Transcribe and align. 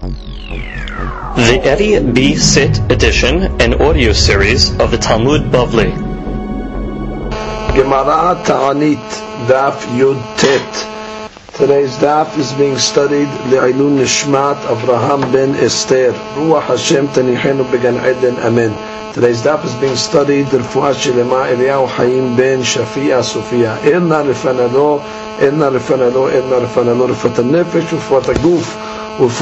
The 0.00 1.60
Eddie 1.62 2.00
B. 2.00 2.34
Sit 2.34 2.78
edition 2.90 3.60
and 3.60 3.74
audio 3.74 4.14
series 4.14 4.70
of 4.80 4.90
the 4.90 4.96
Talmud 4.96 5.52
Bavli. 5.52 5.94
Gemara 7.76 8.42
Ta'anit 8.42 8.96
Daf 9.46 9.76
Yud 9.98 10.16
Tet. 10.38 10.86
Today's 11.54 11.98
daf 11.98 12.38
is 12.38 12.54
being 12.54 12.78
studied 12.78 13.28
Le'ilun 13.52 13.98
Nishmat 14.00 14.56
Avraham 14.72 15.30
ben 15.30 15.54
Esther. 15.56 16.12
Ruach 16.32 16.62
Hashem 16.62 17.08
Tanichenu 17.08 17.70
Began 17.70 17.96
Eden. 17.96 18.36
Amen. 18.36 18.72
Today's 19.12 19.42
daf 19.42 19.62
is 19.66 19.74
being 19.74 19.96
studied 19.96 20.46
Refuah 20.46 20.94
Shelema 20.94 21.52
Eliyahu 21.52 21.86
Hayim 21.88 22.38
ben 22.38 22.60
Shafia 22.60 23.22
Sofia. 23.22 23.76
Inna 23.84 24.24
Rifanalo, 24.24 25.04
Inna 25.42 25.70
Rifanalo, 25.70 26.32
Inna 26.32 26.66
Rifanalo, 26.66 27.12
Rifat 27.12 27.44
Nefesh, 27.44 27.88
Rifat 27.98 28.32
Aguf, 28.32 28.89
We 29.20 29.26
begin 29.26 29.36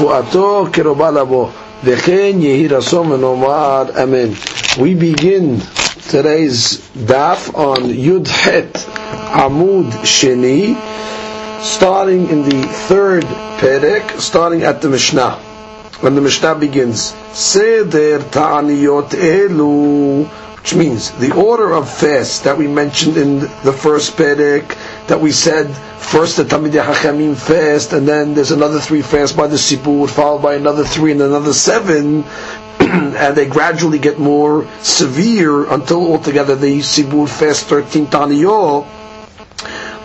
today's 6.11 6.83
daf 6.99 7.55
on 7.55 7.87
Yud 7.87 8.27
Het 8.27 8.75
Amud 9.39 9.87
Sheni, 10.03 10.75
starting 11.63 12.27
in 12.29 12.43
the 12.43 12.63
third 12.67 13.23
perek, 13.23 14.19
starting 14.19 14.63
at 14.63 14.81
the 14.81 14.89
Mishnah. 14.89 15.35
When 16.01 16.15
the 16.15 16.21
Mishnah 16.21 16.55
begins, 16.55 17.15
Seder 17.31 18.19
Ta'aniyot 18.19 19.11
Elu, 19.11 20.25
which 20.61 20.75
means 20.75 21.11
the 21.19 21.33
order 21.35 21.73
of 21.73 21.89
fast 21.89 22.43
that 22.43 22.57
we 22.57 22.67
mentioned 22.67 23.17
in 23.17 23.39
the 23.39 23.71
first 23.73 24.17
perek, 24.17 24.77
that 25.07 25.19
we 25.19 25.31
said 25.31 25.67
first 25.97 26.37
the 26.37 26.43
Talmidei 26.43 26.83
Hachamim 26.83 27.35
fast, 27.35 27.93
and 27.93 28.07
then 28.07 28.33
there's 28.35 28.51
another 28.51 28.79
three 28.79 29.01
fasts 29.01 29.35
by 29.35 29.47
the 29.47 29.55
Sibur, 29.55 30.09
followed 30.09 30.41
by 30.41 30.55
another 30.55 30.83
three 30.83 31.11
and 31.13 31.21
another 31.21 31.53
seven, 31.53 32.23
and 32.79 33.35
they 33.37 33.45
gradually 33.45 33.99
get 33.99 34.19
more 34.19 34.67
severe 34.81 35.69
until 35.71 36.11
altogether 36.11 36.55
the 36.55 36.79
Sibur 36.79 37.27
fast 37.27 37.67
13 37.67 38.07
Taniyot. 38.07 38.87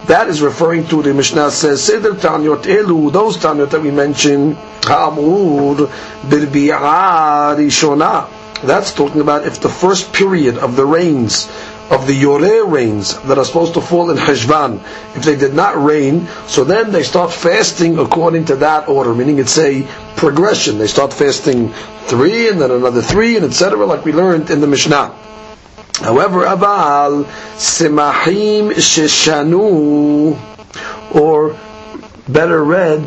That 0.07 0.29
is 0.29 0.43
referring 0.43 0.87
to 0.89 1.03
the 1.03 1.15
Mishnah 1.15 1.51
says 1.51 1.83
Seder 1.83 2.13
Tanyot 2.13 2.65
Elu, 2.65 3.11
those 3.11 3.39
Tanyot 3.39 3.71
that 3.71 3.81
we 3.81 3.91
mentioned, 3.91 4.55
Ha'amur 4.85 5.89
Birbi'a 6.29 7.57
Rishona. 7.57 8.34
That's 8.67 8.93
talking 8.93 9.21
about 9.21 9.47
if 9.47 9.61
the 9.61 9.69
first 9.69 10.13
period 10.13 10.59
of 10.59 10.77
the 10.77 10.85
rains 10.87 11.49
of 11.91 12.07
the 12.07 12.15
Yoreh 12.15 12.71
rains 12.71 13.19
that 13.23 13.37
are 13.37 13.45
supposed 13.45 13.75
to 13.75 13.81
fall 13.81 14.11
in 14.11 14.17
Heshvan, 14.17 14.81
if 15.17 15.23
they 15.23 15.37
did 15.37 15.53
not 15.55 15.83
rain, 15.83 16.27
so 16.47 16.65
then 16.65 16.93
they 16.93 17.03
start 17.03 17.31
fasting 17.33 17.99
according 17.99 18.47
to 18.47 18.57
that 18.57 18.89
order, 18.89 19.15
meaning 19.15 19.39
it's 19.39 19.59
a 19.59 19.87
progression. 20.17 20.79
They 20.79 20.87
start 20.87 21.13
fasting 21.13 21.73
three 22.07 22.49
and 22.49 22.61
then 22.61 22.71
another 22.71 23.03
three 23.03 23.37
and 23.37 23.45
etc., 23.45 23.85
like 23.85 24.05
we 24.05 24.13
learned 24.13 24.51
in 24.51 24.61
the 24.61 24.67
Mishnah. 24.67 25.15
However, 26.01 26.45
Aval 26.45 27.25
Simahim 27.57 28.71
Sheshanu, 28.73 30.37
or 31.15 31.57
better 32.29 32.65
read, 32.65 33.01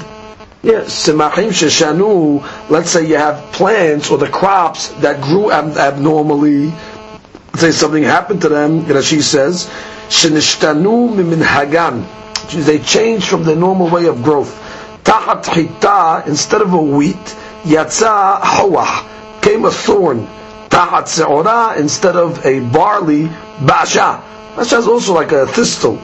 yeah, 0.68 0.82
Simahim 0.82 1.50
Sheshanu, 1.50 2.70
let's 2.70 2.90
say 2.92 3.08
you 3.08 3.16
have 3.16 3.54
plants 3.54 4.12
or 4.12 4.18
the 4.18 4.28
crops 4.28 4.90
that 5.00 5.22
grew 5.22 5.50
ab- 5.50 5.78
abnormally, 5.78 6.68
let's 7.54 7.62
say 7.62 7.72
something 7.72 8.04
happened 8.04 8.42
to 8.42 8.50
them, 8.50 8.84
Rashi 8.84 9.22
says, 9.22 9.66
Shenishtanu 10.10 11.16
Mimin 11.16 11.42
Hagan, 11.42 12.06
they 12.66 12.80
changed 12.80 13.28
from 13.28 13.46
the 13.46 13.56
normal 13.56 13.90
way 13.90 14.08
of 14.08 14.22
growth. 14.24 14.54
Tahat 15.06 15.46
Hita, 15.46 16.28
instead 16.28 16.62
of 16.62 16.74
a 16.74 16.82
wheat, 16.82 17.16
Yatsa 17.64 18.42
Hawah, 18.42 19.42
came 19.42 19.64
a 19.64 19.72
thorn. 19.72 20.28
Tahat 20.68 21.08
Se'ora, 21.08 21.76
instead 21.80 22.18
of 22.18 22.46
a 22.46 22.60
barley, 22.60 23.30
Basha. 23.66 24.22
Basha 24.58 24.78
is 24.80 24.88
also 24.88 25.14
like 25.14 25.32
a 25.32 25.48
thistle. 25.48 25.98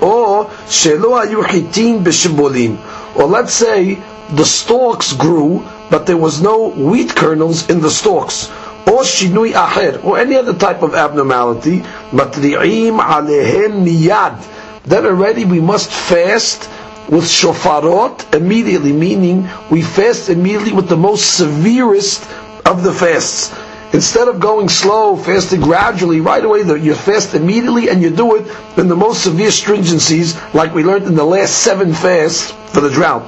Or 0.00 0.46
Shelo 0.66 1.22
Ayu 1.22 1.42
Hitin 1.44 2.02
B'Shibolim. 2.02 2.76
Or 3.16 3.24
let's 3.24 3.52
say 3.54 3.98
the 4.30 4.44
stalks 4.44 5.12
grew, 5.12 5.64
but 5.90 6.06
there 6.06 6.16
was 6.16 6.40
no 6.42 6.68
wheat 6.68 7.14
kernels 7.14 7.68
in 7.70 7.80
the 7.80 7.90
stalks. 7.90 8.48
Or 8.86 9.02
Shinui 9.02 9.52
Aher, 9.54 10.00
or 10.04 10.18
any 10.18 10.36
other 10.36 10.54
type 10.54 10.82
of 10.82 10.94
abnormality. 10.94 11.80
Matri'im 12.12 12.98
Alehem 13.00 13.84
Miyad. 13.84 14.36
Then 14.84 15.04
already 15.06 15.44
we 15.44 15.60
must 15.60 15.90
fast 15.90 16.68
with 17.08 17.24
shofarot 17.24 18.34
immediately, 18.34 18.92
meaning 18.92 19.48
we 19.70 19.82
fast 19.82 20.28
immediately 20.28 20.72
with 20.72 20.88
the 20.88 20.96
most 20.96 21.36
severest 21.36 22.22
of 22.64 22.82
the 22.82 22.92
fasts. 22.92 23.52
Instead 23.96 24.28
of 24.28 24.38
going 24.40 24.68
slow, 24.68 25.16
fasting 25.16 25.62
gradually, 25.62 26.20
right 26.20 26.44
away, 26.44 26.58
you 26.60 26.94
fast 26.94 27.32
immediately 27.34 27.88
and 27.88 28.02
you 28.02 28.10
do 28.14 28.36
it 28.36 28.46
in 28.76 28.88
the 28.88 28.94
most 28.94 29.24
severe 29.24 29.48
stringencies, 29.48 30.36
like 30.52 30.74
we 30.74 30.84
learned 30.84 31.06
in 31.06 31.14
the 31.14 31.24
last 31.24 31.54
seven 31.62 31.94
fasts 31.94 32.52
for 32.74 32.82
the 32.82 32.90
drought. 32.90 33.26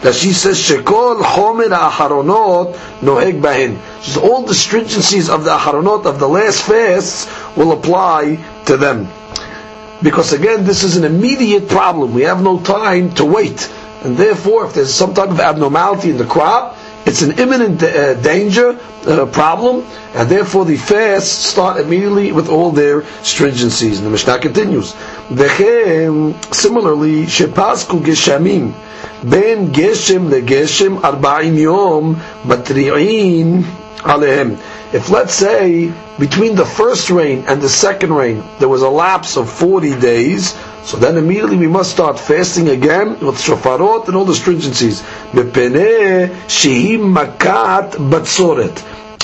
That 0.00 0.14
she 0.14 0.32
says, 0.32 0.56
Shekol 0.58 1.22
Homer 1.22 1.64
Aharonot 1.68 2.76
Noheg 3.02 3.42
Bahin. 3.42 3.78
Says 4.02 4.16
all 4.16 4.40
the 4.40 4.54
stringencies 4.54 5.28
of 5.28 5.44
the 5.44 5.50
Aharonot 5.50 6.06
of 6.06 6.18
the 6.18 6.26
last 6.28 6.62
fasts 6.62 7.28
will 7.58 7.72
apply 7.72 8.42
to 8.64 8.78
them. 8.78 9.06
Because 10.02 10.32
again, 10.32 10.64
this 10.64 10.82
is 10.82 10.96
an 10.96 11.04
immediate 11.04 11.68
problem. 11.68 12.14
We 12.14 12.22
have 12.22 12.42
no 12.42 12.58
time 12.58 13.12
to 13.16 13.26
wait. 13.26 13.70
And 14.02 14.16
therefore, 14.16 14.64
if 14.64 14.72
there's 14.72 14.94
some 14.94 15.12
type 15.12 15.28
of 15.28 15.40
abnormality 15.40 16.08
in 16.08 16.16
the 16.16 16.24
crop, 16.24 16.78
it's 17.06 17.22
an 17.22 17.38
imminent 17.38 17.82
uh, 17.82 18.14
danger, 18.14 18.78
uh, 19.06 19.26
problem, 19.26 19.86
and 20.12 20.28
therefore 20.28 20.64
the 20.64 20.76
fasts 20.76 21.46
start 21.46 21.78
immediately 21.80 22.32
with 22.32 22.48
all 22.48 22.72
their 22.72 23.02
stringencies. 23.22 23.98
And 23.98 24.06
the 24.06 24.10
Mishnah 24.10 24.40
continues. 24.40 24.90
Similarly, 26.50 27.26
Shepasku 27.26 28.00
Geshamim, 28.04 28.74
Ben 29.22 29.72
Geshem 29.72 30.28
leGeshem 30.30 31.00
Arba'im 31.00 31.56
Yom 31.56 32.16
Matri'in 32.42 33.62
Alehem. 33.98 34.58
If 34.92 35.08
let's 35.10 35.34
say 35.34 35.92
between 36.18 36.54
the 36.54 36.64
first 36.64 37.10
rain 37.10 37.44
and 37.46 37.60
the 37.60 37.68
second 37.68 38.12
rain 38.12 38.42
there 38.58 38.68
was 38.68 38.82
a 38.82 38.88
lapse 38.88 39.36
of 39.36 39.50
40 39.50 39.98
days, 40.00 40.56
so 40.86 40.96
then 40.98 41.16
immediately 41.18 41.56
we 41.56 41.66
must 41.66 41.90
start 41.90 42.16
fasting 42.16 42.68
again 42.68 43.18
with 43.18 43.38
shofarot 43.42 44.06
and 44.06 44.16
all 44.16 44.24
the 44.24 44.32
stringencies. 44.34 45.02
makat. 47.16 47.90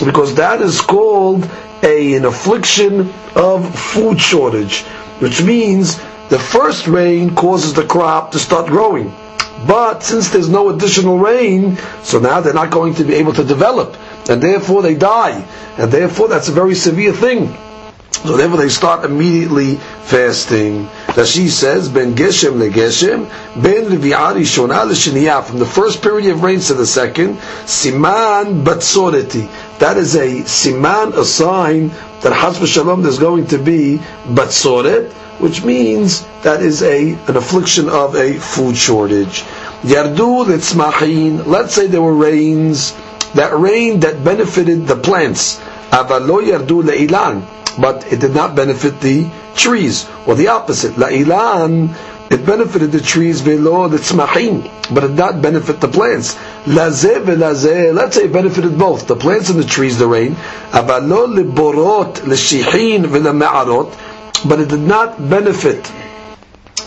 Because 0.04 0.34
that 0.34 0.60
is 0.60 0.80
called 0.80 1.48
a, 1.84 2.14
an 2.16 2.24
affliction 2.24 3.12
of 3.36 3.72
food 3.78 4.20
shortage. 4.20 4.80
Which 5.20 5.40
means 5.40 5.98
the 6.30 6.38
first 6.40 6.88
rain 6.88 7.36
causes 7.36 7.74
the 7.74 7.84
crop 7.84 8.32
to 8.32 8.40
start 8.40 8.66
growing. 8.66 9.14
But 9.64 10.02
since 10.02 10.30
there's 10.30 10.48
no 10.48 10.68
additional 10.70 11.18
rain, 11.18 11.76
so 12.02 12.18
now 12.18 12.40
they're 12.40 12.52
not 12.54 12.72
going 12.72 12.94
to 12.96 13.04
be 13.04 13.14
able 13.14 13.34
to 13.34 13.44
develop. 13.44 13.96
And 14.28 14.42
therefore 14.42 14.82
they 14.82 14.96
die. 14.96 15.46
And 15.78 15.92
therefore 15.92 16.26
that's 16.26 16.48
a 16.48 16.52
very 16.52 16.74
severe 16.74 17.12
thing. 17.12 17.54
So 18.10 18.36
therefore 18.36 18.58
they 18.58 18.68
start 18.68 19.04
immediately 19.04 19.76
fasting. 20.04 20.88
Rashi 21.12 21.50
says, 21.50 21.90
Ben 21.90 22.14
Geshem 22.14 22.58
le 22.58 22.70
Geshem, 22.70 23.28
Ben 23.62 23.84
Revi'ari 23.84 24.44
Shona 24.44 24.86
le 24.86 25.42
from 25.42 25.58
the 25.58 25.66
first 25.66 26.00
period 26.00 26.32
of 26.32 26.42
rains 26.42 26.68
to 26.68 26.74
the 26.74 26.86
second, 26.86 27.36
Siman 27.66 28.64
Batsoreti. 28.64 29.46
That 29.78 29.98
is 29.98 30.14
a 30.14 30.40
siman, 30.44 31.14
a 31.14 31.24
sign 31.26 31.88
that 32.22 32.32
Hasba 32.32 32.66
Shalom 32.66 33.02
there's 33.02 33.18
going 33.18 33.46
to 33.48 33.58
be 33.58 33.98
Batsoret, 34.26 35.12
which 35.38 35.62
means 35.62 36.26
that 36.44 36.62
is 36.62 36.82
a 36.82 37.12
an 37.12 37.36
affliction 37.36 37.90
of 37.90 38.14
a 38.14 38.38
food 38.38 38.76
shortage. 38.76 39.42
Yardu 39.82 40.46
litzmachin, 40.46 41.44
let's 41.44 41.74
say 41.74 41.88
there 41.88 42.00
were 42.00 42.14
rains, 42.14 42.94
that 43.34 43.52
rain 43.52 44.00
that 44.00 44.24
benefited 44.24 44.86
the 44.86 44.96
plants. 44.96 45.60
Avalo 45.90 46.40
yardu 46.42 46.82
leilan, 46.82 47.44
but 47.78 48.10
it 48.10 48.20
did 48.20 48.32
not 48.34 48.54
benefit 48.56 48.98
the 49.00 49.28
trees. 49.56 50.06
Or 50.26 50.34
the 50.34 50.48
opposite, 50.48 50.92
la'ilan, 50.94 51.94
it 52.32 52.46
benefited 52.46 52.92
the 52.92 53.00
trees 53.00 53.42
velo 53.42 53.88
litzmachin, 53.90 54.62
but 54.94 55.04
it 55.04 55.08
did 55.08 55.16
not 55.18 55.42
benefit 55.42 55.80
the 55.82 55.88
plants. 55.88 56.34
Lazeh 56.64 57.22
velazeh, 57.22 57.92
let's 57.92 58.16
say 58.16 58.24
it 58.24 58.32
benefited 58.32 58.78
both, 58.78 59.06
the 59.06 59.16
plants 59.16 59.50
and 59.50 59.58
the 59.58 59.64
trees, 59.64 59.98
the 59.98 60.06
rain. 60.06 60.34
Avalo 60.70 61.26
liborot 61.28 62.24
l'shihin 62.26 63.04
v'leme'arot, 63.04 64.48
but 64.48 64.60
it 64.60 64.68
did 64.70 64.80
not 64.80 65.28
benefit 65.28 65.84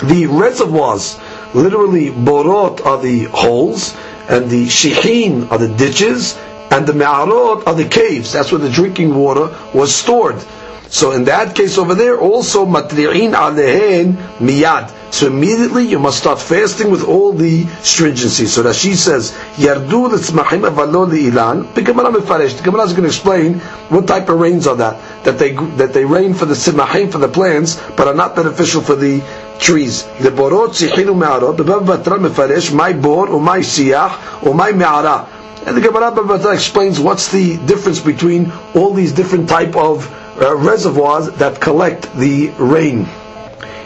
the 0.04 0.26
reservoirs. 0.26 1.20
Literally, 1.54 2.10
borot 2.10 2.84
are 2.86 3.00
the 3.02 3.26
holes, 3.26 3.96
and 4.28 4.50
the 4.50 4.66
shihin 4.66 5.52
are 5.52 5.60
the 5.60 5.70
ditches, 5.70 6.36
and 6.72 6.88
the 6.88 6.94
me'arot 6.94 7.68
are 7.68 7.76
the 7.76 7.86
caves. 7.88 8.34
That's 8.34 8.52
where 8.52 8.60
the 8.60 8.70
drinking 8.72 9.14
water 9.14 9.56
was 9.74 9.94
stored. 9.94 10.44
So 10.90 11.12
in 11.12 11.26
that 11.26 11.56
case 11.56 11.78
over 11.78 11.96
there, 11.96 12.20
also 12.20 12.66
matri'in 12.66 13.34
alehen 13.34 14.14
miyad. 14.40 14.92
So 15.12 15.28
immediately 15.28 15.84
you 15.88 15.98
must 16.00 16.18
start 16.18 16.42
fasting 16.42 16.92
with 16.92 17.04
all 17.04 17.32
the 17.32 17.66
stringency. 17.82 18.46
So 18.48 18.64
that 18.64 18.76
she 18.76 18.96
says, 18.96 19.32
yardu 19.56 20.10
l'tzmachim 20.12 20.70
avalo 20.70 21.08
li'ilan. 21.08 21.74
The 21.74 21.82
Gemara. 21.82 22.12
The 22.12 22.62
Gemara 22.64 22.84
is 22.84 22.92
going 22.92 23.04
to 23.04 23.08
explain 23.08 23.60
what 23.90 24.08
type 24.08 24.28
of 24.30 24.40
rains 24.40 24.68
are 24.68 24.76
that. 24.76 25.24
That 25.24 25.40
they, 25.40 25.54
that 25.54 25.94
they 25.94 26.06
rain 26.06 26.34
for 26.34 26.46
the 26.46 26.54
tzmachim, 26.54 27.12
for 27.12 27.18
the 27.20 27.30
plants, 27.30 27.82
but 27.96 28.08
are 28.08 28.14
not 28.14 28.36
beneficial 28.36 28.82
for 28.82 28.96
the 28.96 29.24
trees. 29.60 30.04
The 30.20 30.32
Baba 30.32 30.68
Batra 30.68 32.20
mefarish, 32.20 32.74
my 32.74 32.94
bor, 32.94 33.30
or 33.30 33.40
my 33.40 33.60
siyah, 33.60 34.46
or 34.46 34.54
my 34.54 34.72
me'ara. 34.72 35.28
And 35.66 35.76
the 35.78 35.82
Gemara 35.82 36.52
explains 36.54 37.00
what's 37.00 37.32
the 37.32 37.58
difference 37.66 38.00
between 38.00 38.52
all 38.76 38.94
these 38.94 39.14
different 39.14 39.50
type 39.50 39.76
of 39.76 40.06
uh, 40.40 40.56
reservoirs 40.56 41.30
that 41.38 41.60
collect 41.62 42.14
the 42.16 42.50
rain. 42.58 43.08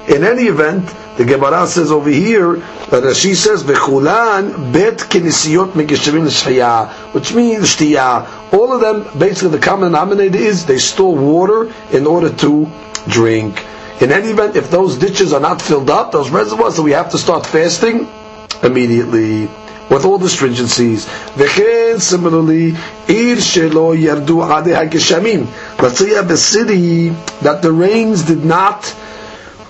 In 0.08 0.24
any 0.24 0.44
event, 0.44 0.88
the 1.18 1.26
Gemara 1.26 1.68
says 1.68 1.92
over 1.92 2.10
here 2.10 2.56
that 2.90 3.16
she 3.16 3.36
says 3.36 3.64
v'chulan 3.64 4.74
bet 4.74 4.98
kinisiyot 4.98 5.74
megishavim 5.74 6.26
l'shchiyah, 6.26 6.90
which 7.14 7.34
means 7.34 7.76
shtiyah. 7.76 8.54
All 8.54 8.74
of 8.74 8.82
them, 8.82 9.20
basically, 9.20 9.50
the 9.50 9.60
common 9.60 9.92
denominator 9.92 10.38
is 10.38 10.66
they 10.66 10.78
store 10.78 11.16
water 11.16 11.72
in 11.92 12.08
order 12.08 12.34
to 12.38 12.68
drink. 13.08 13.64
In 14.02 14.12
any 14.12 14.30
event, 14.30 14.56
if 14.56 14.72
those 14.72 14.98
ditches 14.98 15.34
are 15.34 15.42
not 15.42 15.62
filled 15.62 15.90
up, 15.90 16.12
those 16.12 16.30
reservoirs, 16.30 16.76
so 16.78 16.84
we 16.84 16.92
have 16.92 17.12
to 17.12 17.18
start 17.18 17.46
fasting 17.46 18.08
immediately 18.64 19.50
with 19.90 20.06
all 20.06 20.18
the 20.18 20.28
stringencies. 20.28 21.08
Similarly. 22.00 22.72
Let's 25.82 25.98
say 25.98 26.08
you 26.08 26.16
have 26.16 26.32
a 26.32 26.38
city 26.38 27.10
that 27.42 27.62
the 27.62 27.72
rains 27.72 28.24
did 28.24 28.46
not 28.46 28.96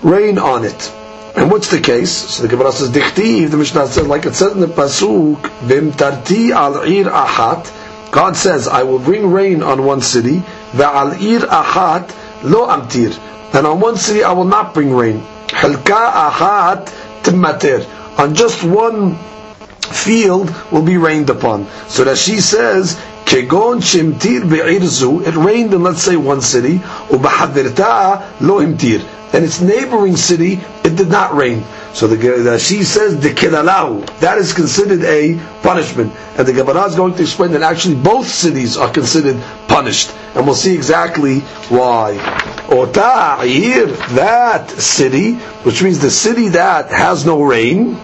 rain 0.02 0.38
on 0.38 0.64
it. 0.64 0.92
And 1.36 1.50
what's 1.50 1.70
the 1.70 1.80
case? 1.80 2.10
So 2.10 2.42
the 2.42 2.48
Gemara 2.48 2.72
says, 2.72 2.90
Dichtiv, 2.90 3.50
the 3.50 3.56
Mishnah 3.56 3.86
says, 3.86 4.06
like 4.06 4.26
it 4.26 4.34
says 4.34 4.52
in 4.52 4.60
the 4.60 4.66
Pasuk, 4.66 5.36
Bimtarti 5.36 6.50
al 6.50 6.82
ir 6.82 7.04
achat, 7.04 8.10
God 8.10 8.36
says, 8.36 8.66
I 8.66 8.82
will 8.82 8.98
bring 8.98 9.30
rain 9.30 9.62
on 9.62 9.84
one 9.84 10.00
city, 10.00 10.42
Ve'al 10.72 11.20
ir 11.22 11.40
achat 11.46 12.10
lo 12.42 12.66
amtir. 12.66 13.16
And 13.54 13.66
on 13.66 13.80
one 13.80 13.96
city 13.96 14.24
I 14.24 14.32
will 14.32 14.44
not 14.44 14.74
bring 14.74 14.92
rain. 14.92 15.20
Halka 15.48 16.12
achat 16.12 16.86
timmater. 17.22 17.86
On 18.18 18.34
just 18.34 18.64
one 18.64 19.16
field 19.92 20.54
will 20.70 20.82
be 20.82 20.96
rained 20.96 21.30
upon. 21.30 21.66
So 21.88 22.04
that 22.04 22.18
she 22.18 22.40
says, 22.40 22.96
Kegon 23.24 23.80
shimtir 23.80 24.48
be'irzu, 24.48 25.26
it 25.26 25.34
rained 25.36 25.72
in 25.72 25.82
let's 25.82 26.02
say 26.02 26.16
one 26.16 26.40
city, 26.40 26.78
ubahavirta 27.08 28.40
lo 28.40 28.58
imtir. 28.60 29.04
And 29.32 29.44
its 29.44 29.60
neighboring 29.60 30.16
city, 30.16 30.54
it 30.82 30.96
did 30.96 31.08
not 31.08 31.34
rain. 31.36 31.62
So 31.92 32.06
the, 32.08 32.58
she 32.58 32.82
says 32.82 33.16
kilalau 33.16 34.04
that 34.20 34.38
is 34.38 34.52
considered 34.52 35.02
a 35.04 35.38
punishment, 35.62 36.12
and 36.36 36.46
the 36.46 36.52
Gemara 36.52 36.84
is 36.86 36.94
going 36.94 37.14
to 37.14 37.22
explain 37.22 37.52
that 37.52 37.62
actually 37.62 37.96
both 37.96 38.26
cities 38.26 38.76
are 38.76 38.90
considered 38.90 39.40
punished, 39.68 40.12
and 40.34 40.46
we'll 40.46 40.54
see 40.54 40.74
exactly 40.74 41.40
why. 41.68 42.12
Ota 42.70 43.38
that 44.14 44.70
city, 44.70 45.34
which 45.64 45.82
means 45.82 45.98
the 45.98 46.10
city 46.10 46.48
that 46.50 46.90
has 46.90 47.26
no 47.26 47.42
rain, 47.42 47.96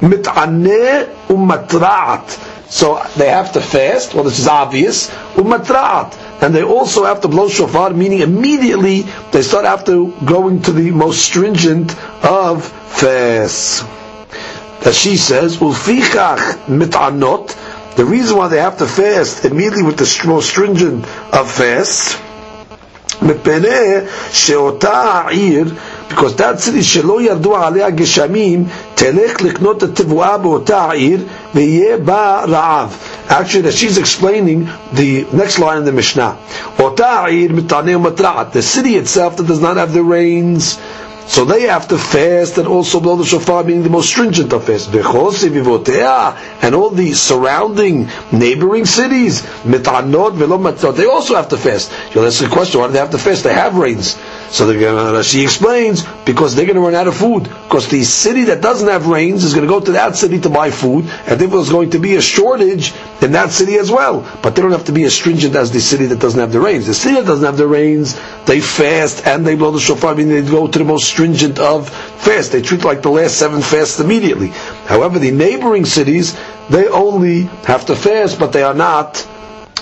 mit'aneh 0.00 1.06
umatra'at. 1.28 2.48
So 2.70 3.02
they 3.16 3.28
have 3.28 3.52
to 3.54 3.60
fast. 3.60 4.14
Well, 4.14 4.24
this 4.24 4.38
is 4.38 4.46
obvious. 4.46 5.10
Umatra'at. 5.34 6.42
And 6.42 6.54
they 6.54 6.62
also 6.62 7.04
have 7.04 7.20
to 7.22 7.28
blow 7.28 7.48
shofar, 7.48 7.90
meaning 7.90 8.20
immediately 8.20 9.02
they 9.32 9.42
start 9.42 9.64
after 9.64 10.04
going 10.24 10.62
to 10.62 10.72
the 10.72 10.90
most 10.92 11.22
stringent 11.22 11.94
of 12.24 12.64
fasts. 12.64 13.82
As 14.86 14.96
she 14.96 15.16
says, 15.16 15.58
Ulfichach 15.58 16.38
mit'anot. 16.66 17.56
The 17.96 18.04
reason 18.04 18.38
why 18.38 18.48
they 18.48 18.60
have 18.60 18.78
to 18.78 18.86
fast 18.86 19.44
immediately 19.44 19.82
with 19.82 19.98
the 19.98 20.22
most 20.26 20.48
stringent 20.48 21.04
of 21.34 21.50
fasts, 21.50 22.16
מפני 23.22 24.00
שאותה 24.32 24.92
העיר 25.02 25.74
because 26.08 26.34
that 26.36 26.60
city 26.60 26.82
שלא 26.82 27.22
ירדו 27.22 27.56
עליה 27.56 27.90
גשמים, 27.90 28.64
תלך 28.94 29.42
לקנות 29.42 29.84
את 29.84 30.00
התבואה 30.00 30.38
באותה 30.38 30.78
העיר, 30.82 31.20
ויהיה 31.54 31.96
בה 31.96 32.40
רעב. 32.48 32.88
Actually, 33.28 33.62
that 33.62 33.74
she's 33.74 33.96
explaining 33.98 34.68
the 34.92 35.24
next 35.32 35.58
line 35.58 35.78
in 35.78 35.84
the 35.84 35.92
Mishnah. 35.92 36.32
אותה 36.78 37.06
העיר 37.10 37.52
מתענה 37.52 37.96
ומתרעת. 37.96 38.52
The 38.56 38.62
city 38.62 38.96
itself 38.96 39.36
that 39.36 39.46
does 39.46 39.60
not 39.60 39.76
have 39.76 39.92
the 39.92 40.02
rains, 40.02 40.78
so 41.30 41.44
they 41.44 41.62
have 41.62 41.86
to 41.88 41.96
fast 41.96 42.58
and 42.58 42.66
also 42.66 42.98
blow 42.98 43.14
the 43.14 43.24
shofar, 43.24 43.62
being 43.62 43.84
the 43.84 43.88
most 43.88 44.08
stringent 44.08 44.52
of 44.52 44.64
fast. 44.64 44.92
And 44.92 46.74
all 46.74 46.90
the 46.90 47.12
surrounding 47.12 48.08
neighboring 48.32 48.84
cities, 48.84 49.42
they 49.64 51.06
also 51.06 51.36
have 51.36 51.48
to 51.50 51.56
fast. 51.56 51.92
You'll 52.12 52.26
ask 52.26 52.40
the 52.40 52.48
question, 52.48 52.80
why 52.80 52.88
do 52.88 52.94
they 52.94 52.98
have 52.98 53.12
to 53.12 53.18
fast? 53.18 53.44
They 53.44 53.54
have 53.54 53.76
rains. 53.76 54.18
So 54.49 54.67
the, 54.67 55.23
she 55.23 55.43
explains, 55.43 56.03
because 56.25 56.55
they're 56.55 56.65
going 56.65 56.75
to 56.75 56.81
run 56.81 56.95
out 56.95 57.07
of 57.07 57.15
food. 57.15 57.43
Because 57.43 57.87
the 57.87 58.03
city 58.03 58.45
that 58.45 58.61
doesn't 58.61 58.87
have 58.87 59.07
rains 59.07 59.43
is 59.43 59.53
going 59.53 59.67
to 59.67 59.71
go 59.71 59.79
to 59.79 59.93
that 59.93 60.15
city 60.15 60.39
to 60.41 60.49
buy 60.49 60.71
food, 60.71 61.05
and 61.27 61.39
therefore 61.39 61.57
there's 61.57 61.71
going 61.71 61.89
to 61.91 61.99
be 61.99 62.15
a 62.15 62.21
shortage 62.21 62.93
in 63.21 63.31
that 63.33 63.51
city 63.51 63.75
as 63.75 63.91
well. 63.91 64.21
But 64.41 64.55
they 64.55 64.61
don't 64.61 64.71
have 64.71 64.85
to 64.85 64.91
be 64.91 65.03
as 65.03 65.13
stringent 65.13 65.55
as 65.55 65.71
the 65.71 65.81
city 65.81 66.05
that 66.07 66.19
doesn't 66.19 66.39
have 66.39 66.51
the 66.51 66.59
rains. 66.59 66.87
The 66.87 66.93
city 66.93 67.15
that 67.15 67.25
doesn't 67.25 67.45
have 67.45 67.57
the 67.57 67.67
rains, 67.67 68.19
they 68.45 68.61
fast 68.61 69.25
and 69.27 69.45
they 69.45 69.55
blow 69.55 69.71
the 69.71 69.79
shofar, 69.79 70.15
mean 70.15 70.29
they 70.29 70.41
go 70.41 70.67
to 70.67 70.79
the 70.79 70.85
most 70.85 71.07
stringent 71.07 71.59
of 71.59 71.89
fast. 71.89 72.51
They 72.51 72.61
treat 72.61 72.83
like 72.83 73.01
the 73.01 73.09
last 73.09 73.37
seven 73.37 73.61
fasts 73.61 73.99
immediately. 73.99 74.49
However, 74.85 75.19
the 75.19 75.31
neighboring 75.31 75.85
cities, 75.85 76.37
they 76.69 76.87
only 76.87 77.43
have 77.65 77.85
to 77.87 77.95
fast, 77.95 78.39
but 78.39 78.53
they 78.53 78.63
are 78.63 78.73
not 78.73 79.27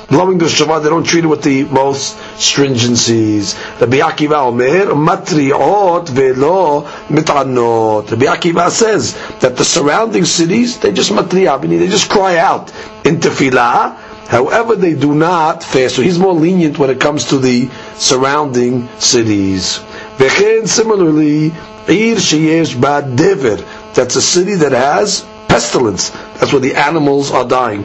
blowing 0.09 0.37
the 0.37 0.49
shofar, 0.49 0.79
they 0.79 0.89
don't 0.89 1.05
treat 1.05 1.23
it 1.23 1.27
with 1.27 1.43
the 1.43 1.63
most 1.65 2.17
stringencies. 2.37 3.55
Rabbi 3.79 3.97
Akiva 3.97 4.45
Omer, 4.47 4.95
matriot 4.95 6.09
velo 6.09 6.81
mit'anot. 7.09 8.11
Rabbi 8.11 8.25
Akiva 8.25 8.69
says 8.69 9.13
that 9.39 9.57
the 9.57 9.65
surrounding 9.65 10.25
cities, 10.25 10.79
they 10.79 10.91
just 10.91 11.11
matriah, 11.11 11.59
meaning 11.61 11.79
they 11.79 11.87
just 11.87 12.09
cry 12.09 12.37
out 12.37 12.71
in 13.05 13.17
tefillah, 13.17 13.97
However, 14.27 14.75
they 14.75 14.93
do 14.95 15.13
not 15.13 15.63
fast. 15.63 15.95
So 15.95 16.01
he's 16.01 16.17
more 16.17 16.33
lenient 16.33 16.79
when 16.79 16.89
it 16.89 16.99
comes 16.99 17.25
to 17.25 17.37
the 17.37 17.69
surrounding 17.97 18.87
cities. 18.97 19.79
Vechen, 20.17 20.67
similarly, 20.67 21.47
Ir 21.87 22.15
sheyesh 22.15 22.79
bad 22.79 23.15
dever. 23.17 23.57
That's 23.93 24.15
a 24.15 24.21
city 24.21 24.55
that 24.55 24.71
has 24.71 25.25
pestilence. 25.49 26.09
That's 26.39 26.53
where 26.53 26.61
the 26.61 26.75
animals 26.75 27.29
are 27.31 27.45
dying. 27.47 27.83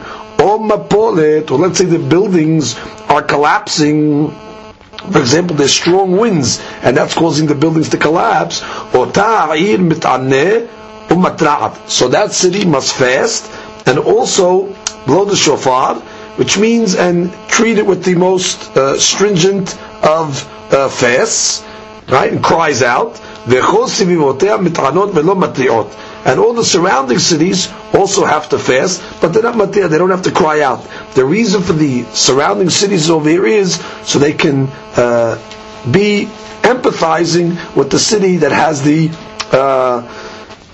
Or 0.59 1.57
let's 1.57 1.77
say 1.77 1.85
the 1.85 1.99
buildings 1.99 2.75
are 3.07 3.21
collapsing. 3.21 4.31
For 5.11 5.19
example, 5.19 5.55
there's 5.55 5.73
strong 5.73 6.17
winds, 6.17 6.59
and 6.83 6.95
that's 6.97 7.13
causing 7.15 7.47
the 7.47 7.55
buildings 7.55 7.89
to 7.89 7.97
collapse. 7.97 8.61
So 8.91 9.05
that 12.09 12.31
city 12.33 12.65
must 12.65 12.93
fast, 12.93 13.49
and 13.87 13.97
also 13.99 14.75
blow 15.05 15.25
the 15.25 15.35
shofar, 15.35 15.95
which 16.35 16.57
means 16.57 16.95
and 16.95 17.31
treat 17.47 17.77
it 17.77 17.85
with 17.85 18.03
the 18.03 18.15
most 18.15 18.75
uh, 18.77 18.99
stringent 18.99 19.77
of 20.03 20.45
uh, 20.73 20.89
fasts, 20.89 21.63
right? 22.09 22.31
And 22.31 22.43
cries 22.43 22.83
out, 22.83 23.19
and 26.25 26.39
all 26.39 26.53
the 26.53 26.63
surrounding 26.65 27.19
cities 27.19 27.71
also 27.93 28.25
have 28.25 28.49
to 28.49 28.59
fast, 28.59 29.01
but 29.21 29.29
they're 29.33 29.43
not 29.43 29.55
matir, 29.55 29.89
they 29.89 29.97
don't 29.97 30.09
have 30.09 30.23
to 30.23 30.31
cry 30.31 30.61
out. 30.61 30.87
The 31.15 31.25
reason 31.25 31.61
for 31.61 31.73
the 31.73 32.03
surrounding 32.13 32.69
cities 32.69 33.09
over 33.09 33.29
here 33.29 33.45
is 33.45 33.75
so 34.03 34.19
they 34.19 34.33
can 34.33 34.67
uh, 34.95 35.37
be 35.91 36.25
empathizing 36.61 37.55
with 37.75 37.89
the 37.89 37.99
city 37.99 38.37
that 38.37 38.51
has 38.51 38.81
the 38.83 39.09
uh, 39.51 40.01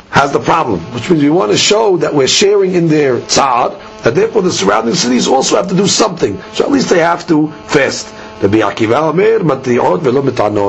has 0.10 0.32
the 0.32 0.40
problem, 0.40 0.80
which 0.94 1.10
means 1.10 1.22
we 1.22 1.30
want 1.30 1.52
to 1.52 1.58
show 1.58 1.98
that 1.98 2.14
we're 2.14 2.25
sharing 2.28 2.74
in 2.74 2.88
their 2.88 3.20
tzad, 3.20 3.75
and 4.06 4.16
therefore 4.16 4.42
the 4.42 4.52
surrounding 4.52 4.96
cities 4.96 5.28
also 5.28 5.58
have 5.58 5.68
to 5.68 5.75
do 5.75 5.88
something. 5.88 6.42
So 6.54 6.64
at 6.64 6.72
least 6.72 6.90
they 6.90 7.00
have 7.00 7.28
to 7.28 7.52
fast. 7.68 8.08
Rabbi 8.46 8.60
Akiva 8.60 9.02
Omer, 9.10 9.44
matriot 9.44 10.02
velo. 10.02 10.22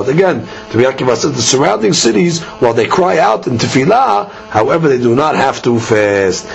Again, 0.09 0.47
Rabbi 0.73 0.85
Akiva 0.90 1.14
says 1.14 1.35
the 1.35 1.42
surrounding 1.42 1.92
cities, 1.92 2.42
while 2.42 2.73
they 2.73 2.87
cry 2.87 3.18
out 3.18 3.47
in 3.47 3.59
tefillah, 3.59 4.30
however, 4.49 4.88
they 4.88 4.97
do 4.97 5.14
not 5.14 5.37
have 5.37 5.61
to 5.64 5.78
fast. 5.78 6.47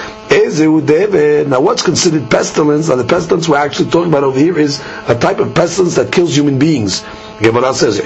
Now, 1.47 1.59
what's 1.61 1.83
considered 1.83 2.31
pestilence? 2.31 2.89
Now, 2.89 2.95
the 2.95 3.03
pestilence 3.03 3.47
we're 3.47 3.57
actually 3.57 3.91
talking 3.91 4.09
about 4.09 4.23
over 4.23 4.39
here 4.39 4.57
is 4.57 4.81
a 5.07 5.13
type 5.13 5.37
of 5.37 5.53
pestilence 5.53 5.93
that 5.97 6.11
kills 6.11 6.35
human 6.35 6.57
beings. 6.57 7.03
Gemara 7.39 7.75
says, 7.75 7.99
a 7.99 8.03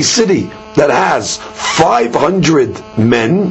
city 0.00 0.42
that 0.76 0.88
has 0.90 1.36
500 1.36 2.98
men, 2.98 3.50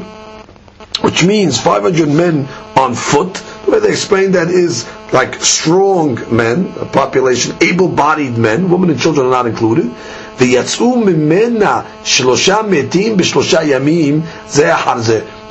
which 1.02 1.24
means 1.24 1.62
500 1.62 2.10
men 2.10 2.48
on 2.76 2.96
foot, 2.96 3.44
where 3.72 3.80
they 3.80 3.90
explain 3.90 4.34
that 4.34 4.50
is 4.50 4.86
like 5.14 5.36
strong 5.36 6.16
men, 6.36 6.74
a 6.80 6.86
population, 6.86 7.56
able-bodied 7.62 8.38
men, 8.38 8.70
women 8.70 8.90
and 8.90 9.00
children 9.00 9.28
are 9.28 9.32
not 9.32 9.48
included. 9.48 9.90
The 10.38 10.58
ממנה 11.06 11.82
שלושה 12.04 12.58
מתים 12.70 13.18
בשלושה 13.18 13.64
ימים 13.64 14.22
זה 14.50 14.74
אחר 14.76 14.98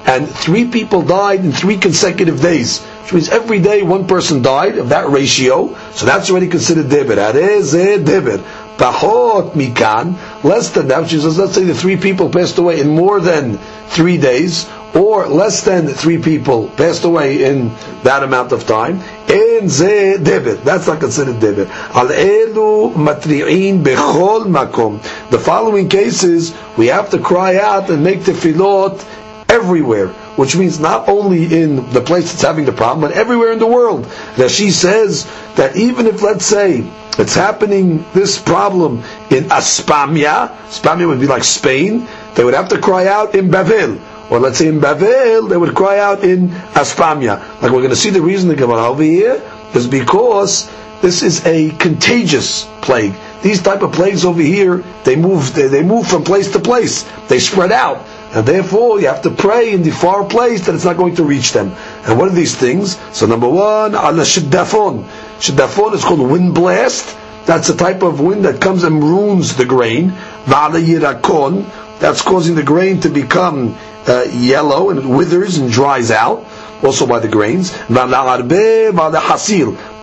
And 0.06 0.28
three 0.28 0.64
people 0.64 1.02
died 1.02 1.44
in 1.44 1.52
three 1.52 1.76
consecutive 1.76 2.40
days, 2.40 2.80
which 3.02 3.12
means 3.12 3.28
every 3.28 3.60
day 3.60 3.82
one 3.82 4.06
person 4.06 4.42
died 4.42 4.78
of 4.78 4.88
that 4.88 5.08
ratio. 5.08 5.76
So 5.92 6.06
that's 6.06 6.30
already 6.30 6.48
considered 6.48 6.88
dever. 6.88 7.16
הרי 7.18 7.62
זה 7.62 7.96
dever. 8.04 8.40
פחות 8.76 9.54
less 10.42 10.70
than 10.70 10.88
that, 10.88 11.02
which 11.02 11.12
is, 11.12 11.38
let's 11.38 11.54
say 11.54 11.64
the 11.64 11.74
three 11.74 11.96
people 11.96 12.30
passed 12.30 12.56
away 12.58 12.80
in 12.80 12.88
more 12.88 13.20
than 13.20 13.58
three 13.88 14.16
days, 14.16 14.66
or 14.94 15.26
less 15.28 15.62
than 15.62 15.86
three 15.86 16.18
people 16.18 16.68
passed 16.70 17.04
away 17.04 17.44
in 17.44 17.70
that 18.02 18.22
amount 18.22 18.52
of 18.52 18.66
time, 18.66 19.00
in 19.28 19.68
זה 19.68 20.14
דבד, 20.22 20.56
that's 20.64 20.86
not 20.86 21.00
considered 21.00 21.38
dever. 21.40 21.66
Al 21.94 22.08
elu 22.08 22.94
מתריעים 22.94 23.82
bechol 23.84 24.46
makom. 24.46 25.00
The 25.30 25.38
following 25.38 25.88
cases, 25.88 26.52
we 26.76 26.88
have 26.88 27.10
to 27.10 27.18
cry 27.18 27.56
out 27.58 27.90
and 27.90 28.02
make 28.02 28.20
tefillot 28.20 29.04
everywhere. 29.48 30.08
Which 30.36 30.56
means 30.56 30.80
not 30.80 31.08
only 31.08 31.44
in 31.62 31.90
the 31.90 32.00
place 32.00 32.30
that's 32.30 32.42
having 32.42 32.64
the 32.64 32.72
problem, 32.72 33.00
but 33.02 33.16
everywhere 33.16 33.52
in 33.52 33.58
the 33.58 33.66
world. 33.66 34.04
That 34.36 34.50
she 34.50 34.70
says 34.70 35.26
that 35.56 35.76
even 35.76 36.06
if, 36.06 36.22
let's 36.22 36.46
say, 36.46 36.84
it's 37.18 37.34
happening, 37.34 38.04
this 38.14 38.40
problem 38.40 39.02
in 39.30 39.44
Aspamia, 39.44 40.56
Aspamia 40.68 41.06
would 41.08 41.20
be 41.20 41.26
like 41.26 41.44
Spain, 41.44 42.06
they 42.34 42.44
would 42.44 42.54
have 42.54 42.70
to 42.70 42.78
cry 42.80 43.06
out 43.08 43.34
in 43.34 43.50
Babel. 43.50 44.00
Or 44.30 44.38
let's 44.38 44.58
say 44.58 44.68
in 44.68 44.80
Bavel, 44.80 45.48
they 45.48 45.56
would 45.56 45.74
cry 45.74 45.98
out 45.98 46.22
in 46.22 46.48
Aspamia. 46.48 47.40
Like 47.60 47.72
we're 47.72 47.78
going 47.82 47.90
to 47.90 47.96
see 47.96 48.10
the 48.10 48.22
reason 48.22 48.48
the 48.48 48.56
Gemara 48.56 48.86
over 48.88 49.02
here 49.02 49.42
is 49.74 49.86
because 49.88 50.70
this 51.02 51.22
is 51.22 51.44
a 51.46 51.70
contagious 51.70 52.68
plague. 52.80 53.14
These 53.42 53.62
type 53.62 53.82
of 53.82 53.92
plagues 53.92 54.24
over 54.24 54.42
here, 54.42 54.84
they 55.04 55.16
move, 55.16 55.54
they, 55.54 55.66
they 55.66 55.82
move 55.82 56.06
from 56.06 56.24
place 56.24 56.52
to 56.52 56.60
place. 56.60 57.02
They 57.28 57.38
spread 57.38 57.72
out. 57.72 58.06
And 58.32 58.46
therefore, 58.46 59.00
you 59.00 59.08
have 59.08 59.22
to 59.22 59.30
pray 59.30 59.72
in 59.72 59.82
the 59.82 59.90
far 59.90 60.24
place 60.24 60.66
that 60.66 60.74
it's 60.74 60.84
not 60.84 60.96
going 60.96 61.16
to 61.16 61.24
reach 61.24 61.52
them. 61.52 61.74
And 62.04 62.16
what 62.18 62.28
are 62.28 62.34
these 62.34 62.54
things? 62.54 62.96
So 63.12 63.26
number 63.26 63.48
one, 63.48 63.94
ala 63.94 64.22
shiddafon. 64.22 65.04
Shiddafon 65.40 65.94
is 65.94 66.04
called 66.04 66.20
wind 66.20 66.54
blast. 66.54 67.16
That's 67.46 67.68
a 67.70 67.76
type 67.76 68.02
of 68.02 68.20
wind 68.20 68.44
that 68.44 68.60
comes 68.60 68.84
and 68.84 69.02
ruins 69.02 69.56
the 69.56 69.64
grain. 69.64 70.10
Va'ala 70.44 70.80
yirakon. 70.80 71.64
That's 72.00 72.22
causing 72.22 72.54
the 72.56 72.62
grain 72.62 73.00
to 73.02 73.08
become 73.10 73.76
uh, 74.08 74.22
yellow 74.32 74.90
and 74.90 74.98
it 75.00 75.06
withers 75.06 75.58
and 75.58 75.70
dries 75.70 76.10
out. 76.10 76.44
Also 76.82 77.06
by 77.06 77.18
the 77.20 77.28
grains. 77.28 77.72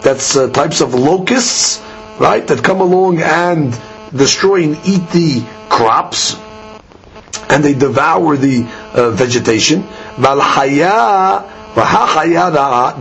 That's 0.04 0.36
uh, 0.38 0.50
types 0.51 0.80
of 0.82 0.94
locusts, 0.94 1.82
right, 2.20 2.46
that 2.48 2.63
come 2.63 2.82
along 2.82 3.20
and 3.20 3.77
destroy 4.16 4.63
and 4.63 4.77
eat 4.86 5.10
the 5.10 5.44
crops 5.70 6.38
and 7.50 7.63
they 7.63 7.74
devour 7.74 8.38
the 8.38 8.63
uh, 8.94 9.10
vegetation. 9.12 9.84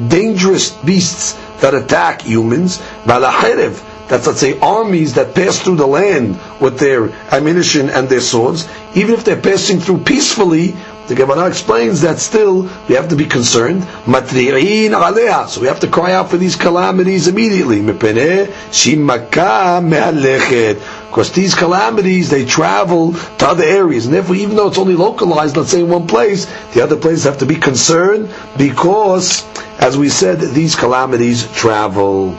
dangerous 0.08 0.70
beasts 0.70 1.32
that 1.60 1.74
attack 1.74 2.22
humans. 2.22 2.78
That's 4.08 4.26
let's 4.26 4.40
say 4.40 4.58
armies 4.60 5.14
that 5.14 5.34
pass 5.34 5.58
through 5.60 5.76
the 5.76 5.86
land 5.86 6.38
with 6.60 6.78
their 6.78 7.08
ammunition 7.32 7.90
and 7.90 8.08
their 8.08 8.20
swords. 8.20 8.68
Even 8.94 9.14
if 9.14 9.24
they're 9.24 9.40
passing 9.40 9.80
through 9.80 9.98
peacefully, 9.98 10.76
the 11.08 11.14
Gemara 11.14 11.46
explains 11.46 12.00
that 12.02 12.18
still 12.18 12.62
we 12.88 12.94
have 12.94 13.08
to 13.08 13.16
be 13.16 13.26
concerned. 13.26 13.82
So 13.84 15.60
we 15.60 15.66
have 15.68 15.80
to 15.80 15.88
cry 15.88 16.12
out 16.12 16.30
for 16.30 16.36
these 16.36 16.56
calamities 16.56 17.28
immediately. 17.28 17.80
Because 21.06 21.32
these 21.32 21.54
calamities, 21.54 22.28
they 22.30 22.44
travel 22.44 23.12
to 23.12 23.46
other 23.46 23.64
areas. 23.64 24.06
And 24.06 24.14
therefore, 24.14 24.36
even 24.36 24.56
though 24.56 24.68
it's 24.68 24.78
only 24.78 24.94
localized, 24.96 25.56
let's 25.56 25.70
say 25.70 25.80
in 25.80 25.88
one 25.88 26.06
place, 26.06 26.46
the 26.74 26.82
other 26.82 26.96
places 26.96 27.24
have 27.24 27.38
to 27.38 27.46
be 27.46 27.56
concerned 27.56 28.30
because, 28.58 29.44
as 29.78 29.96
we 29.96 30.08
said, 30.08 30.40
these 30.40 30.74
calamities 30.76 31.50
travel. 31.52 32.36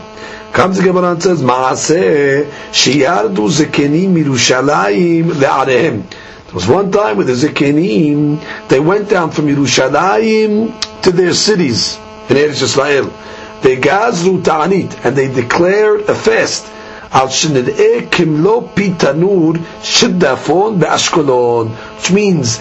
Comes 0.57 0.77
the 0.77 0.83
Gemara 0.85 1.11
and 1.11 1.21
says, 1.21 1.43
Maaseh, 1.43 2.49
shiyardu 2.71 3.47
zekenim 3.47 4.15
mirushalayim 4.15 5.25
le'arehem. 5.25 6.09
There 6.09 6.55
was 6.55 6.67
one 6.67 6.91
time 6.91 7.17
with 7.17 7.27
the 7.27 7.33
Zekenim, 7.33 8.67
they 8.67 8.79
went 8.79 9.07
down 9.07 9.29
from 9.29 9.45
Yerushalayim 9.45 11.03
to 11.03 11.11
their 11.11 11.35
cities 11.35 11.97
in 12.27 12.37
Eretz 12.37 12.63
Yisrael. 12.63 13.61
They 13.61 13.75
gazru 13.77 14.43
ta'anit, 14.43 15.05
and 15.05 15.15
they 15.15 15.31
declared 15.31 16.09
a 16.09 16.15
fast. 16.15 16.65
Al 17.11 17.27
shened'e 17.27 18.09
kimlo 18.09 18.67
pitanur 18.73 19.57
shiddafon 19.83 20.79
be'ashkolon, 20.79 21.69
which 21.97 22.11
means 22.11 22.59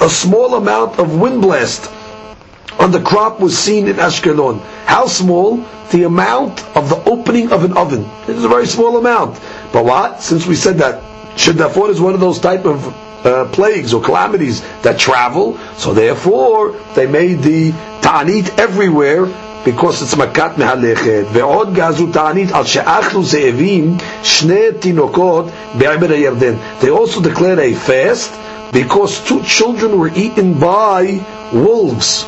a 0.00 0.08
small 0.08 0.54
amount 0.54 1.00
of 1.00 1.18
wind 1.18 1.42
blast 1.42 1.90
on 2.78 2.92
the 2.92 3.00
crop 3.00 3.40
was 3.40 3.58
seen 3.58 3.88
in 3.88 3.96
Ashkelon. 3.96 4.60
How 4.86 5.06
small? 5.06 5.56
The 5.90 6.04
amount 6.04 6.64
of 6.76 6.88
the 6.88 7.02
opening 7.04 7.50
of 7.52 7.64
an 7.64 7.76
oven. 7.76 8.04
It 8.28 8.36
is 8.36 8.44
a 8.44 8.48
very 8.48 8.66
small 8.66 8.96
amount. 8.98 9.34
But 9.72 9.84
what? 9.84 10.22
Since 10.22 10.46
we 10.46 10.54
said 10.54 10.78
that 10.78 11.02
Shiddafon 11.34 11.90
is 11.90 12.00
one 12.00 12.14
of 12.14 12.20
those 12.20 12.38
type 12.38 12.64
of 12.66 12.86
uh, 13.26 13.48
plagues 13.52 13.94
or 13.94 14.02
calamities 14.02 14.60
that 14.82 14.98
travel. 14.98 15.58
So 15.76 15.92
therefore, 15.94 16.72
they 16.94 17.06
made 17.06 17.40
the 17.42 17.72
ta'anit 18.00 18.58
everywhere 18.58 19.26
because 19.64 20.02
it's 20.02 20.14
makat 20.14 20.54
mehalechet. 20.54 21.24
Ve'od 21.26 21.74
gazu 21.74 22.12
ta'anit 22.12 22.50
al 22.52 22.64
she'achlu 22.64 23.24
ze'evim 23.24 23.98
shne 24.22 24.72
tinokot 24.78 25.46
be'eber 25.78 26.08
yarden. 26.08 26.80
They 26.80 26.90
also 26.90 27.20
declared 27.20 27.58
a 27.58 27.74
fast 27.74 28.32
because 28.72 29.24
two 29.26 29.42
children 29.42 29.98
were 29.98 30.10
eaten 30.14 30.58
by 30.60 31.24
wolves 31.52 32.26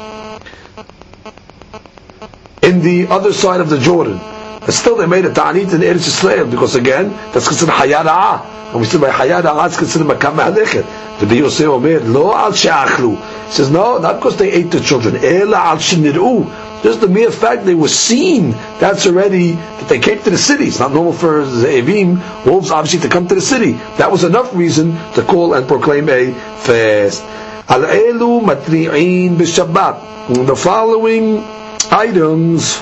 in 2.70 2.80
the 2.80 3.08
other 3.08 3.32
side 3.32 3.60
of 3.60 3.68
the 3.68 3.78
Jordan. 3.78 4.18
But 4.60 4.72
still 4.72 4.96
they 4.96 5.06
made 5.06 5.24
a 5.24 5.32
ta'anit 5.32 5.74
in 5.74 5.80
Eretz 5.80 6.06
Yisrael 6.08 6.50
because 6.50 6.74
again, 6.76 7.10
that's 7.32 7.48
considered 7.48 7.72
hayara'ah. 7.72 8.60
And 8.70 8.80
we 8.80 8.86
said 8.86 9.00
by 9.00 9.10
hayad 9.10 9.66
it's 9.66 9.76
considered 9.76 10.06
makam 10.06 10.36
mehalechet. 10.36 10.86
The 11.18 11.36
Yosef 11.36 11.66
Omer, 11.66 12.00
lo 12.00 12.32
al 12.32 12.52
she'achlu. 12.52 13.16
He 13.46 13.52
says, 13.52 13.70
no, 13.70 13.98
not 13.98 14.16
because 14.16 14.36
they 14.36 14.52
ate 14.52 14.70
the 14.70 14.80
children. 14.80 15.16
Ela 15.16 15.56
al 15.56 15.76
shenir'u. 15.78 16.82
Just 16.84 17.00
the 17.00 17.08
mere 17.08 17.32
fact 17.32 17.64
they 17.64 17.74
were 17.74 17.88
seen, 17.88 18.52
that's 18.78 19.06
already, 19.06 19.52
that 19.52 19.88
they 19.88 19.98
came 19.98 20.22
to 20.22 20.30
the 20.30 20.38
city. 20.38 20.66
It's 20.66 20.78
not 20.78 20.92
normal 20.92 21.12
for 21.12 21.42
Ze'evim, 21.44 22.46
wolves 22.46 22.70
obviously 22.70 23.00
to 23.00 23.08
come 23.08 23.26
to 23.28 23.34
the 23.34 23.40
city. 23.40 23.72
That 23.98 24.10
was 24.10 24.24
enough 24.24 24.54
reason 24.54 24.92
to 25.14 25.22
call 25.22 25.52
and 25.54 25.66
proclaim 25.66 26.08
a 26.08 26.32
fast. 26.32 27.22
Al 27.68 27.82
elu 27.82 28.40
matri'in 28.40 29.36
b'shabbat. 29.36 30.46
The 30.46 30.56
following 30.56 31.44
items, 31.90 32.80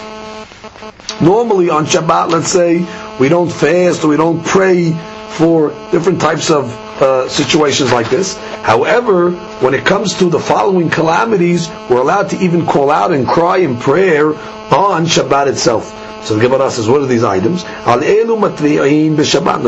normally 1.20 1.70
on 1.70 1.86
Shabbat, 1.86 2.30
let's 2.30 2.48
say, 2.48 2.86
we 3.18 3.28
don't 3.28 3.50
fast 3.50 4.04
or 4.04 4.08
we 4.08 4.16
don't 4.16 4.44
pray 4.44 4.92
for 5.30 5.70
different 5.90 6.20
types 6.20 6.50
of 6.50 6.70
uh, 7.00 7.28
situations 7.28 7.92
like 7.92 8.10
this. 8.10 8.36
However, 8.62 9.30
when 9.60 9.74
it 9.74 9.84
comes 9.84 10.14
to 10.18 10.28
the 10.28 10.40
following 10.40 10.90
calamities, 10.90 11.68
we're 11.88 12.00
allowed 12.00 12.30
to 12.30 12.38
even 12.38 12.66
call 12.66 12.90
out 12.90 13.12
and 13.12 13.26
cry 13.26 13.58
in 13.58 13.78
prayer 13.78 14.28
on 14.28 15.06
Shabbat 15.06 15.46
itself. 15.48 15.94
So 16.24 16.34
the 16.34 16.40
Gemara 16.40 16.70
says, 16.70 16.88
what 16.88 17.00
are 17.00 17.06
these 17.06 17.24
items? 17.24 17.62
The 17.62 17.70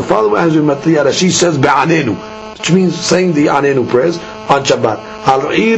following 0.07 0.41
items 0.41 0.55
matri'ah, 0.57 1.05
Rashi 1.05 1.31
says 1.31 1.57
which 2.57 2.71
means 2.71 2.99
saying 2.99 3.33
the 3.33 3.47
anenu 3.47 3.87
prayers 3.89 4.17
on 4.17 4.63
Shabbat. 4.63 4.99
Al 5.25 5.51
ir. 5.51 5.77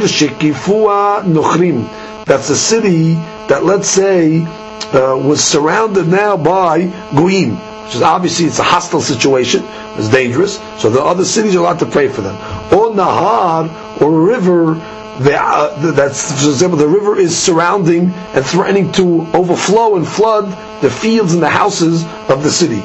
That's 2.26 2.50
a 2.50 2.56
city 2.56 3.16
that, 3.48 3.64
let's 3.64 3.88
say, 3.88 4.42
uh, 4.42 5.16
was 5.16 5.42
surrounded 5.42 6.08
now 6.08 6.36
by 6.36 6.82
Guim 7.12 7.58
which 7.84 7.96
is 7.96 8.02
obviously 8.02 8.46
it's 8.46 8.58
a 8.58 8.62
hostile 8.62 9.00
situation, 9.02 9.62
it's 9.96 10.08
dangerous. 10.08 10.58
So 10.78 10.88
the 10.88 11.02
other 11.02 11.24
cities 11.24 11.54
are 11.54 11.58
allowed 11.60 11.80
to 11.80 11.86
pray 11.86 12.08
for 12.08 12.22
them. 12.22 12.34
Or 12.72 12.90
Nahar, 12.90 14.00
or 14.00 14.22
river, 14.22 14.76
uh, 14.80 15.92
that's 15.92 16.42
for 16.42 16.48
example, 16.50 16.78
the 16.78 16.88
river 16.88 17.18
is 17.18 17.36
surrounding 17.38 18.10
and 18.12 18.44
threatening 18.44 18.90
to 18.92 19.26
overflow 19.34 19.96
and 19.96 20.08
flood 20.08 20.46
the 20.80 20.90
fields 20.90 21.34
and 21.34 21.42
the 21.42 21.48
houses 21.48 22.04
of 22.30 22.42
the 22.42 22.50
city. 22.50 22.80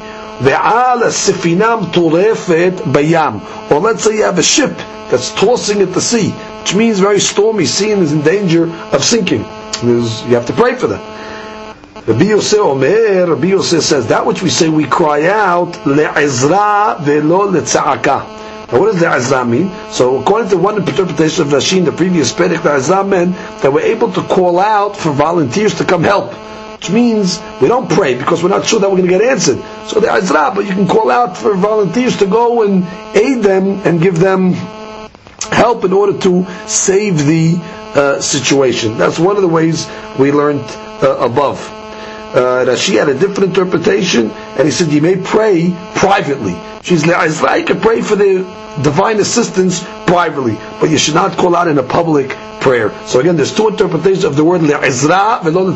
Or 3.70 3.80
let's 3.80 4.04
say 4.04 4.14
you 4.16 4.22
have 4.22 4.38
a 4.38 4.42
ship 4.42 4.76
that's 5.10 5.34
tossing 5.34 5.80
at 5.82 5.92
the 5.94 6.00
sea, 6.00 6.30
which 6.30 6.74
means 6.74 6.98
very 7.00 7.20
stormy 7.20 7.64
sea 7.66 7.92
and 7.92 8.02
is 8.02 8.12
in 8.12 8.20
danger 8.22 8.70
of 8.70 9.02
sinking. 9.02 9.44
You 9.82 10.34
have 10.34 10.46
to 10.46 10.52
pray 10.52 10.74
for 10.74 10.86
them. 10.86 11.00
Rabbi 12.06 12.24
Yosef 12.24 12.58
Omer, 12.58 13.26
Rabbi 13.26 13.48
Yosef 13.48 13.82
says, 13.82 14.06
that 14.08 14.24
which 14.24 14.42
we 14.42 14.48
say 14.50 14.68
we 14.68 14.86
cry 14.86 15.26
out, 15.26 15.72
le'ezra 15.84 16.96
ve'lo 16.98 17.50
le'tza'aka. 17.52 18.38
Now, 18.72 18.78
what 18.78 18.92
does 18.92 19.00
the 19.00 19.10
Ezra 19.10 19.44
mean? 19.44 19.70
So, 19.90 20.20
according 20.20 20.50
to 20.50 20.56
one 20.56 20.76
interpretation 20.76 21.42
of 21.42 21.48
Rashi 21.48 21.78
in 21.78 21.84
the 21.84 21.92
previous 21.92 22.32
Perek, 22.32 22.62
the 22.62 22.74
Ezra 22.74 23.02
meant 23.02 23.34
that 23.62 23.72
we're 23.72 23.80
able 23.80 24.12
to 24.12 24.22
call 24.22 24.60
out 24.60 24.96
for 24.96 25.10
volunteers 25.10 25.74
to 25.78 25.84
come 25.84 26.04
help. 26.04 26.32
Which 26.76 26.90
means 26.90 27.40
we 27.60 27.66
don't 27.68 27.90
pray 27.90 28.14
because 28.14 28.42
we're 28.42 28.48
not 28.48 28.64
sure 28.64 28.78
that 28.78 28.88
we're 28.88 28.98
going 28.98 29.10
to 29.10 29.18
get 29.18 29.28
answered. 29.28 29.60
So 29.88 29.98
the 29.98 30.12
Ezra, 30.12 30.52
but 30.54 30.66
you 30.66 30.72
can 30.72 30.86
call 30.86 31.10
out 31.10 31.36
for 31.36 31.54
volunteers 31.56 32.16
to 32.18 32.26
go 32.26 32.62
and 32.62 32.84
aid 33.16 33.42
them 33.42 33.80
and 33.84 34.00
give 34.00 34.18
them 34.18 34.54
help 35.52 35.84
in 35.84 35.92
order 35.92 36.18
to 36.20 36.46
save 36.66 37.18
the 37.26 37.56
uh, 37.94 38.20
situation. 38.20 38.96
That's 38.98 39.18
one 39.18 39.36
of 39.36 39.42
the 39.42 39.48
ways 39.48 39.88
we 40.18 40.32
learned 40.32 40.64
uh, 41.02 41.16
above. 41.20 41.58
Uh, 42.32 42.64
Rashi 42.64 42.96
had 42.98 43.08
a 43.08 43.14
different 43.18 43.50
interpretation, 43.50 44.30
and 44.30 44.64
he 44.64 44.70
said 44.70 44.92
you 44.92 45.00
may 45.02 45.16
pray 45.16 45.74
privately. 45.96 46.56
She's 46.82 47.04
like, 47.06 47.60
you 47.60 47.66
can 47.66 47.80
pray 47.80 48.00
for 48.02 48.14
the 48.16 48.38
divine 48.82 49.18
assistance 49.18 49.82
privately, 50.06 50.54
but 50.80 50.90
you 50.90 50.98
should 50.98 51.14
not 51.14 51.36
call 51.36 51.56
out 51.56 51.66
in 51.68 51.78
a 51.78 51.82
public 51.82 52.30
prayer. 52.60 52.92
So 53.06 53.18
again, 53.20 53.36
there's 53.36 53.54
two 53.54 53.68
interpretations 53.68 54.24
of 54.24 54.36
the 54.36 54.44
word 54.44 54.60
le'izra 54.60 55.42
velo 55.42 55.72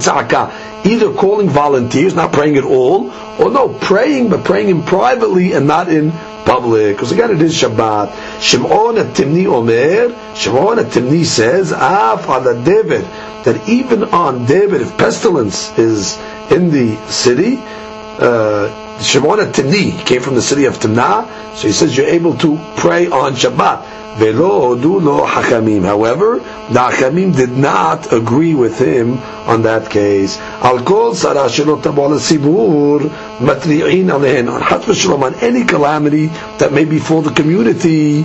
Either 0.85 1.13
calling 1.15 1.49
volunteers, 1.49 2.15
not 2.15 2.33
praying 2.33 2.57
at 2.57 2.65
all, 2.65 3.11
or 3.41 3.51
no, 3.51 3.69
praying, 3.71 4.29
but 4.29 4.45
praying 4.45 4.69
in 4.69 4.83
privately 4.83 5.53
and 5.53 5.67
not 5.67 5.89
in 5.89 6.13
public. 6.55 6.97
Because 6.97 7.13
again, 7.13 7.31
it 7.33 7.43
is 7.43 7.55
Shabbat. 7.55 8.41
Shimon 8.41 8.99
at-Timni 8.99 9.47
Omer, 9.47 10.35
Shimon 10.37 10.79
at-Timni 10.79 11.25
says, 11.25 11.73
Af 11.73 12.29
ala 12.29 12.55
dever, 12.65 13.01
that 13.45 13.69
even 13.69 14.05
on 14.05 14.47
David, 14.47 14.81
if 14.83 14.97
pestilence 14.97 15.77
is 15.79 16.17
in 16.51 16.71
the 16.71 16.97
city, 17.11 17.57
uh, 17.59 19.01
Shimon 19.01 19.41
at-Timni 19.41 20.07
came 20.07 20.23
from 20.23 20.37
the 20.37 20.43
city 20.43 20.67
of 20.67 20.79
Timnah, 20.79 21.57
so 21.57 21.67
he 21.67 21.73
says 21.73 21.97
you're 21.97 22.07
able 22.07 22.37
to 22.39 22.59
pray 22.77 23.09
on 23.09 23.33
Shabbat. 23.35 24.04
Velo 24.17 24.75
lo 24.75 25.27
hakamim. 25.27 25.85
However, 25.85 26.39
the 26.39 26.79
hakamim 26.79 27.35
did 27.35 27.51
not 27.51 28.13
agree 28.13 28.55
with 28.55 28.79
him 28.79 29.19
on 29.49 29.63
that 29.63 29.91
case. 29.91 30.39
Al 30.39 30.85
kol 30.85 31.15
sarah 31.17 31.49
shelo 31.49 31.83
tabo 31.83 32.09
sibur 32.21 33.01
matri'in 33.41 34.07
alehen. 34.07 34.49
On 34.49 35.35
any 35.43 35.65
calamity 35.65 36.27
that 36.59 36.73
may 36.73 36.85
befall 36.85 37.23
the 37.23 37.33
community 37.33 38.23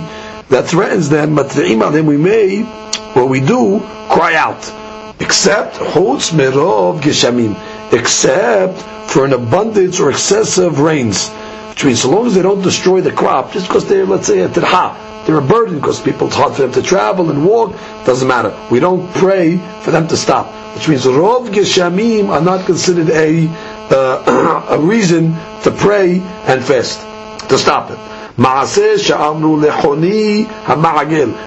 that 0.48 0.66
threatens 0.66 1.08
them, 1.08 1.34
matri'im 1.34 1.80
alehen, 1.82 2.06
we 2.06 2.16
may, 2.16 2.62
what 3.14 3.28
we 3.28 3.40
do, 3.40 3.80
cry 4.08 4.36
out. 4.36 4.72
Except 5.18 5.74
chutz 5.74 6.30
merov 6.30 7.00
geshamim. 7.00 7.56
Except 7.92 8.80
for 9.10 9.24
an 9.24 9.32
abundance 9.32 9.98
or 9.98 10.10
excessive 10.10 10.78
rains. 10.78 11.28
Which 11.70 11.84
means 11.84 12.02
so 12.02 12.10
long 12.10 12.28
as 12.28 12.36
they 12.36 12.42
don't 12.42 12.62
destroy 12.62 13.00
the 13.00 13.10
crop, 13.10 13.52
just 13.52 13.66
because 13.66 13.88
they're, 13.88 14.06
let's 14.06 14.28
say, 14.28 14.40
a 14.40 14.48
tirha, 14.48 15.09
they're 15.30 15.38
a 15.38 15.42
burden 15.42 15.76
because 15.76 16.00
people 16.00 16.26
it's 16.26 16.34
hard 16.34 16.56
for 16.56 16.62
them 16.62 16.72
to 16.72 16.82
travel 16.82 17.30
and 17.30 17.46
walk. 17.46 17.70
Doesn't 18.04 18.26
matter. 18.26 18.52
We 18.68 18.80
don't 18.80 19.08
pray 19.14 19.58
for 19.82 19.92
them 19.92 20.08
to 20.08 20.16
stop, 20.16 20.48
which 20.74 20.88
means 20.88 21.04
rov 21.04 21.50
geshamim 21.50 22.30
are 22.30 22.40
not 22.40 22.66
considered 22.66 23.10
a 23.10 23.46
uh, 23.48 24.66
a 24.70 24.78
reason 24.80 25.34
to 25.62 25.70
pray 25.70 26.18
and 26.18 26.64
fast 26.64 26.98
to 27.48 27.58
stop 27.58 27.92
it. 27.92 27.98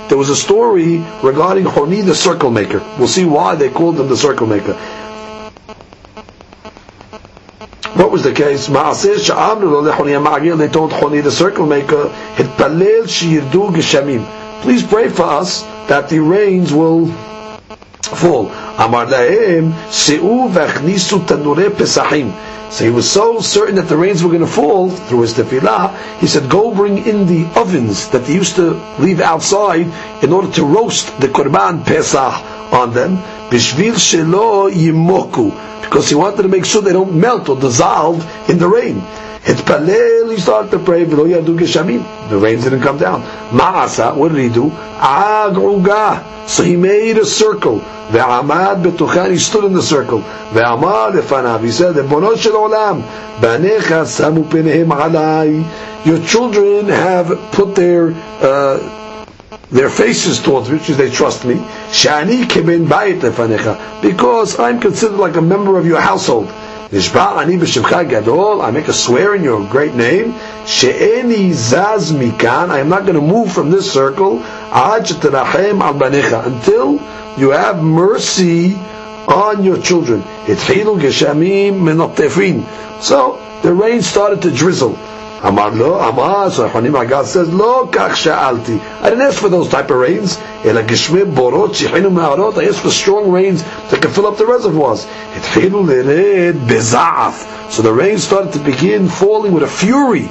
There 0.10 0.18
was 0.18 0.30
a 0.30 0.36
story 0.36 0.98
regarding 1.22 1.66
Honi 1.66 2.02
the 2.02 2.16
circle 2.16 2.52
maker. 2.52 2.80
We'll 2.98 3.10
see 3.10 3.26
why 3.26 3.56
they 3.56 3.70
called 3.70 4.00
him 4.00 4.08
the 4.08 4.16
circle 4.16 4.48
maker. 4.48 4.78
What 7.96 8.12
was 8.12 8.24
the 8.24 8.34
case? 8.34 8.70
Ma'aseh 8.70 9.20
sha'amnu 9.20 9.70
lo 9.70 9.84
lechoni 9.84 10.14
ha'ma'agil, 10.18 10.58
they 10.58 10.68
told 10.68 10.92
Choni, 10.92 11.22
the 11.22 11.32
circle 11.32 11.68
maker, 11.68 12.10
hitpalel 12.36 13.04
shirdu 13.04 13.70
geshamim. 13.70 14.26
Please 14.62 14.82
pray 14.82 15.10
for 15.10 15.24
us 15.24 15.62
that 15.88 16.10
the 16.10 16.20
rains 16.20 16.74
will 16.74 17.08
fall. 18.02 18.50
Amar 18.80 19.06
lahem, 19.06 19.74
se'u 19.92 20.50
v'achnisu 20.50 21.26
tanure 21.28 21.70
pesachim. 21.70 22.34
So 22.72 22.86
he 22.86 22.90
was 22.90 23.10
so 23.10 23.40
certain 23.40 23.76
that 23.76 23.88
the 23.88 23.98
rains 23.98 24.24
were 24.24 24.30
going 24.30 24.42
to 24.42 24.48
fall 24.48 24.90
through 24.90 25.22
his 25.22 25.36
tefillah, 25.36 25.96
he 26.18 26.26
said, 26.26 26.50
go 26.50 26.74
bring 26.74 27.06
in 27.06 27.28
the 27.28 27.46
ovens 27.56 28.10
that 28.10 28.26
they 28.26 28.34
used 28.34 28.56
to 28.56 28.72
leave 28.98 29.22
outside 29.22 29.86
in 30.24 30.34
order 30.34 30.52
to 30.54 30.66
roast 30.66 31.20
the 31.22 31.28
korban 31.28 31.86
pesach 31.86 32.34
on 32.74 32.92
them. 32.96 33.18
Because 35.82 36.10
he 36.10 36.16
wanted 36.16 36.42
to 36.42 36.48
make 36.48 36.66
sure 36.66 36.82
they 36.82 36.92
don't 36.92 37.14
melt 37.14 37.50
or 37.50 37.60
dissolve 37.60 38.50
in 38.50 38.58
the 38.58 38.68
rain. 38.68 39.04
Hitpalel, 39.44 40.32
he 40.34 40.40
started 40.40 40.72
to 40.72 40.80
pray, 40.80 41.06
v'lo 41.06 41.28
yadu 41.28 41.56
geshamim. 41.60 42.30
The 42.30 42.38
rain 42.38 42.62
didn't 42.62 42.82
come 42.82 42.98
down. 42.98 43.22
Ma'asa, 43.52 44.16
what 44.16 44.32
did 44.32 44.42
he 44.42 44.50
do? 44.50 44.70
Agruga. 44.70 46.48
So 46.48 46.64
he 46.64 46.78
made 46.78 47.18
a 47.18 47.26
circle. 47.26 47.82
Ve'amad 48.10 48.82
betuchan, 48.82 49.32
he 49.32 49.38
stood 49.38 49.66
in 49.66 49.74
the 49.74 49.84
circle. 49.84 50.22
Ve'amad 50.22 51.20
lefanav, 51.20 51.62
he 51.62 51.72
said, 51.72 51.94
Bono 52.10 52.36
shel 52.36 52.54
olam, 52.54 53.04
banecha 53.40 54.06
samu 54.06 54.46
penehem 54.46 54.88
alai. 54.88 56.06
Your 56.06 56.26
children 56.26 56.88
have 56.88 57.28
put 57.52 57.76
their 57.76 58.14
uh, 58.42 59.03
their 59.74 59.90
faces 59.90 60.40
towards 60.40 60.70
me, 60.70 60.78
which 60.78 60.88
they 60.88 61.10
trust 61.10 61.46
me. 61.46 61.56
Shani 61.90 62.44
kibin 62.44 62.86
bayit 62.88 63.22
lefanecha, 63.22 64.02
because 64.02 64.60
I'm 64.60 64.80
considered 64.80 65.18
like 65.18 65.36
a 65.36 65.42
member 65.42 65.78
of 65.80 65.86
your 65.88 66.00
household. 66.00 66.48
Nishba 66.94 67.42
ani 67.42 67.58
b'shemcha 67.58 68.08
gadol, 68.08 68.62
I 68.62 68.70
make 68.70 68.88
a 68.88 68.94
swear 68.94 69.34
in 69.34 69.44
your 69.44 69.68
great 69.68 69.96
name. 69.96 70.34
She'eni 70.68 71.50
zaz 71.50 72.14
mikan, 72.14 72.70
I 72.70 72.80
am 72.80 72.90
not 72.90 73.02
going 73.02 73.16
to 73.16 73.22
move 73.22 73.52
from 73.52 73.72
this 73.72 73.92
circle. 73.92 74.44
Ad 74.44 75.10
al 75.10 75.94
banecha, 75.96 76.46
until 76.46 77.02
you 77.40 77.50
have 77.50 77.82
mercy 77.82 78.76
on 79.28 79.64
your 79.64 79.82
children. 79.82 80.22
Itchilu 80.46 81.00
geshamim 81.02 81.82
menotefin. 81.82 82.64
So 83.02 83.42
the 83.64 83.74
rain 83.74 84.04
started 84.04 84.44
to 84.44 84.52
drizzle. 84.52 84.96
Amar 85.44 85.72
lo, 85.76 86.00
Amar, 86.00 86.50
so 86.52 86.70
Hanim 86.70 87.26
says, 87.26 87.50
lo 87.50 87.86
kach 87.88 88.12
sha'alti. 88.12 88.80
I 88.80 89.10
didn't 89.10 89.26
ask 89.28 89.42
for 89.42 89.50
those 89.50 89.68
type 89.68 89.90
of 89.90 89.98
rains. 89.98 90.38
Ela 90.64 90.84
gishme 90.84 91.26
borot, 91.36 91.72
shihinu 91.72 92.10
ma'arot. 92.10 92.58
I 92.58 92.70
asked 92.70 92.80
for 92.80 92.90
strong 92.90 93.30
rains 93.30 93.62
that 93.62 94.02
can 94.02 94.10
fill 94.10 94.26
up 94.26 94.38
the 94.38 94.46
reservoirs. 94.46 95.06
Hitchilu 95.06 95.84
lered 95.84 96.54
beza'af. 96.66 97.70
So 97.70 97.82
the 97.82 97.92
rain 97.92 98.20
started 98.20 98.54
to 98.54 98.60
begin 98.60 99.10
falling 99.10 99.52
with 99.52 99.64
a 99.64 99.68
fury. 99.68 100.30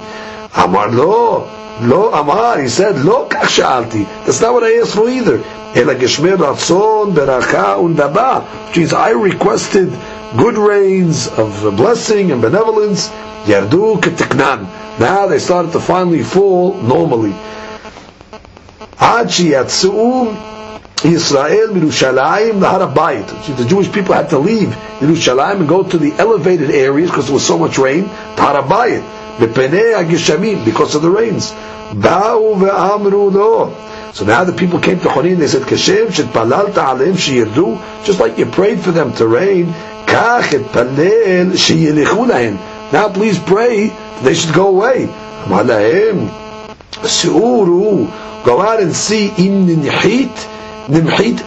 Amar 0.55 0.91
lo, 0.91 1.47
lo 1.83 2.11
Amar, 2.11 2.63
he 2.63 2.69
said, 2.69 2.97
lo 3.05 3.29
kach 3.29 3.61
sha'alti. 3.61 4.07
That's 4.25 4.41
not 4.41 4.55
what 4.55 4.65
I 4.65 4.79
asked 4.79 4.95
for 4.95 5.11
either. 5.11 5.45
Ela 5.77 5.95
gishme 5.95 6.35
ratzon 6.39 7.13
beracha 7.13 7.77
undaba. 7.77 8.75
Means 8.75 8.95
I 8.95 9.11
requested 9.11 9.91
good 10.39 10.57
rains 10.57 11.29
of 11.29 11.77
blessing 11.77 12.33
and 12.33 12.41
benevolence. 12.41 13.11
Yardu 13.45 14.01
ketiknan. 14.01 14.82
Now 15.03 15.27
they 15.27 15.41
started 15.41 15.73
to 15.73 15.81
finally 15.81 16.23
fall 16.23 16.75
normally. 16.75 17.35
Israel 21.05 21.75
Yerushalayim 21.75 22.61
Bayit. 22.95 23.57
The 23.57 23.65
Jewish 23.65 23.91
people 23.91 24.15
had 24.15 24.31
to 24.31 24.39
leave 24.39 24.69
Yerushalayim 25.01 25.59
and 25.59 25.69
go 25.69 25.83
to 25.83 25.99
the 25.99 26.13
elevated 26.13 26.71
areas 26.71 27.11
because 27.11 27.27
there 27.27 27.35
was 27.35 27.45
so 27.45 27.59
much 27.59 27.79
rain. 27.79 28.05
Bayit. 28.05 29.03
Because 30.65 30.95
of 30.95 31.03
the 31.03 31.11
rains. 31.11 31.47
So 34.17 34.25
now 34.25 34.45
the 34.45 34.53
people 34.53 34.79
came 34.79 35.01
to 35.01 35.09
Chonin, 35.09 35.39
they 35.39 35.49
said, 35.49 35.63
Kashem 35.63 36.13
shetpalalta 36.13 36.75
aleim 36.75 37.15
sheyirdu, 37.15 38.05
just 38.05 38.21
like 38.21 38.39
you 38.39 38.47
prayed 38.47 38.79
for 38.81 38.93
them 38.93 39.13
to 39.15 39.27
rain, 39.27 39.67
kach 40.07 40.55
et 40.55 40.71
palel 40.71 41.55
sheyilichu. 41.55 42.72
Now 42.93 43.09
please 43.09 43.39
pray 43.39 43.89
they 44.23 44.35
should 44.35 44.55
go 44.55 44.69
away. 44.69 45.07
Go 48.45 48.61
out 48.61 48.83
and 48.83 48.95
see 48.95 49.29
in 49.39 49.67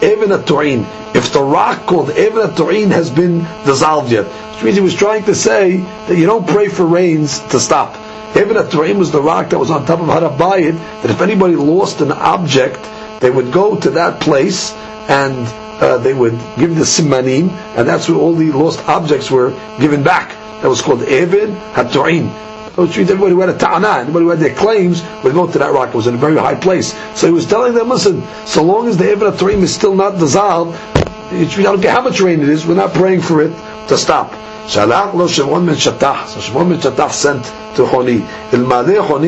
even. 0.02 0.86
If 1.14 1.32
the 1.32 1.42
rock 1.42 1.86
called 1.86 2.10
even 2.10 2.90
has 2.90 3.10
been 3.10 3.46
dissolved 3.64 4.10
yet, 4.12 4.24
which 4.26 4.64
means 4.64 4.76
he 4.76 4.82
was 4.82 4.94
trying 4.94 5.24
to 5.24 5.34
say 5.34 5.76
that 6.08 6.16
you 6.16 6.26
don't 6.26 6.46
pray 6.48 6.68
for 6.68 6.84
rains 6.84 7.40
to 7.50 7.60
stop. 7.60 7.94
Even 8.36 8.56
atu'in 8.56 8.98
was 8.98 9.12
the 9.12 9.22
rock 9.22 9.50
that 9.50 9.58
was 9.58 9.70
on 9.70 9.86
top 9.86 10.00
of 10.00 10.08
Harabayit, 10.08 10.76
that 11.02 11.10
if 11.10 11.20
anybody 11.22 11.56
lost 11.56 12.00
an 12.02 12.12
object, 12.12 12.78
they 13.20 13.30
would 13.30 13.50
go 13.52 13.76
to 13.80 13.90
that 13.90 14.20
place 14.20 14.72
and 15.08 15.46
uh, 15.80 15.98
they 15.98 16.12
would 16.12 16.38
give 16.58 16.74
the 16.74 16.84
simanim, 16.84 17.50
and 17.76 17.88
that's 17.88 18.08
where 18.08 18.18
all 18.18 18.34
the 18.34 18.50
lost 18.52 18.86
objects 18.88 19.30
were 19.30 19.50
given 19.80 20.02
back. 20.02 20.35
That 20.62 20.68
was 20.68 20.82
called 20.82 21.02
Even 21.02 21.54
Hatu'in 21.74 22.46
which 22.76 22.98
means 22.98 23.10
everybody 23.10 23.32
who 23.32 23.40
had 23.40 23.48
a 23.48 23.56
ta'ana, 23.56 24.00
everybody 24.00 24.24
who 24.24 24.30
had 24.30 24.38
their 24.38 24.54
claims, 24.54 25.02
would 25.24 25.32
go 25.32 25.50
to 25.50 25.58
that 25.58 25.72
rock. 25.72 25.88
It 25.88 25.94
was 25.94 26.06
in 26.06 26.14
a 26.14 26.18
very 26.18 26.36
high 26.36 26.54
place. 26.54 26.92
So 27.18 27.26
he 27.26 27.32
was 27.32 27.46
telling 27.46 27.72
them, 27.74 27.88
listen, 27.88 28.22
so 28.46 28.62
long 28.62 28.86
as 28.88 28.98
the 28.98 29.08
Evan 29.08 29.32
Turim 29.32 29.62
is 29.62 29.74
still 29.74 29.94
not 29.94 30.18
dissolved, 30.18 30.78
I 31.30 31.44
don't 31.62 31.80
care 31.80 31.92
how 31.92 32.02
much 32.02 32.20
rain 32.20 32.40
it 32.42 32.48
is, 32.48 32.66
we're 32.66 32.74
not 32.74 32.92
praying 32.92 33.22
for 33.22 33.42
it 33.42 33.50
to 33.88 33.96
stop. 33.96 34.30
Shalach 34.66 35.14
lo 35.14 35.26
Shimon 35.26 35.64
ben 35.64 35.76
Shatach. 35.76 36.26
So 36.28 36.40
Shimon 36.40 36.68
ben 36.68 36.80
Shatach 36.80 37.12
sent 37.12 37.44
to 37.76 37.84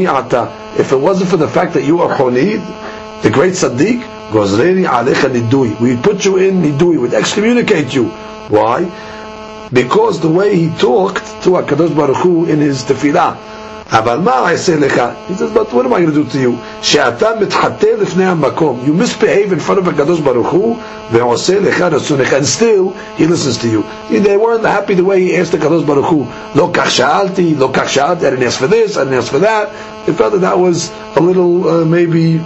ata. 0.09 0.53
if 0.79 0.93
it 0.93 0.97
wasn't 0.97 1.31
for 1.31 1.37
the 1.37 1.49
fact 1.49 1.75
that 1.75 1.85
you 1.85 2.03
are 2.03 2.15
Honid, 2.15 3.23
the 3.23 3.31
great 3.31 3.55
Sadiq, 3.55 4.03
Gozreri 4.31 4.85
Alecha 4.87 5.31
Nidui. 5.31 5.81
We 5.81 5.97
put 5.97 6.25
you 6.25 6.37
in 6.37 6.63
Nidui, 6.63 7.01
we'd 7.01 7.15
excommunicate 7.15 7.95
you. 7.95 8.09
Why? 8.49 8.85
Because 9.72 10.20
the 10.20 10.30
way 10.30 10.56
he 10.56 10.70
talked 10.78 11.26
to 11.44 11.50
HaKadosh 11.52 11.96
Baruch 11.96 12.18
Hu 12.18 12.46
in 12.46 12.60
his 12.60 12.84
tefillah, 12.84 13.36
אבל 13.92 14.20
מה 14.20 14.50
אעשה 14.52 14.76
לך? 14.76 15.02
He 15.30 15.34
says, 15.36 15.52
but 15.54 15.72
what 15.74 15.86
am 15.86 15.94
I 15.94 16.02
going 16.02 16.12
to 16.14 16.24
do 16.24 16.30
to 16.32 16.40
you? 16.40 16.54
שאתה 16.82 17.30
מתחטא 17.42 17.88
לפני 18.02 18.26
המקום. 18.26 18.80
You 18.86 18.94
misbehave 18.94 19.52
in 19.54 19.60
front 19.60 19.80
of 19.80 19.90
הקדוש 19.90 20.20
ברוך 20.20 20.50
הוא, 20.50 20.78
ועושה 21.12 21.60
לך 21.60 21.82
רצונך. 21.82 22.34
And 22.34 22.46
still, 22.46 22.94
he 23.18 23.28
listens 23.28 23.58
to 23.58 23.68
you. 23.68 23.84
They 24.10 24.38
weren't 24.38 24.66
happy 24.66 24.96
the 24.96 25.04
way 25.04 25.22
he 25.22 25.36
asked 25.38 25.52
the 25.52 25.58
הקדוש 25.58 25.84
ברוך 25.84 26.08
הוא. 26.10 26.26
לא 26.56 26.70
כך 26.74 26.92
שאלתי, 26.92 27.56
לא 27.58 27.70
כך 27.74 27.90
שאלתי, 27.90 28.26
I 28.28 28.30
didn't 28.30 28.44
ask 28.44 28.60
for 28.60 28.68
this, 28.68 28.98
I 28.98 29.04
didn't 29.04 29.20
ask 29.20 29.32
for 29.32 29.40
that. 29.40 29.70
They 30.06 30.14
felt 30.14 30.32
that 30.34 30.42
that 30.42 30.58
was 30.60 30.92
a 31.16 31.20
little, 31.22 31.68
uh, 31.70 31.86
maybe, 31.86 32.42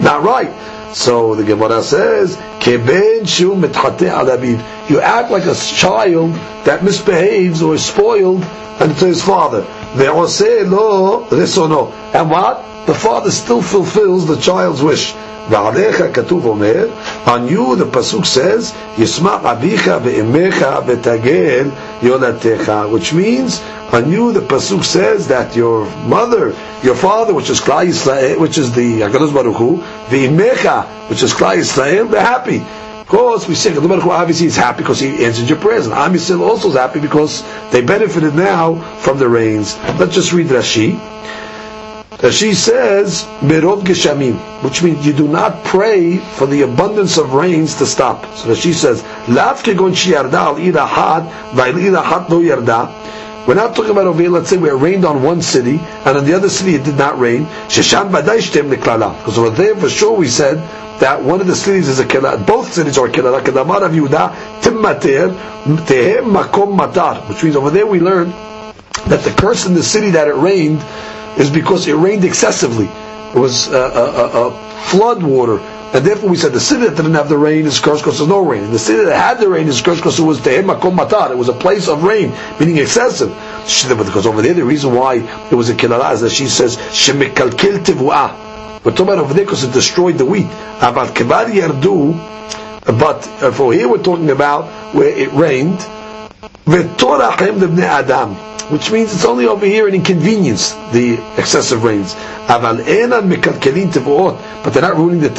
not 0.00 0.22
right. 0.22 0.50
So 0.92 1.34
the 1.34 1.44
Gemara 1.44 1.82
says, 1.82 2.36
"Keben 2.60 3.26
shu 3.26 3.54
mitchate 3.54 4.10
alabiv." 4.10 4.62
You 4.88 5.00
act 5.00 5.30
like 5.30 5.46
a 5.46 5.54
child 5.54 6.34
that 6.64 6.84
misbehaves 6.84 7.62
or 7.62 7.74
is 7.74 7.84
spoiled 7.84 8.44
unto 8.78 9.06
his 9.06 9.22
father. 9.22 9.64
Ve'oseh 9.94 10.68
lo 10.68 11.24
resono. 11.30 11.92
And 12.12 12.30
what? 12.30 12.62
The 12.86 12.94
father 12.94 13.30
still 13.30 13.62
fulfills 13.62 14.26
the 14.26 14.36
child's 14.36 14.82
wish. 14.82 15.14
ועליך 15.50 16.02
כתוב 16.12 16.46
אומר, 16.46 16.88
on 17.26 17.48
you 17.48 17.76
the 17.76 17.84
pasuk 17.84 18.24
says, 18.24 18.72
ישמח 18.98 19.44
אביך 19.44 19.90
ואימך 20.04 20.66
ותגל 20.86 21.68
יולדתך, 22.02 22.72
which 22.90 23.12
means, 23.12 23.60
on 23.93 24.11
you 24.11 24.33
the 24.33 24.41
pasuk 24.41 24.83
says 24.83 25.27
that 25.29 25.55
your 25.55 25.85
mother, 26.05 26.55
your 26.83 26.95
father, 26.95 27.33
which 27.33 27.49
is 27.49 27.61
Klal 27.61 27.87
Yisrael, 27.87 28.39
which 28.39 28.57
is 28.57 28.73
the 28.73 29.01
HaKadosh 29.01 29.33
Baruch 29.33 29.55
Hu, 29.55 29.77
ve'imecha, 30.07 31.09
which 31.09 31.23
is 31.23 31.33
Klal 31.33 31.57
Yisrael, 31.57 32.09
they're 32.11 32.21
happy. 32.21 32.57
Of 32.57 33.07
course, 33.07 33.47
we 33.47 33.55
say 33.55 33.71
the 33.71 33.79
Baruch 33.79 34.03
Hu 34.03 34.11
obviously 34.11 34.47
is 34.47 34.57
happy 34.57 34.79
because 34.83 34.99
he 34.99 35.23
answered 35.23 35.47
your 35.47 35.57
prayers, 35.59 35.85
and 35.85 35.95
Am 35.95 36.13
Yisrael 36.13 36.41
also 36.41 36.69
is 36.69 36.75
happy 36.75 36.99
because 36.99 37.43
they 37.71 37.81
benefited 37.81 38.35
now 38.35 38.75
from 38.99 39.19
the 39.19 39.29
rains. 39.29 39.77
Let's 39.97 40.13
just 40.13 40.33
read 40.33 40.47
Rashi. 40.47 40.99
Rashi 42.17 42.55
says, 42.55 43.23
Merov 43.41 43.83
Geshamim, 43.83 44.37
which 44.63 44.81
means 44.81 45.05
you 45.05 45.13
do 45.13 45.27
not 45.27 45.63
pray 45.63 46.17
for 46.17 46.47
the 46.47 46.63
abundance 46.63 47.17
of 47.17 47.33
rains 47.33 47.75
to 47.75 47.85
stop. 47.85 48.25
So 48.35 48.49
Rashi 48.49 48.73
says, 48.73 49.03
Lav 49.29 49.61
kegon 49.61 49.93
shiarda 49.93 50.33
al 50.33 50.55
ida 50.57 50.85
had, 50.85 51.23
va'il 51.53 51.89
ida 51.89 52.01
had 52.01 52.27
no 52.29 52.39
yarda. 52.39 53.07
We're 53.47 53.55
not 53.55 53.75
talking 53.77 53.91
about 53.91 54.07
over 54.07 54.21
here, 54.21 54.29
let's 54.29 54.49
say 54.49 54.57
it 54.57 54.61
rained 54.61 55.05
on 55.05 55.23
one 55.23 55.41
city, 55.41 55.79
and 55.79 56.17
on 56.17 56.25
the 56.25 56.33
other 56.33 56.49
city 56.49 56.75
it 56.75 56.83
did 56.83 56.97
not 56.97 57.17
rain. 57.17 57.45
Because 57.69 57.93
over 59.37 59.49
there, 59.51 59.75
for 59.77 59.89
sure, 59.89 60.17
we 60.17 60.27
said 60.27 60.57
that 60.99 61.23
one 61.23 61.39
of 61.39 61.47
the 61.47 61.55
cities 61.55 61.87
is 61.87 61.99
a 61.99 62.05
kila. 62.05 62.39
Both 62.39 62.73
cities 62.73 62.97
are 62.97 63.07
a 63.07 63.11
matar. 66.75 67.29
Which 67.29 67.41
means 67.43 67.55
over 67.55 67.69
there 67.69 67.87
we 67.87 68.01
learn 68.01 68.31
that 69.07 69.21
the 69.23 69.33
curse 69.37 69.65
in 69.65 69.75
the 69.75 69.83
city 69.83 70.11
that 70.11 70.27
it 70.27 70.35
rained 70.35 70.83
is 71.37 71.49
because 71.49 71.87
it 71.87 71.93
rained 71.95 72.25
excessively. 72.25 72.87
It 72.87 73.39
was 73.39 73.69
a, 73.69 73.77
a, 73.77 74.47
a 74.47 74.51
flood 74.87 75.23
water 75.23 75.59
and 75.93 76.05
therefore 76.05 76.29
we 76.29 76.35
said 76.35 76.51
the 76.51 76.59
city 76.59 76.85
that 76.85 76.97
didn't 76.97 77.13
have 77.13 77.29
the 77.29 77.37
rain 77.37 77.65
is 77.65 77.79
cursed 77.79 78.03
because 78.03 78.17
there's 78.17 78.29
no 78.29 78.45
rain. 78.45 78.63
And 78.63 78.73
the 78.73 78.79
city 78.79 79.05
that 79.05 79.15
had 79.15 79.39
the 79.39 79.47
rain 79.47 79.67
is 79.67 79.81
cursed 79.81 80.01
because 80.01 80.19
it 80.19 80.23
was 80.23 80.39
Tehem 80.39 80.65
Makom 80.69 80.97
Matar. 80.97 81.31
It 81.31 81.37
was 81.37 81.47
a 81.47 81.53
place 81.53 81.87
of 81.87 82.03
rain, 82.03 82.33
meaning 82.59 82.77
excessive. 82.77 83.29
Because 83.29 84.25
over 84.27 84.41
there, 84.41 84.53
the 84.53 84.65
reason 84.65 84.93
why 84.93 85.15
it 85.49 85.55
was 85.55 85.69
a 85.69 85.73
kilara 85.75 86.13
is 86.13 86.21
that 86.21 86.31
she 86.31 86.47
says, 86.47 86.75
Shemikalkil 86.75 87.85
Tivu'ah. 87.85 88.83
We're 88.83 88.91
talking 88.91 89.13
about 89.13 89.19
over 89.19 89.33
there 89.33 89.45
because 89.45 89.63
it 89.63 89.71
destroyed 89.71 90.17
the 90.17 90.25
wheat. 90.25 90.45
About 90.45 91.15
Kibar 91.15 91.45
Yardu, 91.51 92.13
but 92.99 93.27
uh, 93.41 93.51
for 93.51 93.73
here 93.73 93.87
we're 93.87 94.03
talking 94.03 94.29
about 94.29 94.93
where 94.93 95.09
it 95.09 95.31
rained, 95.33 95.79
Adam 97.83 98.56
which 98.69 98.91
means 98.91 99.13
it's 99.13 99.25
only 99.25 99.47
over 99.47 99.65
here 99.65 99.87
an 99.87 99.95
inconvenience, 99.95 100.73
the 100.91 101.17
excessive 101.37 101.83
rains. 101.83 102.15
But 102.47 102.73
they're 102.73 103.07
not 103.07 103.23
ruining 104.97 105.19
the. 105.21 105.29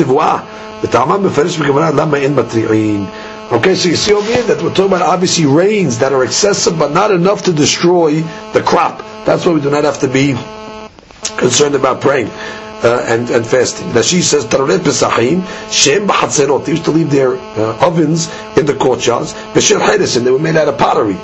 The 0.80 0.86
Talmud 0.86 1.22
mefarish 1.22 1.56
b'gemara 1.58 1.92
lama 1.92 2.18
en 2.18 2.36
matri'in. 2.36 3.08
Okay, 3.50 3.74
so 3.74 3.88
you 3.88 3.96
see 3.96 4.12
over 4.12 4.26
here 4.32 4.44
that 4.44 4.62
we're 4.62 4.68
talking 4.70 4.86
about 4.92 5.02
obviously 5.02 5.44
rains 5.44 5.98
that 5.98 6.12
are 6.12 6.22
excessive 6.22 6.78
but 6.78 6.92
not 6.92 7.10
enough 7.10 7.42
to 7.44 7.52
destroy 7.52 8.20
the 8.52 8.62
crop. 8.64 8.98
That's 9.24 9.44
why 9.44 9.54
we 9.54 9.60
do 9.60 9.70
not 9.70 9.82
have 9.82 9.98
to 10.00 10.08
be 10.08 10.34
concerned 11.36 11.74
about 11.74 12.00
praying. 12.00 12.28
Uh, 12.80 13.04
and, 13.08 13.28
and 13.30 13.44
fasting. 13.44 13.92
Now 13.92 14.02
she 14.02 14.22
says, 14.22 14.44
Taroret 14.46 14.78
Pesachim, 14.78 15.42
Shem 15.72 16.06
B'chatzerot. 16.06 16.64
They 16.64 16.72
used 16.72 16.84
to 16.84 16.92
leave 16.92 17.10
their 17.10 17.34
uh, 17.36 17.84
ovens 17.84 18.28
in 18.56 18.66
the 18.66 18.74
courtyards. 18.74 19.32
V'shel 19.32 19.80
and 20.16 20.24
they 20.24 20.30
were 20.30 20.38
made 20.38 20.54
out 20.56 20.68
of 20.68 20.78
pottery. 20.78 21.16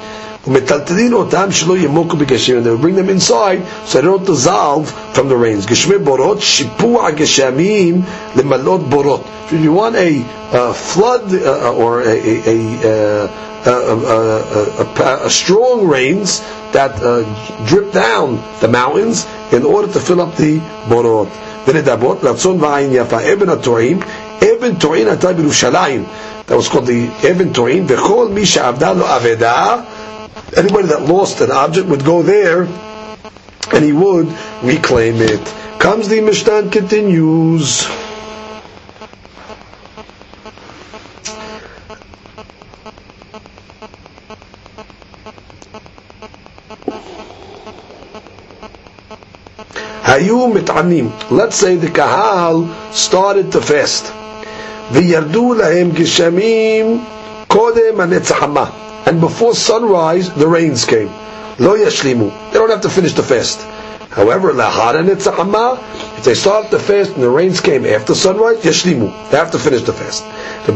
ומטלטלין 0.48 1.14
אותם 1.14 1.52
שלא 1.52 1.78
ימוקו 1.78 2.18
בגשמים, 2.18 2.58
and 2.60 2.66
they 2.66 2.72
would 2.72 2.82
bring 2.82 2.96
them 2.96 3.10
inside 3.10 3.62
so 3.86 4.00
they 4.00 4.02
don't 4.02 4.26
dissolve 4.26 4.90
from 5.14 5.28
the 5.30 5.36
rains. 5.36 5.66
גשמי 5.66 5.98
בורות, 5.98 6.42
שיפוע 6.42 7.12
גשמים 7.12 8.02
למלות 8.36 8.90
בורות. 8.90 9.22
If 9.50 9.64
you 9.66 9.74
want 9.74 9.96
a 9.96 10.24
uh, 10.52 10.74
flood 10.74 11.34
uh, 11.34 11.74
or 11.74 12.02
a, 12.02 12.18
a, 12.54 13.30
a, 13.66 15.26
a, 15.26 15.30
strong 15.30 15.88
rains 15.88 16.42
that 16.72 16.92
uh, 17.02 17.24
drip 17.66 17.92
down 17.92 18.28
the 18.62 18.68
mountains 18.68 19.26
in 19.52 19.64
order 19.64 19.92
to 19.92 20.00
fill 20.00 20.22
up 20.22 20.36
the 20.36 20.60
borot. 20.90 21.28
ונדבות, 21.68 22.24
רצון 22.24 22.58
ועין 22.64 22.90
יפה, 22.94 23.18
אבן 23.34 23.50
התורים, 23.50 24.00
אבן 24.38 24.74
תורין 24.76 25.08
הייתה 25.08 25.34
בירושלים. 25.34 26.04
That 26.48 26.52
was 26.52 26.68
called 26.70 26.86
the 26.88 27.28
אבן 27.32 27.50
תורין, 27.50 27.86
וכל 27.88 28.28
מי 28.34 28.46
שעבדה 28.46 28.94
לו 28.94 29.06
אבדה 29.16 29.76
anybody 30.58 30.88
that 30.88 31.02
lost 31.04 31.42
an 31.42 31.52
object 31.52 31.88
would 31.88 32.04
go 32.04 32.22
there 32.22 32.64
and 33.74 33.84
he 33.84 33.94
would 33.94 34.28
reclaim 34.64 35.16
it. 35.18 35.42
Comes 35.80 36.08
the 36.10 36.22
Mishnah 36.22 36.70
continues. 36.70 37.86
Hayu 50.04 50.52
mit'amim. 50.52 51.32
Let's 51.32 51.56
say 51.56 51.76
the 51.76 51.90
kahal 51.90 52.68
started 52.92 53.52
to 53.54 53.62
fast. 53.62 54.12
וירדו 54.92 55.54
להם 55.54 55.92
גשמים 55.92 57.04
קודם 57.48 58.02
הנצחמה 58.02 58.83
and 59.07 59.21
before 59.21 59.55
sunrise 59.55 60.33
the 60.35 60.47
rains 60.47 60.85
came. 60.85 61.09
Lo 61.59 61.77
yashlimu. 61.77 62.53
They 62.53 62.59
don't 62.59 62.71
have 62.71 62.81
to 62.83 62.91
finish 62.91 63.13
the 63.13 63.23
fast. 63.23 63.61
However, 64.11 64.51
if 64.51 66.25
they 66.25 66.35
start 66.35 66.71
the 66.71 66.79
fast 66.79 67.13
and 67.15 67.23
the 67.23 67.31
rains 67.31 67.61
came 67.61 67.85
after 67.85 68.15
sunrise, 68.15 68.63
yashlimu. 68.63 69.31
They 69.31 69.37
have 69.37 69.51
to 69.53 69.59
finish 69.59 69.83
the 69.83 69.93
fast. 69.93 70.25
Lo. 70.69 70.75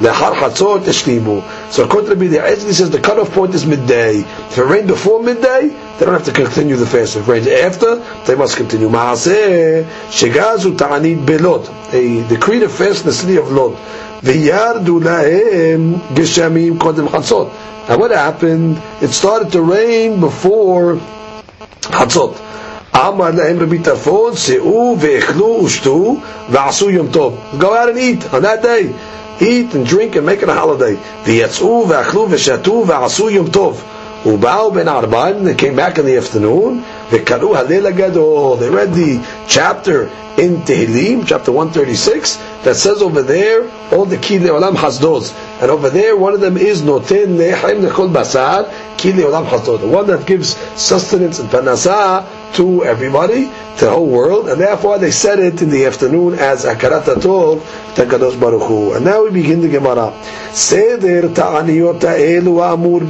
Lechar 0.00 0.32
Chatzot 0.34 0.84
Eshlimu. 0.84 1.70
So 1.70 1.84
according 1.84 2.08
to 2.08 2.16
Rabbi 2.16 2.34
Ezri 2.36 2.72
says 2.72 2.88
the 2.88 3.00
cutoff 3.00 3.32
point 3.32 3.54
is 3.54 3.66
midday. 3.66 4.20
If 4.20 4.56
it 4.56 4.64
rained 4.64 4.88
before 4.88 5.22
midday, 5.22 5.68
they 5.68 6.06
don't 6.06 6.14
have 6.14 6.24
to 6.24 6.32
continue 6.32 6.76
the 6.76 6.86
fast. 6.86 7.16
If 7.16 7.28
it 7.28 7.30
rains 7.30 7.46
after, 7.46 7.96
they 8.24 8.34
must 8.34 8.56
continue. 8.56 8.88
Maaseh 8.88 9.84
Shegazu 10.08 10.78
Ta'anid 10.78 11.26
Belot. 11.26 11.90
They 11.90 12.26
decreed 12.26 12.62
a 12.62 12.70
fast 12.70 13.00
in 13.00 13.06
the 13.08 13.12
city 13.12 13.36
of 13.36 13.52
Lod. 13.52 13.76
V'yardu 14.22 15.02
lahem 15.02 15.98
geshamim 16.14 16.78
kodem 16.78 17.06
chatzot. 17.08 17.52
Now 17.86 17.98
what 17.98 18.10
happened? 18.10 18.80
It 19.02 19.08
started 19.08 19.52
to 19.52 19.60
rain 19.60 20.20
before 20.20 20.96
chatzot. 21.82 22.46
אמר 22.94 23.30
להם 23.30 23.60
רבי 23.60 23.78
טרפון, 23.78 24.36
שאו 24.36 24.96
ואכלו 25.00 25.60
ושתו 25.64 26.16
ועשו 26.50 26.90
יום 26.90 27.08
טוב. 27.10 27.34
Go 27.58 27.72
out 27.72 27.88
and 27.88 27.98
eat 27.98 28.34
on 28.34 28.42
that 28.42 28.62
day 28.62 28.92
eat 29.40 29.74
and 29.74 29.86
drink 29.86 30.16
and 30.16 30.26
make 30.26 30.42
it 30.42 30.48
a 30.48 30.54
holiday. 30.54 30.96
V'yatzu 30.96 31.86
v'achlu 31.86 32.28
v'shatu 32.28 32.84
v'asu 32.84 33.32
yom 33.32 33.48
tov. 33.48 33.82
Ubao 34.22 34.74
ben 34.74 34.86
Arban, 34.86 35.44
they 35.44 35.54
came 35.54 35.74
back 35.74 35.98
in 35.98 36.04
the 36.04 36.16
afternoon. 36.16 36.82
V'karu 37.08 37.54
halil. 37.56 38.58
They 38.58 38.68
read 38.68 38.92
the 38.92 39.44
chapter 39.48 40.10
in 40.36 40.56
Tehillim, 40.58 41.26
chapter 41.26 41.52
136, 41.52 42.36
that 42.64 42.76
says 42.76 43.02
over 43.02 43.22
there, 43.22 43.70
all 43.92 44.04
the 44.04 44.16
ki 44.16 44.38
le'olam 44.38 44.74
hasdoz. 44.74 45.34
And 45.60 45.70
over 45.70 45.90
there, 45.90 46.16
one 46.16 46.34
of 46.34 46.40
them 46.40 46.56
is 46.56 46.82
noten 46.82 47.36
le'chaim 47.36 47.86
nechol 47.86 48.12
basar 48.12 48.98
ki 48.98 49.12
le'olam 49.12 49.46
hasdoz. 49.46 49.80
The 49.80 49.88
one 49.88 50.06
that 50.06 50.26
gives 50.26 50.56
sustenance 50.80 51.38
and 51.38 51.48
panasah 51.48 52.39
to 52.54 52.84
everybody, 52.84 53.44
to 53.78 53.84
the 53.84 53.90
whole 53.90 54.06
world, 54.08 54.48
and 54.48 54.60
therefore 54.60 54.98
they 54.98 55.10
said 55.10 55.38
it 55.38 55.62
in 55.62 55.70
the 55.70 55.86
afternoon 55.86 56.34
as 56.34 56.64
akarat 56.64 57.04
atol 57.04 57.60
to 57.94 58.02
Kadosh 58.04 58.38
Baruch 58.40 58.62
Hu. 58.68 58.92
And 58.94 59.04
now 59.04 59.22
we 59.24 59.30
begin 59.30 59.60
the 59.60 59.68
Gemara. 59.68 60.12
Seder 60.52 61.26
amur. 61.26 63.00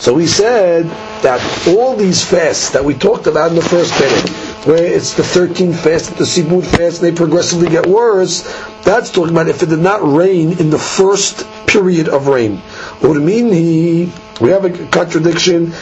So 0.00 0.12
we 0.12 0.26
said 0.26 0.86
that 1.22 1.66
all 1.68 1.94
these 1.96 2.24
fasts 2.24 2.70
that 2.70 2.84
we 2.84 2.94
talked 2.94 3.26
about 3.28 3.50
in 3.50 3.56
the 3.56 3.62
first 3.62 3.92
period, 3.94 4.28
where 4.66 4.84
it's 4.84 5.14
the 5.14 5.22
13th 5.22 5.76
fast, 5.76 6.16
the 6.16 6.24
Sibud 6.24 6.64
fast, 6.66 7.00
they 7.00 7.12
progressively 7.12 7.68
get 7.68 7.86
worse, 7.86 8.42
that's 8.82 9.10
talking 9.10 9.30
about 9.32 9.48
if 9.48 9.62
it 9.62 9.68
did 9.68 9.78
not 9.78 10.00
rain 10.02 10.58
in 10.58 10.70
the 10.70 10.78
first 10.78 11.46
period 11.66 12.08
of 12.08 12.26
rain. 12.26 12.58
Urminhi, 13.00 14.10
we 14.40 14.50
have 14.50 14.64
a 14.64 14.70
contradiction. 14.88 15.72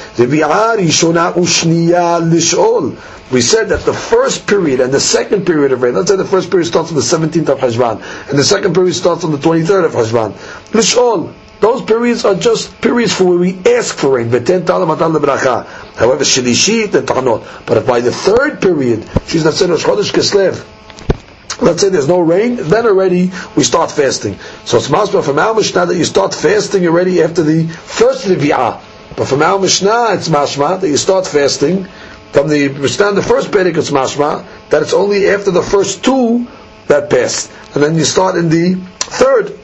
We 3.33 3.41
said 3.41 3.69
that 3.71 3.81
the 3.87 3.95
first 3.95 4.47
period 4.47 4.81
and 4.81 4.93
the 4.93 5.01
second 5.01 5.47
period 5.47 5.73
of 5.73 5.81
rain, 5.81 5.95
let's 5.95 6.11
say 6.11 6.17
the 6.17 6.25
first 6.25 6.51
period 6.51 6.67
starts 6.67 6.91
on 6.91 6.97
the 6.97 7.01
17th 7.03 7.49
of 7.49 7.59
Heshvan, 7.61 8.29
and 8.29 8.39
the 8.39 8.45
second 8.45 8.75
period 8.75 8.95
starts 8.95 9.25
on 9.25 9.31
the 9.33 9.39
23rd 9.39 9.87
of 9.87 9.93
Heshvan. 9.93 10.33
Lish'ol, 10.73 11.33
those 11.61 11.81
periods 11.83 12.25
are 12.27 12.35
just 12.35 12.79
periods 12.83 13.13
for 13.15 13.25
where 13.25 13.39
we 13.39 13.57
ask 13.65 13.95
for 13.97 14.17
rain. 14.17 14.29
However. 14.31 16.25
But 17.67 17.77
if 17.79 17.87
by 17.87 18.01
the 18.01 18.13
third 18.13 18.61
period, 18.61 19.09
she's 19.27 19.45
not 19.45 19.55
saying 19.55 19.71
let's 21.61 21.81
say 21.81 21.89
there's 21.89 22.09
no 22.09 22.21
rain, 22.21 22.57
then 22.57 22.87
already 22.87 23.31
we 23.57 23.65
start 23.65 23.91
fasting. 23.91 24.39
So 24.65 24.79
it's 24.79 24.89
masbah 24.89 25.25
from 25.25 25.39
our 25.39 25.55
Mishnah 25.55 25.87
that 25.87 25.97
you 25.97 26.05
start 26.05 26.35
fasting 26.35 26.87
already 26.87 27.23
after 27.23 27.43
the 27.43 27.67
first 27.69 28.27
Levi'ah. 28.27 28.81
But 29.17 29.27
from 29.29 29.43
our 29.43 29.59
Mishnah, 29.59 30.15
it's 30.15 30.29
mashma 30.29 30.81
that 30.81 30.89
you 30.89 30.97
start 30.97 31.27
fasting 31.27 31.87
from 32.33 32.49
the 32.49 32.69
Mishnah, 32.71 33.13
the 33.13 33.23
first 33.23 33.51
Perek, 33.51 33.77
it's 33.77 33.91
mashma 33.91 34.47
that 34.71 34.81
it's 34.81 34.95
only 34.95 35.29
after 35.29 35.51
the 35.51 35.63
first 35.63 36.03
two 36.03 36.47
that 36.87 37.11
pass. 37.11 37.53
And 37.75 37.83
then 37.83 37.95
you 37.95 38.05
start 38.05 38.37
in 38.37 38.49
the 38.49 38.75
third. 39.01 39.59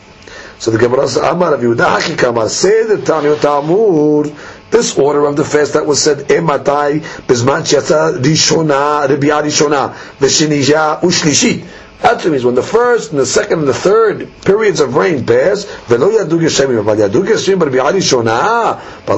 So 0.59 0.70
the 0.70 0.77
Gemara 0.79 1.09
says, 1.09 1.22
Amar 1.22 1.55
of 1.55 1.61
Yehuda 1.61 1.98
Hakikamar, 1.98 2.48
say 2.48 2.85
the 2.85 3.01
Tanya 3.01 3.37
Tamur, 3.37 4.27
this 4.71 4.99
order 4.99 5.25
of 5.27 5.37
the 5.37 5.45
fast 5.45 5.73
that 5.75 5.87
was 5.87 6.03
said, 6.03 6.31
eh, 6.31 6.41
Ematai, 6.41 7.01
Bizman 7.27 7.63
Yatsa 7.63 8.21
Rishona, 8.23 9.07
Ribia 9.09 9.43
Rishona, 9.43 9.93
Veshinija 10.19 11.01
Ushlishi. 11.01 11.67
That 12.01 12.25
means 12.25 12.45
when 12.45 12.55
the 12.55 12.63
first 12.63 13.11
and 13.11 13.19
the 13.19 13.27
second 13.27 13.59
and 13.61 13.69
the 13.69 13.75
third 13.75 14.29
periods 14.45 14.79
of 14.79 14.95
rain 14.95 15.27
pass, 15.27 15.65
but 15.89 15.99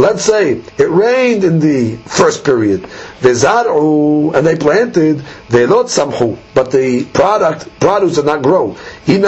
let's 0.01 0.25
say 0.25 0.53
it 0.79 0.89
rained 0.91 1.45
in 1.45 1.61
the 1.61 1.97
first 2.07 2.43
period, 2.43 2.89
and 3.23 4.47
they 4.47 4.57
planted, 4.57 5.23
but 5.51 6.71
the 6.73 7.05
product, 7.13 7.81
produce 7.81 8.15
did 8.15 8.25
not 8.25 8.43
grow. 8.43 8.75
They 9.07 9.21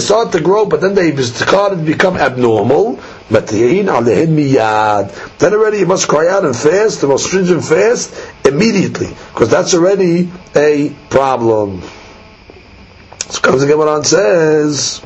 started 0.00 0.32
to 0.32 0.40
grow, 0.40 0.66
but 0.66 0.80
then 0.80 0.94
they 0.94 1.14
started 1.22 1.76
to 1.76 1.82
become 1.82 2.16
abnormal. 2.16 2.98
Then 3.30 4.34
already 5.54 5.78
you 5.78 5.86
must 5.86 6.08
cry 6.08 6.28
out 6.28 6.44
and 6.44 6.54
fast, 6.56 7.00
the 7.00 7.06
most 7.06 7.26
stringent 7.26 7.64
fast, 7.64 8.12
immediately, 8.44 9.08
because 9.32 9.48
that's 9.48 9.72
already 9.74 10.30
a 10.54 10.90
problem. 11.08 11.82
So 13.28 13.40
comes 13.40 13.64
the 13.64 13.78
what 13.78 13.88
and 13.88 14.04
says, 14.04 15.00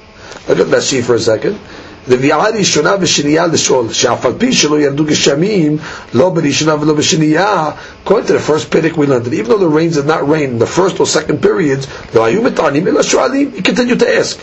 look 0.49 0.59
at 0.59 0.67
Rashi 0.69 1.05
for 1.05 1.15
a 1.15 1.21
second. 1.21 1.61
רביעה 2.10 2.50
ראשונה 2.50 2.96
ושנייה 3.02 3.48
לשאול, 3.48 3.86
שאף 3.94 4.26
על 4.26 4.32
פי 4.38 4.54
שלא 4.54 4.80
ירדו 4.80 5.04
גשמים, 5.04 5.78
לא 6.14 6.30
בראשונה 6.30 6.76
ולא 6.82 6.94
בשנייה, 6.94 7.70
according 8.06 8.28
to 8.28 8.34
the 8.34 8.50
first 8.50 8.72
pedic 8.72 8.98
we 8.98 9.06
learned 9.06 9.26
that 9.26 9.34
even 9.34 9.50
though 9.50 9.58
the 9.58 9.68
rains 9.68 9.96
did 9.96 10.08
not 10.08 10.28
rain 10.28 10.50
in 10.56 10.60
the 10.60 10.66
first 10.80 11.00
or 11.00 11.06
second 11.06 11.42
periods, 11.42 11.88
לא 12.16 12.26
היו 12.26 12.42
מטענים 12.42 12.88
אלא 12.88 13.04
שואלים, 13.04 13.52
he 13.58 13.62
continued 13.62 14.00
to 14.00 14.06
ask. 14.06 14.38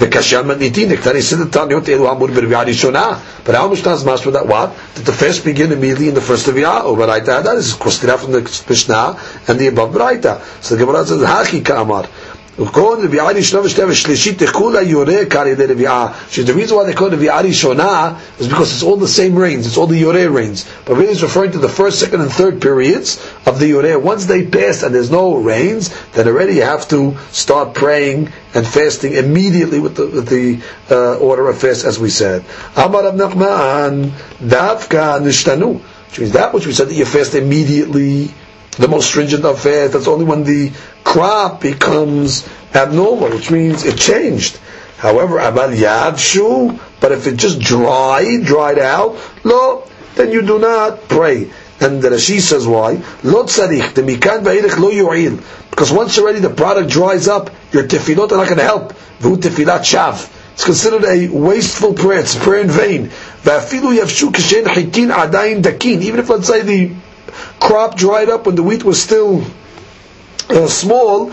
וכאשר 0.00 0.42
מניתין, 0.42 0.88
נקטני 0.92 1.22
סדר 1.22 1.44
טעניות 1.44 1.88
אלו 1.88 2.10
אמור 2.10 2.28
ברביעה 2.28 2.62
ראשונה, 2.62 3.12
but 3.46 3.50
how 3.50 3.68
much 3.74 3.82
times 3.84 4.04
master 4.04 4.30
that 4.30 4.46
what? 4.46 4.68
Did 4.96 5.04
the 5.06 5.12
fast 5.12 5.44
begin 5.44 5.70
immediately 5.72 6.08
in 6.08 6.14
the 6.14 6.20
first 6.20 6.48
רביעה, 6.48 6.82
or 6.84 6.96
בראיתה 6.96 7.42
that 7.44 7.56
is 7.58 7.74
קוסטירה 7.78 8.16
from 8.18 8.32
the 8.32 8.70
Mishnah, 8.70 9.16
and 9.48 9.58
the 9.58 9.68
above 9.68 9.92
בראיתה. 9.94 10.34
So 10.62 10.74
the 10.74 10.78
Gemara 10.84 11.06
says, 11.06 11.22
הכי 11.22 11.62
כאמר. 11.64 12.00
the 16.43 16.53
reason 16.55 16.75
why 16.77 16.85
they 16.85 16.93
call 16.93 17.13
it 17.13 17.19
Rebi'ah 17.19 17.43
Rishona 17.43 18.19
is 18.39 18.47
because 18.47 18.73
it's 18.73 18.81
all 18.81 18.97
the 18.97 19.07
same 19.07 19.35
rains, 19.35 19.67
it's 19.67 19.77
all 19.77 19.85
the 19.85 20.01
Yoreh 20.01 20.33
rains. 20.33 20.67
But 20.85 20.95
really 20.95 21.11
it's 21.11 21.21
referring 21.21 21.51
to 21.51 21.59
the 21.59 21.69
first, 21.69 21.99
second, 21.99 22.21
and 22.21 22.31
third 22.31 22.59
periods 22.59 23.23
of 23.45 23.59
the 23.59 23.69
Yoreh. 23.69 24.01
Once 24.01 24.25
they 24.25 24.43
pass 24.43 24.81
and 24.81 24.95
there's 24.95 25.11
no 25.11 25.35
rains, 25.35 25.93
then 26.13 26.27
already 26.27 26.55
you 26.55 26.63
have 26.63 26.87
to 26.87 27.15
start 27.31 27.75
praying 27.75 28.33
and 28.55 28.65
fasting 28.65 29.13
immediately 29.13 29.79
with 29.79 29.95
the, 29.95 30.59
uh, 30.89 31.17
order 31.19 31.47
of 31.49 31.59
fast 31.59 31.85
as 31.85 31.99
we 31.99 32.09
said. 32.09 32.43
Amar 32.75 33.03
Nachman 33.03 34.09
Davka 34.41 35.21
Nishtanu. 35.21 35.79
Which 36.07 36.19
means 36.19 36.31
that 36.31 36.55
which 36.55 36.65
we 36.65 36.73
said 36.73 36.87
that 36.89 36.95
you 36.95 37.05
fast 37.05 37.35
immediately 37.35 38.31
the 38.77 38.87
most 38.87 39.07
stringent 39.09 39.43
of 39.45 39.59
fasts. 39.59 39.93
That's 39.93 40.07
only 40.07 40.25
when 40.25 40.43
the 40.43 40.71
crop 41.07 41.61
becomes 41.61 42.45
abnormal, 42.75 43.29
which 43.29 43.49
means 43.49 43.85
it 43.85 43.97
changed. 43.97 44.59
However, 44.97 45.37
amal 45.39 45.69
yavshu, 45.69 46.77
but 46.99 47.13
if 47.13 47.27
it 47.27 47.37
just 47.37 47.61
dried, 47.61 48.43
dried 48.43 48.77
out, 48.77 49.15
lo, 49.45 49.87
then 50.15 50.33
you 50.33 50.41
do 50.41 50.59
not 50.59 51.07
pray. 51.07 51.49
And 51.79 52.01
the 52.01 52.09
Rashi 52.09 52.41
says 52.41 52.67
why? 52.67 53.01
Lo 53.23 53.45
tzarich, 53.45 53.93
the 53.93 54.01
mikan 54.01 54.43
va'irich 54.43 54.77
lo 54.77 54.89
yu'il. 54.89 55.41
Because 55.69 55.93
once 55.93 56.17
already 56.19 56.39
the 56.39 56.49
product 56.49 56.89
dries 56.89 57.29
up, 57.29 57.51
your 57.71 57.83
tefillot 57.83 58.33
are 58.33 58.37
not 58.37 58.47
going 58.47 58.57
to 58.57 58.63
help. 58.63 58.93
V'hu 59.21 59.37
tefillat 59.37 59.85
shav. 59.87 60.29
It's 60.53 60.65
considered 60.65 61.05
a 61.05 61.29
wasteful 61.29 61.93
prayer. 61.93 62.19
It's 62.19 62.35
a 62.35 62.39
prayer 62.39 62.61
in 62.61 62.69
vain. 62.69 63.07
Va'afilu 63.43 63.97
yavshu 63.97 64.31
kishen 64.33 64.65
chitin 64.65 65.09
adayin 65.11 65.61
dakin. 65.61 66.01
Even 66.03 66.19
if 66.19 66.29
let's 66.29 66.47
say 66.47 66.63
the 66.63 66.93
crop 67.61 67.95
dried 67.95 68.27
up 68.27 68.45
when 68.45 68.55
the 68.55 68.63
wheat 68.63 68.83
was 68.83 69.01
still 69.01 69.45
small, 70.67 71.31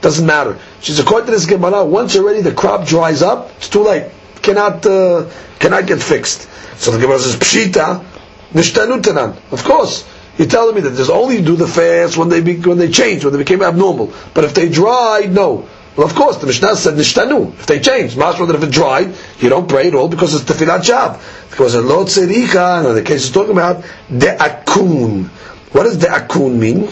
doesn't 0.00 0.26
matter. 0.26 0.58
She's 0.80 0.98
according 0.98 1.26
to 1.26 1.32
this 1.32 1.46
Gemara, 1.46 1.84
once 1.84 2.16
already 2.16 2.40
the 2.40 2.52
crop 2.52 2.86
dries 2.86 3.22
up, 3.22 3.50
it's 3.56 3.68
too 3.68 3.84
late. 3.84 4.10
Cannot 4.42 4.84
uh, 4.86 5.30
cannot 5.58 5.86
get 5.86 6.02
fixed. 6.02 6.48
So 6.76 6.90
the 6.90 6.98
Gemara 6.98 7.18
says, 7.20 7.36
Pshita, 7.36 8.04
nishtanutanan. 8.52 9.36
Of 9.52 9.64
course. 9.64 10.08
You're 10.38 10.48
telling 10.48 10.74
me 10.74 10.80
that 10.80 10.90
there's 10.90 11.10
only 11.10 11.42
do 11.42 11.56
the 11.56 11.66
fast 11.68 12.16
when 12.16 12.30
they 12.30 12.40
be, 12.40 12.56
when 12.56 12.78
they 12.78 12.88
change, 12.90 13.22
when 13.22 13.34
they 13.34 13.38
became 13.38 13.62
abnormal. 13.62 14.12
But 14.32 14.44
if 14.44 14.54
they 14.54 14.68
dried, 14.70 15.30
no. 15.32 15.68
Well, 15.94 16.06
of 16.06 16.14
course, 16.14 16.38
the 16.38 16.46
Mishnah 16.46 16.74
said 16.76 16.94
nishtanu. 16.94 17.50
If 17.52 17.66
they 17.66 17.78
change, 17.78 18.14
mashma 18.14 18.46
that 18.46 18.56
if 18.56 18.62
it 18.62 18.70
dried, 18.70 19.14
you 19.40 19.50
don't 19.50 19.68
pray 19.68 19.88
at 19.88 19.94
all 19.94 20.08
because 20.08 20.34
it's 20.34 20.44
tefillat 20.50 20.80
shav. 20.80 21.50
Because 21.50 21.74
a 21.74 21.82
lo 21.82 22.04
tzerika, 22.04 22.86
and 22.88 22.96
the 22.96 23.02
case 23.02 23.24
is 23.24 23.30
talking 23.30 23.52
about 23.52 23.84
de'akun. 24.10 25.26
What 25.72 25.82
does 25.82 25.98
de'akun 25.98 26.56
mean? 26.56 26.88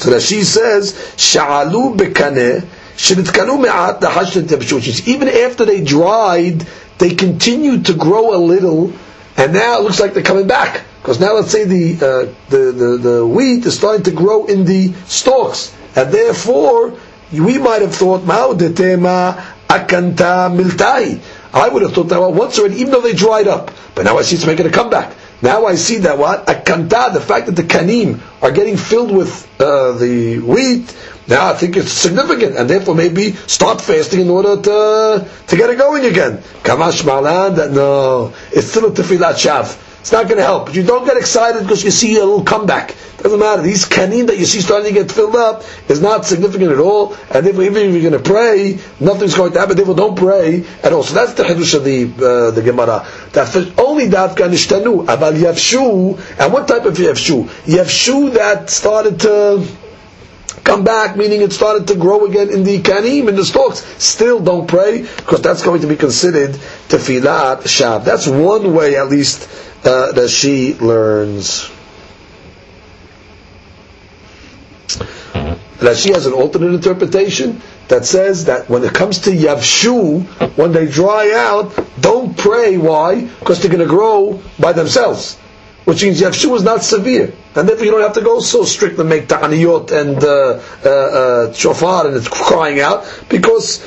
So 0.00 0.18
she 0.18 0.42
says, 0.44 0.94
sha'alu 1.18 1.94
bekaneh, 1.94 2.64
shenitkanu 2.96 3.60
me'at 3.60 4.00
dahashten 4.00 4.44
tebshu. 4.44 5.06
Even 5.06 5.28
after 5.28 5.66
they 5.66 5.82
dried, 5.84 6.66
they 6.96 7.14
continued 7.14 7.84
to 7.86 7.92
grow 7.94 8.34
a 8.34 8.40
little, 8.40 8.94
and 9.36 9.52
now 9.52 9.78
it 9.78 9.82
looks 9.82 10.00
like 10.00 10.14
they're 10.14 10.22
coming 10.22 10.46
back. 10.46 10.84
Because 11.02 11.20
now 11.20 11.34
let's 11.34 11.50
say 11.50 11.64
the, 11.64 11.94
uh, 11.96 12.34
the, 12.48 12.72
the, 12.72 12.96
the 12.96 13.26
wheat 13.26 13.66
is 13.66 13.76
starting 13.76 14.02
to 14.04 14.10
grow 14.10 14.46
in 14.46 14.64
the 14.64 14.92
stalks, 15.06 15.74
and 15.94 16.10
therefore, 16.10 16.94
we 17.30 17.58
might 17.58 17.82
have 17.82 17.94
thought, 17.94 18.24
Mao 18.24 18.54
detema 18.54 19.34
akanta 19.68 20.48
miltai. 20.50 21.20
I 21.52 21.68
would 21.68 21.82
have 21.82 21.92
thought 21.92 22.08
that 22.08 22.20
well, 22.20 22.32
once 22.32 22.58
already, 22.58 22.76
even 22.76 22.90
though 22.90 23.00
they 23.02 23.12
dried 23.12 23.48
up, 23.48 23.70
but 23.94 24.04
now 24.06 24.16
I 24.16 24.22
see 24.22 24.36
it's 24.36 24.46
making 24.46 24.64
a 24.66 24.70
comeback. 24.70 25.14
Now 25.42 25.66
I 25.66 25.74
see 25.76 25.98
that 25.98 26.18
what 26.18 26.48
a 26.48 26.54
akanta, 26.54 27.12
the 27.12 27.20
fact 27.20 27.46
that 27.46 27.56
the 27.56 27.62
kanim 27.62 28.20
are 28.42 28.50
getting 28.50 28.76
filled 28.76 29.10
with 29.10 29.48
uh, 29.60 29.92
the 29.92 30.38
wheat. 30.38 30.94
Now 31.28 31.50
I 31.50 31.54
think 31.54 31.76
it's 31.76 31.92
significant, 31.92 32.56
and 32.56 32.68
therefore 32.68 32.94
maybe 32.94 33.32
start 33.32 33.80
fasting 33.80 34.20
in 34.20 34.30
order 34.30 34.60
to 34.60 35.28
to 35.48 35.56
get 35.56 35.70
it 35.70 35.78
going 35.78 36.04
again. 36.04 36.38
Kamash 36.62 37.06
malan 37.06 37.54
that 37.54 37.70
no, 37.72 38.34
it's 38.52 38.68
still 38.68 38.86
a 38.86 38.90
tefillat 38.90 39.34
shav. 39.34 39.89
It's 40.00 40.12
not 40.12 40.24
going 40.24 40.38
to 40.38 40.44
help. 40.44 40.66
But 40.66 40.74
you 40.74 40.82
don't 40.82 41.04
get 41.04 41.18
excited 41.18 41.62
because 41.62 41.84
you 41.84 41.90
see 41.90 42.16
a 42.16 42.24
little 42.24 42.42
comeback. 42.42 42.96
Doesn't 43.18 43.38
matter. 43.38 43.60
These 43.60 43.86
kanim 43.86 44.28
that 44.28 44.38
you 44.38 44.46
see 44.46 44.62
starting 44.62 44.94
to 44.94 45.00
get 45.02 45.12
filled 45.12 45.36
up 45.36 45.62
is 45.88 46.00
not 46.00 46.24
significant 46.24 46.72
at 46.72 46.78
all. 46.78 47.14
And 47.30 47.46
if, 47.46 47.54
even 47.58 47.76
if 47.76 47.92
you're 48.02 48.10
going 48.10 48.22
to 48.22 48.30
pray, 48.30 48.78
nothing's 48.98 49.34
going 49.34 49.52
to 49.52 49.60
happen. 49.60 49.76
Therefore, 49.76 49.94
don't 49.94 50.16
pray 50.16 50.64
at 50.82 50.94
all. 50.94 51.02
So 51.02 51.14
that's 51.14 51.34
the 51.34 51.42
hadush 51.42 51.74
of 51.74 51.84
the 51.84 52.04
uh, 52.04 52.50
the 52.50 52.62
Gemara. 52.62 53.06
That 53.32 53.54
only 53.78 54.06
dafka 54.06 54.48
nishtanu 54.48 55.04
aval 55.04 55.34
yavshu. 55.34 56.40
And 56.40 56.52
what 56.52 56.66
type 56.66 56.86
of 56.86 56.94
yavshu? 56.94 57.44
Yavshu 57.44 58.32
that 58.34 58.70
started 58.70 59.20
to 59.20 59.66
come 60.64 60.84
back, 60.84 61.16
meaning 61.16 61.42
it 61.42 61.52
started 61.52 61.88
to 61.88 61.96
grow 61.96 62.26
again 62.26 62.48
in 62.50 62.64
the 62.64 62.80
kanim, 62.80 63.28
in 63.28 63.36
the 63.36 63.44
stalks. 63.44 63.84
Still 64.02 64.40
don't 64.40 64.66
pray, 64.66 65.02
because 65.02 65.42
that's 65.42 65.62
going 65.62 65.82
to 65.82 65.86
be 65.86 65.96
considered 65.96 66.50
tefillat 66.88 67.62
shav. 67.62 68.04
That's 68.04 68.26
one 68.26 68.74
way, 68.74 68.96
at 68.96 69.08
least, 69.08 69.48
uh, 69.84 70.12
that 70.12 70.28
she 70.28 70.74
learns. 70.74 71.70
That 75.80 75.96
she 75.96 76.12
has 76.12 76.26
an 76.26 76.34
alternate 76.34 76.74
interpretation 76.74 77.62
that 77.88 78.04
says 78.04 78.44
that 78.46 78.68
when 78.68 78.84
it 78.84 78.92
comes 78.94 79.20
to 79.20 79.30
Yavshu, 79.30 80.22
when 80.56 80.72
they 80.72 80.86
dry 80.86 81.32
out, 81.34 81.72
don't 82.00 82.36
pray. 82.36 82.76
Why? 82.78 83.22
Because 83.24 83.60
they're 83.60 83.70
going 83.70 83.86
to 83.86 83.92
grow 83.92 84.42
by 84.58 84.72
themselves. 84.72 85.36
Which 85.86 86.02
means 86.02 86.20
Yavshu 86.20 86.54
is 86.54 86.62
not 86.62 86.82
severe. 86.84 87.32
And 87.56 87.68
therefore 87.68 87.84
you 87.84 87.90
don't 87.90 88.02
have 88.02 88.12
to 88.12 88.20
go 88.20 88.38
so 88.40 88.64
strict 88.64 88.98
and 89.00 89.08
make 89.08 89.26
ta'aniyot 89.26 89.90
and 89.90 90.22
uh, 90.22 90.60
uh, 90.84 90.88
uh, 90.88 91.52
shofar 91.52 92.06
and 92.06 92.16
it's 92.16 92.28
crying 92.28 92.80
out. 92.80 93.24
Because 93.28 93.80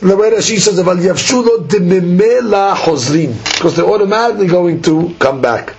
the 0.00 0.16
way 0.16 0.40
she 0.40 0.58
says, 0.58 0.78
Yavshu 0.78 1.44
lo 1.44 2.74
hozrin. 2.74 3.54
Because 3.54 3.76
they're 3.76 3.86
automatically 3.86 4.46
going 4.46 4.82
to 4.82 5.14
come 5.18 5.40
back. 5.40 5.74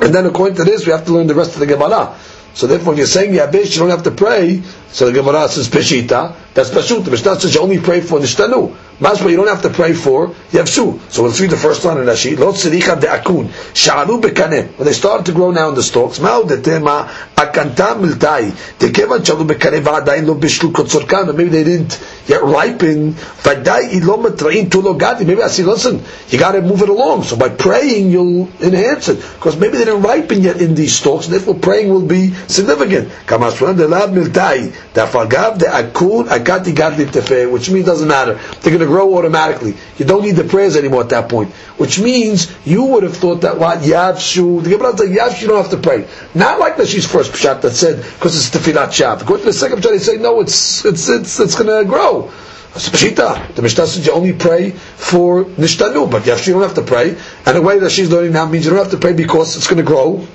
And 0.00 0.14
then 0.14 0.26
according 0.26 0.56
to 0.56 0.64
this, 0.64 0.86
we 0.86 0.92
have 0.92 1.04
to 1.06 1.12
learn 1.12 1.26
the 1.26 1.34
rest 1.34 1.54
of 1.54 1.60
the 1.60 1.66
Gemara. 1.66 2.16
So 2.54 2.66
therefore, 2.66 2.94
if 2.94 2.98
you're 2.98 3.06
saying 3.06 3.32
Yabesh, 3.32 3.74
you 3.74 3.80
don't 3.80 3.90
have 3.90 4.02
to 4.04 4.10
pray. 4.10 4.62
So 4.88 5.06
the 5.06 5.12
Gemara 5.12 5.48
says 5.48 5.68
Peshita. 5.68 6.34
That's 6.56 6.70
Peshut. 6.70 7.04
The 7.04 7.10
Mishnah 7.10 7.38
says 7.38 7.54
you 7.54 7.60
only 7.60 7.78
pray 7.78 8.00
for 8.00 8.18
Nishtanu. 8.18 8.74
Masma, 8.98 9.28
you 9.28 9.36
don't 9.36 9.46
have 9.46 9.60
to 9.60 9.68
pray 9.68 9.92
for 9.92 10.28
Yavshu. 10.52 10.98
So 11.12 11.24
let's 11.24 11.38
read 11.38 11.50
the 11.50 11.56
first 11.58 11.84
line 11.84 11.98
in 11.98 12.04
Rashi. 12.04 12.38
Lo 12.38 12.52
tziricha 12.52 12.98
de'akun. 12.98 13.48
Sha'alu 13.74 14.22
bekaneh. 14.22 14.78
When 14.78 14.86
they 14.86 14.94
started 14.94 15.26
to 15.26 15.32
grow 15.32 15.50
now 15.50 15.68
in 15.68 15.74
the 15.74 15.82
stalks, 15.82 16.18
ma'u 16.18 16.44
detema 16.44 17.06
akanta 17.36 18.00
miltai. 18.00 18.52
Tekevan 18.78 19.22
sha'alu 19.22 19.46
bekaneh 19.46 19.82
va'adayin 19.82 20.24
lo 20.24 20.34
bishlu 20.34 20.72
kotzorkan. 20.72 21.36
Maybe 21.36 21.50
they 21.50 21.64
didn't 21.64 22.02
yet 22.26 22.42
ripen. 22.42 23.12
V'adai 23.12 23.92
ilo 23.92 24.16
matra'in 24.16 24.70
tulo 24.70 24.98
gadi. 24.98 25.26
Maybe 25.26 25.42
I 25.42 25.48
say, 25.48 25.62
listen, 25.62 26.02
you 26.30 26.38
got 26.38 26.52
to 26.52 26.62
move 26.62 26.80
it 26.80 26.88
along. 26.88 27.24
So 27.24 27.36
by 27.36 27.50
praying, 27.50 28.10
you'll 28.10 28.48
enhance 28.62 29.10
it. 29.10 29.16
Because 29.16 29.58
maybe 29.58 29.76
they 29.76 29.84
didn't 29.84 30.04
ripen 30.04 30.40
yet 30.40 30.62
in 30.62 30.74
these 30.74 30.94
stalks, 30.94 31.26
therefore 31.26 31.56
praying 31.56 31.90
will 31.90 32.06
be 32.06 32.32
significant. 32.48 33.10
Kamashwan 33.26 33.76
de 33.76 33.86
lab 33.86 34.12
miltai. 34.12 34.72
Da'fagav 34.94 35.58
de'akun 35.58 36.28
akati 36.46 36.74
gadi 36.74 37.04
tefe. 37.04 37.50
Which 37.50 37.70
means 37.70 37.86
doesn't 37.86 38.08
matter. 38.08 38.34
They're 38.34 38.72
going 38.72 38.80
to 38.80 38.86
grow 38.86 39.16
automatically. 39.16 39.74
You 39.98 40.04
don't 40.04 40.22
need 40.22 40.36
the 40.36 40.44
prayers 40.44 40.76
anymore 40.76 41.02
at 41.02 41.08
that 41.10 41.28
point. 41.28 41.50
Which 41.78 41.98
means 41.98 42.52
you 42.64 42.84
would 42.84 43.02
have 43.02 43.16
thought 43.16 43.42
that 43.42 43.58
what 43.58 43.80
Yavshu, 43.80 44.62
the 44.62 44.70
Gemara 44.70 44.96
says 44.96 45.10
Yavshu 45.10 45.42
you 45.42 45.48
don't 45.48 45.62
have 45.62 45.70
to 45.70 45.78
pray. 45.78 46.06
Not 46.34 46.58
like 46.58 46.76
she's 46.86 47.06
first 47.10 47.32
pshat 47.32 47.62
that 47.62 47.72
said 47.72 48.02
because 48.02 48.36
it's 48.36 48.50
tefillat 48.50 48.88
shav. 48.88 49.22
According 49.22 49.44
to 49.44 49.50
the 49.50 49.52
second 49.52 49.78
pshat, 49.82 49.90
they 49.90 49.98
say 49.98 50.16
no, 50.16 50.40
it's 50.40 50.84
it's 50.84 51.08
it's 51.08 51.40
it's 51.40 51.54
going 51.54 51.84
to 51.84 51.88
grow. 51.88 52.30
Pshita. 52.74 53.54
The 53.54 53.62
Mishnah 53.62 53.86
says 53.86 54.06
you 54.06 54.12
only 54.12 54.34
pray 54.34 54.70
for 54.72 55.44
Nishtanu, 55.44 56.10
but 56.10 56.24
Yavshu 56.24 56.48
you 56.48 56.52
don't 56.54 56.62
have 56.62 56.74
to 56.74 56.82
pray. 56.82 57.16
And 57.46 57.56
the 57.56 57.62
way 57.62 57.78
that 57.78 57.90
she's 57.90 58.10
learning 58.10 58.32
now 58.32 58.46
means 58.46 58.64
you 58.66 58.70
don't 58.70 58.80
have 58.80 58.90
to 58.90 58.98
pray 58.98 59.14
because 59.14 59.56
it's 59.56 59.66
going 59.66 59.78
to 59.78 59.82
grow 59.82 60.26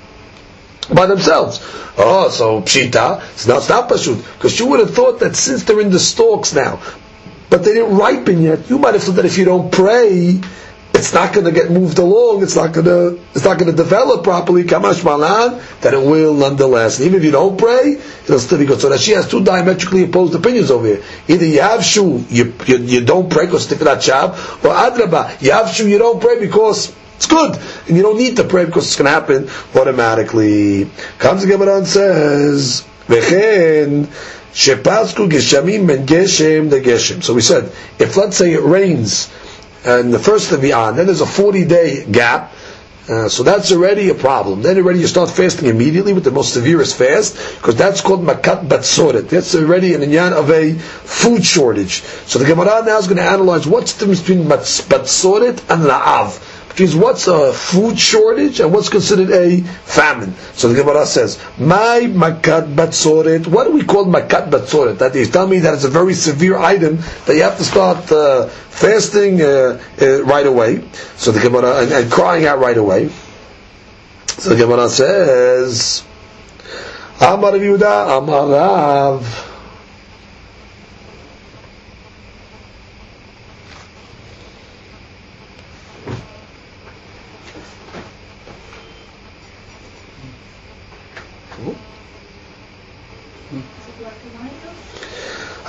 by 0.92 1.06
themselves. 1.06 1.60
Oh, 1.96 2.28
so 2.30 2.60
pshita. 2.62 3.22
It's 3.34 3.46
not, 3.46 3.58
it's 3.58 3.68
not 3.68 3.88
pashut 3.88 4.16
because 4.34 4.58
you 4.58 4.66
would 4.66 4.80
have 4.80 4.94
thought 4.94 5.20
that 5.20 5.36
since 5.36 5.64
they're 5.64 5.80
in 5.80 5.90
the 5.90 6.00
stalks 6.00 6.54
now, 6.54 6.80
but 7.50 7.64
they 7.64 7.74
didn't 7.74 7.96
ripen 7.96 8.42
yet. 8.42 8.68
You 8.70 8.78
might 8.78 8.94
have 8.94 9.02
thought 9.02 9.16
that 9.16 9.24
if 9.26 9.38
you 9.38 9.44
don't 9.44 9.70
pray, 9.70 10.40
it's 10.94 11.12
not 11.14 11.32
going 11.32 11.46
to 11.46 11.52
get 11.52 11.70
moved 11.70 11.98
along. 11.98 12.42
It's 12.42 12.54
not 12.56 12.72
going 12.72 12.86
to. 12.86 13.20
It's 13.34 13.44
not 13.44 13.58
going 13.58 13.70
to 13.70 13.76
develop 13.76 14.24
properly. 14.24 14.64
Kamash 14.64 15.04
malan 15.04 15.60
that 15.80 15.94
it 15.94 15.98
will 15.98 16.34
nonetheless. 16.34 16.98
And 16.98 17.06
even 17.06 17.18
if 17.18 17.24
you 17.24 17.30
don't 17.30 17.58
pray, 17.58 17.98
it'll 18.24 18.38
still 18.38 18.58
be 18.58 18.66
good. 18.66 18.80
So 18.80 18.88
that 18.90 19.00
she 19.00 19.12
has 19.12 19.28
two 19.28 19.42
diametrically 19.42 20.04
opposed 20.04 20.34
opinions 20.34 20.70
over 20.70 20.86
here. 20.86 21.02
Either 21.28 21.46
you 21.46 21.60
have 21.60 21.84
shu, 21.84 22.24
you 22.28 22.54
you, 22.66 22.76
you 22.78 23.04
don't 23.04 23.30
pray 23.30 23.46
because 23.46 23.68
that 23.68 23.78
shav, 23.78 24.32
or 24.64 24.74
adraba, 24.74 25.40
you 25.42 25.52
have 25.52 25.70
shu, 25.70 25.88
you 25.88 25.98
don't 25.98 26.20
pray 26.20 26.38
because 26.38 26.94
it's 27.22 27.30
good, 27.30 27.56
and 27.86 27.96
you 27.96 28.02
don't 28.02 28.18
need 28.18 28.36
to 28.36 28.44
pray 28.44 28.64
because 28.64 28.86
it's 28.86 28.96
going 28.96 29.06
to 29.06 29.12
happen 29.12 29.48
automatically. 29.78 30.90
Comes 31.18 31.42
the 31.42 31.48
Gemara 31.48 31.78
and 31.78 31.86
says, 31.86 32.84
"Vechen." 33.06 34.08
Shepasku 34.52 35.30
geshamim 35.30 35.86
ben 35.86 36.06
geshem 36.06 36.68
the 36.68 36.78
geshem. 36.80 37.22
So 37.22 37.32
we 37.32 37.40
said, 37.40 37.72
if 37.98 38.18
let's 38.18 38.36
say 38.36 38.52
it 38.52 38.60
rains 38.62 39.32
and 39.82 40.12
the 40.12 40.18
first 40.18 40.52
of 40.52 40.60
the 40.60 40.74
on, 40.74 40.96
then 40.96 41.06
there's 41.06 41.22
a 41.22 41.26
40 41.26 41.64
day 41.64 42.04
gap, 42.04 42.52
uh, 43.08 43.30
so 43.30 43.42
that's 43.42 43.72
already 43.72 44.10
a 44.10 44.14
problem. 44.14 44.60
Then 44.60 44.76
already 44.76 45.00
you 45.00 45.06
start 45.06 45.30
fasting 45.30 45.68
immediately 45.68 46.12
with 46.12 46.24
the 46.24 46.30
most 46.30 46.52
severest 46.52 46.96
fast, 46.98 47.34
because 47.56 47.76
that's 47.76 48.02
called 48.02 48.20
makat 48.20 48.68
batsoret. 48.68 49.30
That's 49.30 49.54
already 49.54 49.94
an 49.94 50.02
inyan 50.02 50.32
of 50.32 50.50
a 50.50 50.74
food 50.74 51.44
shortage. 51.44 52.02
So 52.26 52.38
the 52.38 52.44
Gemara 52.44 52.84
now 52.84 52.98
is 52.98 53.06
going 53.06 53.16
to 53.16 53.24
analyze 53.24 53.66
what's 53.66 53.94
the 53.94 54.00
difference 54.00 54.20
between 54.20 54.44
batsoret 54.44 55.58
and 55.70 55.84
la'av 55.84 56.51
is 56.80 56.96
what's 56.96 57.26
a 57.26 57.52
food 57.52 57.98
shortage 57.98 58.60
and 58.60 58.72
what's 58.72 58.88
considered 58.88 59.30
a 59.30 59.60
famine. 59.60 60.34
So 60.54 60.68
the 60.68 60.74
Gemara 60.82 61.06
says, 61.06 61.38
"My 61.58 62.08
makat 62.08 62.74
batzoret." 62.74 63.46
What 63.46 63.64
do 63.64 63.72
we 63.72 63.84
call 63.84 64.06
makat 64.06 64.50
batzoret? 64.50 64.98
That 64.98 65.14
is, 65.16 65.30
tell 65.30 65.46
me 65.46 65.58
that 65.60 65.74
it's 65.74 65.84
a 65.84 65.90
very 65.90 66.14
severe 66.14 66.58
item 66.58 66.98
that 67.26 67.36
you 67.36 67.42
have 67.42 67.58
to 67.58 67.64
start 67.64 68.10
uh, 68.10 68.46
fasting 68.46 69.42
uh, 69.42 69.80
uh, 70.00 70.22
right 70.24 70.46
away. 70.46 70.82
So 71.16 71.32
the 71.32 71.40
Gemara 71.40 71.82
and, 71.82 71.92
and, 71.92 72.10
crying 72.10 72.46
out 72.46 72.58
right 72.58 72.76
away. 72.76 73.10
So 74.26 74.50
the 74.50 74.56
Gemara 74.56 74.88
says, 74.88 76.02
"Amar 77.20 77.52
Yehuda, 77.52 78.18
Amar 78.18 78.48
Rav." 78.48 79.51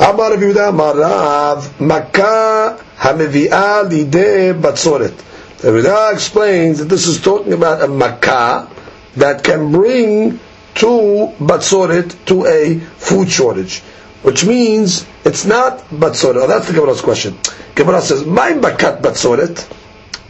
אמר 0.01 0.33
רבי 0.33 0.44
יהודה 0.44 0.68
אמר 0.68 0.92
רב, 0.97 1.68
מכה 1.81 2.68
המביאה 3.01 3.83
לידי 3.83 4.53
בצורת. 4.61 5.12
Rabbi 5.61 5.81
Yehuda 5.83 6.12
explains 6.12 6.79
that 6.79 6.85
this 6.88 7.09
is 7.09 7.21
talking 7.21 7.53
about 7.53 7.83
a 7.83 7.88
makkah 7.88 8.68
that 9.16 9.42
can 9.42 9.73
bring 9.73 10.38
to 10.77 11.33
batzoret, 11.40 12.14
to 12.27 12.47
a 12.47 12.79
food 12.79 13.29
shortage. 13.29 13.81
Which 14.23 14.44
means 14.44 15.05
it's 15.25 15.44
not 15.44 15.79
batzoret. 15.90 16.37
Oh, 16.37 16.47
that's 16.47 16.68
the 16.68 16.75
Gemara's 16.75 17.01
question. 17.01 17.37
Gemara 17.75 18.01
says, 18.03 18.25
my 18.25 18.53
makat 18.53 19.01
batzoret. 19.03 19.66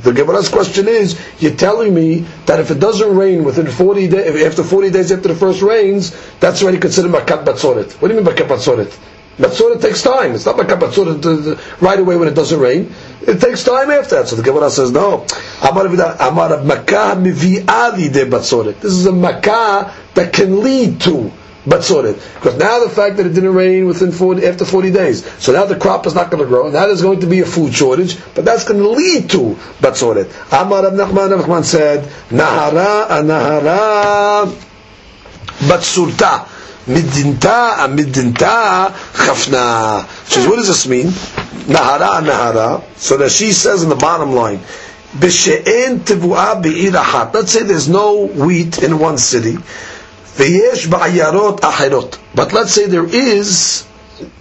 The 0.03 0.13
Gemara's 0.15 0.49
question 0.49 0.89
is, 0.89 1.21
you're 1.41 1.55
telling 1.57 1.93
me 1.93 2.21
that 2.47 2.61
if 2.61 2.71
it 2.71 2.79
doesn't 2.81 3.15
rain 3.15 3.45
within 3.45 3.67
40 3.67 4.09
days, 4.09 4.43
after 4.47 4.63
40 4.65 4.91
days 4.91 5.13
after 5.13 5.29
the 5.29 5.35
first 5.35 5.61
rains, 5.61 6.17
that's 6.41 6.63
already 6.63 6.79
considered 6.79 7.11
makat 7.11 7.45
batzoret. 7.45 7.93
What 8.01 8.09
do 8.09 8.15
you 8.15 8.21
mean 8.23 8.33
makat 8.35 8.49
batzoret? 8.49 8.97
Batsura 9.38 9.82
takes 9.82 10.04
time. 10.04 10.36
It's 10.36 10.46
not 10.46 10.58
like 10.58 10.70
a 10.70 10.76
batsura 10.76 11.82
right 11.82 12.00
away 12.00 12.18
when 12.18 12.28
it 12.28 12.36
doesn't 12.36 12.60
rain. 12.60 12.94
It 13.22 13.42
takes 13.42 13.64
time 13.64 13.90
after 13.90 14.18
that. 14.18 14.28
So 14.28 14.36
the 14.36 14.44
Gemara 14.44 14.70
says, 14.70 14.92
no. 14.92 15.26
Amar 15.62 15.88
Makkah 15.88 17.16
mivi'ali 17.18 18.14
de 18.14 18.26
batzoret. 18.26 18.80
This 18.80 18.94
is 18.94 19.08
a 19.08 19.12
makkah 19.12 19.92
that 20.14 20.34
can 20.34 20.62
lead 20.62 21.02
to 21.02 21.32
batzoret. 21.66 22.14
Because 22.36 22.60
now 22.60 22.82
the 22.84 22.90
fact 22.90 23.18
that 23.18 23.26
it 23.26 23.34
didn't 23.34 23.56
rain 23.56 23.88
within 23.88 24.12
40, 24.12 24.46
after 24.46 24.66
40 24.66 24.92
days, 24.92 25.26
so 25.42 25.52
now 25.52 25.66
the 25.66 25.78
crop 25.78 26.06
is 26.06 26.14
not 26.14 26.30
going 26.30 26.44
to 26.44 26.48
grow, 26.48 26.68
and 26.68 26.76
there's 26.76 27.02
going 27.02 27.22
to 27.22 27.28
be 27.28 27.40
a 27.40 27.46
food 27.46 27.74
shortage, 27.74 28.20
but 28.36 28.46
that's 28.46 28.66
going 28.66 28.84
to 28.84 28.90
lead 28.90 29.32
to 29.32 29.56
batzoret. 29.80 30.30
Amar 30.52 30.84
Rav 30.84 30.94
Nachman, 30.94 31.40
Nachman 31.40 31.64
said, 31.64 32.04
Nahara, 32.30 33.08
Nahara, 33.24 34.46
batsurta 35.68 36.50
midinta, 36.86 37.88
midinta, 37.88 38.92
chafna. 39.14 40.08
Says, 40.28 40.48
what 40.48 40.58
does 40.58 40.68
this 40.68 40.88
mean? 40.88 41.08
Nahara, 41.68 42.22
nahara. 42.22 42.84
So 42.98 43.18
that 43.18 43.32
she 43.32 43.52
says 43.52 43.84
in 43.84 43.90
the 43.90 43.96
bottom 43.96 44.34
line, 44.34 44.60
B'she'en 45.18 46.00
tevu'a 46.00 46.62
be'irahat. 46.62 47.34
Let's 47.34 47.52
say 47.52 47.64
there's 47.64 47.88
no 47.88 48.26
wheat 48.26 48.82
in 48.82 48.98
one 48.98 49.18
city. 49.20 49.54
V'yesh 49.54 50.88
ba'ayarot 50.88 51.60
acherot. 51.60 52.18
But 52.34 52.52
let's 52.52 52.72
say 52.74 52.88
there 52.88 53.06
is 53.06 53.84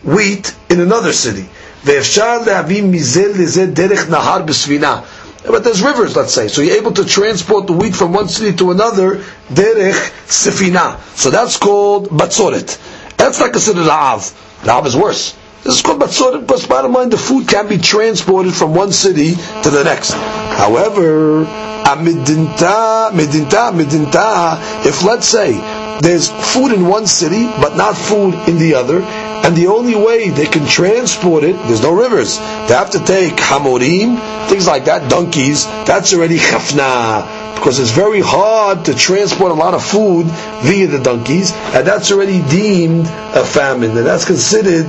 wheat 0.03 0.55
in 0.71 0.81
another 0.81 1.13
city. 1.13 1.47
Ve'efshar 1.83 2.45
le'avim 2.45 2.91
mizel 2.91 3.35
lezeh 3.35 3.73
derech 3.75 4.07
nahar 4.09 4.47
b'svina. 4.47 5.05
But 5.45 5.65
there's 5.65 5.83
rivers, 5.83 6.15
let's 6.15 6.33
say. 6.33 6.49
So 6.49 6.63
you're 6.63 6.77
able 6.77 6.93
to 6.93 7.05
transport 7.05 7.67
the 7.67 7.73
wheat 7.73 7.95
from 7.95 8.13
one 8.13 8.29
city 8.29 8.57
to 8.59 8.71
another, 8.71 9.17
derech 9.51 10.13
sefina. 10.27 11.01
So 11.17 11.31
that's 11.31 11.57
called 11.57 12.09
batzoret. 12.09 12.79
That's 13.17 13.41
not 13.41 13.53
considered 13.53 13.85
la'av. 13.85 14.33
La'av 14.63 14.87
is 14.87 14.97
worse. 14.97 15.37
This 15.65 15.77
is 15.77 15.83
called 15.83 16.01
batzoret 16.01 16.41
because 16.43 16.67
bottom 16.67 16.93
line, 16.93 17.11
the 17.11 17.19
food 17.19 17.49
can 17.49 17.69
be 17.69 17.79
transported 17.79 18.55
from 18.55 18.75
one 18.75 18.93
city 18.93 19.35
to 19.63 19.71
the 19.71 19.83
next. 19.85 20.13
However, 20.13 21.45
amidinta, 21.45 23.11
midinta, 23.11 23.73
midinta, 23.73 24.87
if 24.87 25.03
let's 25.03 25.27
say 25.27 25.53
there's 26.01 26.31
food 26.31 26.73
in 26.73 26.87
one 26.87 27.07
city, 27.07 27.47
but 27.47 27.77
not 27.77 27.97
food 27.97 28.35
in 28.49 28.59
the 28.59 28.75
other, 28.75 29.01
and 29.45 29.57
the 29.57 29.67
only 29.67 29.95
way 29.95 30.31
they 30.31 30.47
can 30.47 30.67
transport 30.67 31.45
it, 31.45 31.57
there's 31.67 31.83
no 31.83 31.93
rivers. 31.93 32.39
They 32.39 32.75
have 32.75 32.91
to 32.91 33.01
take 33.05 33.35
hamorim, 33.35 34.49
things 34.49 34.67
like 34.67 34.85
that, 34.87 35.11
donkeys. 35.11 35.67
That's 35.85 36.15
already 36.15 36.39
chafna 36.51 37.55
because 37.63 37.79
it's 37.79 37.93
very 37.93 38.21
hard 38.21 38.87
to 38.87 38.95
transport 38.95 39.53
a 39.53 39.55
lot 39.55 39.73
of 39.73 39.85
food 39.85 40.27
via 40.63 40.89
the 40.89 40.99
donkeys, 40.99 41.53
and 41.53 41.87
that's 41.87 42.11
already 42.11 42.43
deemed 42.49 43.07
a 43.07 43.45
famine, 43.45 43.97
and 43.97 44.05
that's 44.05 44.25
considered 44.25 44.87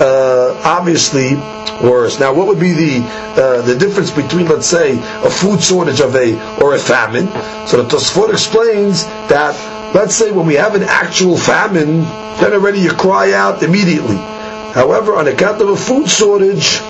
uh, 0.00 0.60
obviously 0.64 1.36
worse. 1.82 2.18
Now, 2.18 2.34
what 2.34 2.46
would 2.48 2.58
be 2.58 2.72
the 2.72 3.06
uh, 3.06 3.62
the 3.62 3.76
difference 3.76 4.10
between, 4.10 4.46
let's 4.48 4.66
say, 4.66 4.98
a 4.98 5.30
food 5.30 5.62
shortage 5.62 6.00
of 6.00 6.16
a 6.16 6.34
or 6.60 6.74
a 6.74 6.78
famine? 6.78 7.28
So 7.66 7.82
the 7.82 7.88
Tosfot 7.88 8.32
explains 8.32 9.04
that, 9.28 9.54
let's 9.94 10.14
say, 10.14 10.32
when 10.32 10.46
we 10.46 10.54
have 10.54 10.74
an 10.74 10.82
actual 10.82 11.36
famine, 11.36 12.00
then 12.40 12.52
already 12.52 12.80
you 12.80 12.90
cry 12.90 13.32
out 13.32 13.62
immediately. 13.62 14.16
However, 14.16 15.16
on 15.16 15.26
account 15.26 15.62
of 15.62 15.68
a 15.68 15.76
food 15.76 16.08
shortage, 16.08 16.80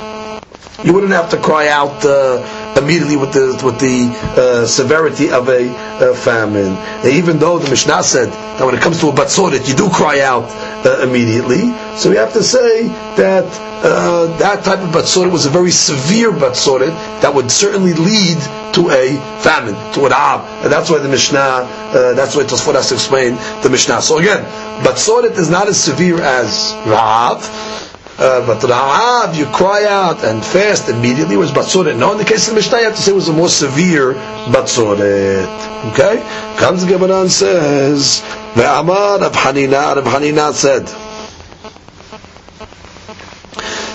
you 0.84 0.92
wouldn't 0.92 1.12
have 1.12 1.30
to 1.30 1.38
cry 1.38 1.68
out 1.68 2.04
uh, 2.04 2.74
immediately 2.76 3.16
with 3.16 3.32
the 3.32 3.60
with 3.64 3.80
the 3.80 4.10
uh, 4.36 4.66
severity 4.66 5.30
of 5.30 5.48
a 5.48 5.68
uh, 5.70 6.14
famine. 6.14 6.76
Even 7.06 7.38
though 7.38 7.58
the 7.58 7.70
Mishnah 7.70 8.02
said 8.02 8.28
that 8.30 8.64
when 8.64 8.74
it 8.74 8.80
comes 8.82 9.00
to 9.00 9.08
a 9.08 9.12
batzoret, 9.12 9.68
you 9.68 9.74
do 9.74 9.88
cry 9.88 10.20
out 10.20 10.44
uh, 10.84 11.00
immediately, 11.02 11.72
so 11.96 12.10
we 12.10 12.16
have 12.16 12.32
to 12.34 12.42
say 12.42 12.88
that 13.16 13.44
uh, 13.82 14.26
that 14.38 14.64
type 14.64 14.80
of 14.80 14.90
batzoret 14.90 15.30
was 15.30 15.46
a 15.46 15.50
very 15.50 15.70
severe 15.70 16.30
batzoret 16.30 16.94
that 17.20 17.34
would 17.34 17.50
certainly 17.50 17.94
lead 17.94 18.38
to 18.74 18.90
a 18.90 19.16
famine, 19.40 19.74
to 19.94 20.04
an 20.04 20.12
ab, 20.12 20.40
and 20.62 20.72
that's 20.72 20.90
why 20.90 20.98
the 20.98 21.08
Mishnah, 21.08 21.38
uh, 21.38 22.12
that's 22.14 22.36
why 22.36 22.42
Tosfot 22.42 22.74
has 22.74 22.88
to 22.88 22.94
explain 22.94 23.36
the 23.62 23.68
Mishnah. 23.70 24.02
So 24.02 24.18
again, 24.18 24.44
batzoret 24.84 25.38
is 25.38 25.48
not 25.48 25.68
as 25.68 25.82
severe 25.82 26.20
as 26.20 26.74
Rav. 26.86 27.85
Uh, 28.18 28.46
but 28.46 28.60
Ra'av, 28.60 29.36
you 29.36 29.44
cry 29.46 29.84
out 29.84 30.24
and 30.24 30.42
fast 30.42 30.88
immediately, 30.88 31.36
was 31.36 31.52
Batzoret. 31.52 31.98
No, 31.98 32.12
in 32.12 32.18
the 32.18 32.24
case 32.24 32.48
of 32.48 32.54
Mishnah, 32.54 32.78
you 32.78 32.84
have 32.84 32.96
to 32.96 33.02
say 33.02 33.12
it 33.12 33.14
was 33.14 33.28
a 33.28 33.32
more 33.32 33.48
severe 33.48 34.14
Batzoret. 34.48 35.92
Okay? 35.92 36.22
Comes 36.56 36.86
the 36.86 36.92
Gemara 36.92 37.20
and 37.20 37.30
says, 37.30 38.22
Ve'amar 38.54 39.20
Rav 39.20 39.32
Hanina, 39.32 39.96
Rav 39.96 40.04
Hanina 40.04 40.52
said, 40.54 40.86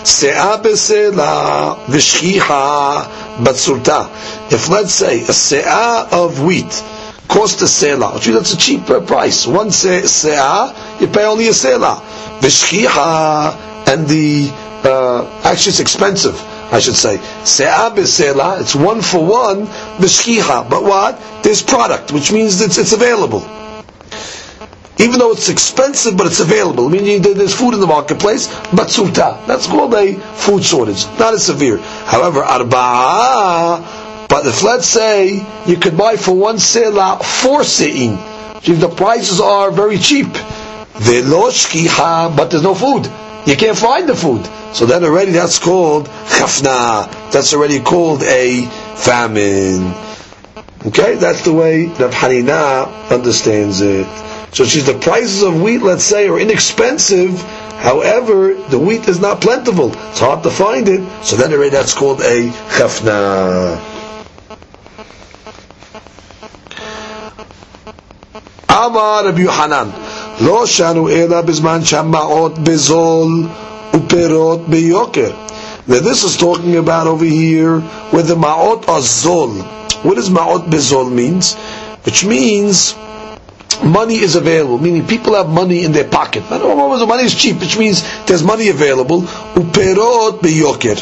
Se'ah 0.04 0.62
besela 0.62 1.84
v'shchicha 1.86 3.38
batsurta. 3.44 4.52
If 4.52 4.70
let's 4.70 4.94
say 4.94 5.22
a 5.22 5.34
se'ah 5.34 6.12
of 6.12 6.44
wheat 6.44 6.84
cost 7.28 7.62
a 7.62 7.68
selah, 7.68 8.14
which 8.14 8.26
that's 8.28 8.54
a 8.54 8.58
cheap 8.58 8.86
price. 8.86 9.48
One 9.48 9.70
se'ah, 9.70 11.00
you 11.02 11.08
pay 11.08 11.26
only 11.26 11.48
a 11.48 11.54
selah. 11.54 12.02
V'shchicha 12.40 13.71
and 13.92 14.08
the 14.08 14.50
uh, 14.84 15.42
actually 15.44 15.72
it's 15.72 15.80
expensive. 15.80 16.40
I 16.72 16.80
should 16.80 16.96
say. 16.96 17.20
It's 17.42 18.76
one 18.76 19.02
for 19.02 19.26
one 19.26 19.68
b'shkiha. 20.00 20.70
But 20.70 20.84
what? 20.84 21.20
There's 21.44 21.62
product, 21.62 22.14
which 22.14 22.32
means 22.32 22.62
it's 22.62 22.78
it's 22.78 22.94
available. 22.94 23.42
Even 24.98 25.20
though 25.20 25.32
it's 25.32 25.50
expensive, 25.50 26.16
but 26.16 26.28
it's 26.28 26.40
available. 26.40 26.88
Meaning 26.88 27.22
there's 27.24 27.54
food 27.54 27.74
in 27.74 27.82
the 27.82 27.88
marketplace. 27.88 28.48
Batsuta. 28.72 29.46
That's 29.48 29.68
called 29.68 29.94
a 29.96 30.14
food 30.16 30.64
shortage. 30.64 31.06
Not 31.20 31.34
as 31.34 31.44
severe. 31.46 31.78
However, 32.06 32.42
arba'a. 32.42 34.28
But 34.30 34.46
if 34.48 34.64
let's 34.64 34.88
say 34.88 35.46
you 35.66 35.76
could 35.76 35.98
buy 35.98 36.16
for 36.16 36.34
one 36.34 36.58
selah 36.58 37.20
four 37.22 37.66
se'in, 37.66 38.18
if 38.64 38.80
the 38.80 38.88
prices 38.88 39.42
are 39.42 39.72
very 39.72 39.98
cheap. 39.98 40.28
Veloshkiha, 41.02 42.38
but 42.38 42.52
there's 42.52 42.64
no 42.64 42.76
food 42.76 43.10
you 43.46 43.56
can't 43.56 43.78
find 43.78 44.08
the 44.08 44.16
food. 44.16 44.46
So 44.74 44.86
then 44.86 45.04
already 45.04 45.32
that's 45.32 45.60
called 45.60 46.06
chafna. 46.08 47.10
That's 47.32 47.54
already 47.54 47.80
called 47.80 48.24
a 48.24 48.66
famine. 48.96 49.94
Okay, 50.88 51.16
that's 51.16 51.44
the 51.44 51.54
way 51.54 51.86
that 51.86 52.12
Hanina 52.12 53.10
understands 53.12 53.82
it. 53.82 54.08
So 54.54 54.66
she's 54.66 54.86
the 54.86 54.98
prices 54.98 55.44
of 55.44 55.62
wheat, 55.62 55.82
let's 55.82 56.04
say, 56.04 56.28
are 56.28 56.40
inexpensive. 56.40 57.42
However, 57.82 58.54
the 58.56 58.78
wheat 58.80 59.08
is 59.08 59.20
not 59.20 59.42
plentiful. 59.42 59.92
It's 60.10 60.20
hard 60.20 60.44
to 60.44 60.50
find 60.52 60.88
it. 60.90 61.02
So 61.24 61.36
then 61.36 61.54
already 61.54 61.70
that's 61.70 61.94
called 61.94 62.22
a 62.22 62.50
chafna. 62.70 63.80
Amar 68.70 69.26
Rabbi 69.26 69.42
Yohanan. 69.42 70.11
לא 70.41 70.67
שנו 70.67 71.09
אלא 71.09 71.41
בזמן 71.41 71.85
שהמעות 71.85 72.59
בזול 72.59 73.47
uperot 73.95 74.69
ביוקר. 74.69 75.31
Now 75.89 76.01
this 76.01 76.25
is 76.25 76.37
talking 76.37 76.77
about 76.77 77.07
over 77.07 77.25
here 77.25 77.81
where 78.11 78.23
the 78.25 78.35
ma'ot 78.35 78.89
are 78.89 79.01
zol. 79.01 79.53
What 80.05 80.17
does 80.17 80.29
ma'ot 80.31 80.69
bezol 80.69 81.13
means? 81.13 81.55
Which 82.05 82.25
means 82.25 82.95
money 83.85 84.17
is 84.17 84.35
available, 84.37 84.79
meaning 84.79 85.07
people 85.07 85.35
have 85.35 85.49
money 85.49 85.85
in 85.85 85.93
their 85.93 86.09
pocket. 86.09 86.43
I 86.51 86.59
don't 86.59 86.77
know, 86.77 87.07
money 87.07 87.25
is 87.25 87.35
cheap, 87.35 87.61
which 87.61 87.79
means 87.79 88.03
there's 88.27 88.43
money 88.43 88.69
available. 88.69 89.23
Uperot 89.55 90.41
beyoker. 90.41 90.97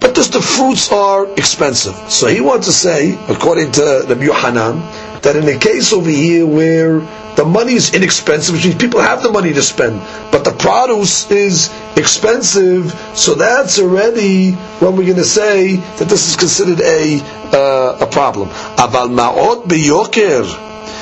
But 0.00 0.14
just 0.14 0.32
the 0.32 0.42
fruits 0.42 0.92
are 0.92 1.26
expensive. 1.34 1.94
So 2.10 2.26
he 2.28 2.40
wants 2.40 2.66
to 2.66 2.72
say, 2.72 3.18
according 3.28 3.72
to 3.72 4.04
Rabbi 4.08 4.24
Yohanan, 4.24 4.82
that 5.25 5.35
in 5.35 5.47
a 5.49 5.57
case 5.57 5.91
over 5.91 6.09
here 6.09 6.45
where 6.45 6.99
the 7.35 7.43
money 7.43 7.73
is 7.73 7.93
inexpensive, 7.93 8.55
which 8.55 8.63
means 8.65 8.77
people 8.77 9.01
have 9.01 9.21
the 9.23 9.31
money 9.31 9.51
to 9.53 9.61
spend, 9.61 9.99
but 10.31 10.43
the 10.45 10.51
produce 10.51 11.29
is 11.31 11.73
expensive, 11.97 12.91
so 13.13 13.33
that's 13.35 13.79
already 13.79 14.51
when 14.79 14.95
we're 14.95 15.03
going 15.03 15.17
to 15.17 15.25
say 15.25 15.75
that 15.97 16.07
this 16.07 16.29
is 16.29 16.35
considered 16.35 16.79
a 16.81 17.19
uh, 17.51 17.97
a 18.01 18.07
problem. 18.07 18.49
Aval 18.77 19.09
ma'ot 19.09 19.63
beyoker. 19.65 20.45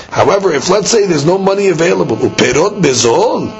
However, 0.09 0.53
if 0.53 0.69
let's 0.69 0.89
say 0.89 1.05
there's 1.05 1.25
no 1.25 1.37
money 1.37 1.67
available, 1.69 2.15
uperot 2.15 2.81
bezol, 2.81 3.51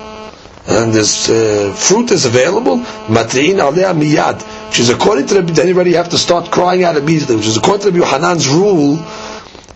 and 0.68 0.94
this 0.94 1.30
uh, 1.30 1.74
fruit 1.78 2.12
is 2.12 2.26
available, 2.26 2.78
matriin 3.10 3.60
alea 3.60 3.94
miyad, 3.94 4.42
which 4.70 4.80
is 4.80 4.90
according 4.90 5.28
to 5.28 5.42
the, 5.42 5.52
then 5.52 5.68
already 5.76 5.94
have 5.94 6.10
to 6.10 6.18
start 6.18 6.52
crying 6.52 6.84
out 6.84 6.96
immediately, 6.96 7.36
which 7.36 7.48
is 7.48 7.58
according 7.58 7.82
to 7.86 7.92
the 7.92 8.00
Yohanan's 8.00 8.48
rule, 8.48 8.96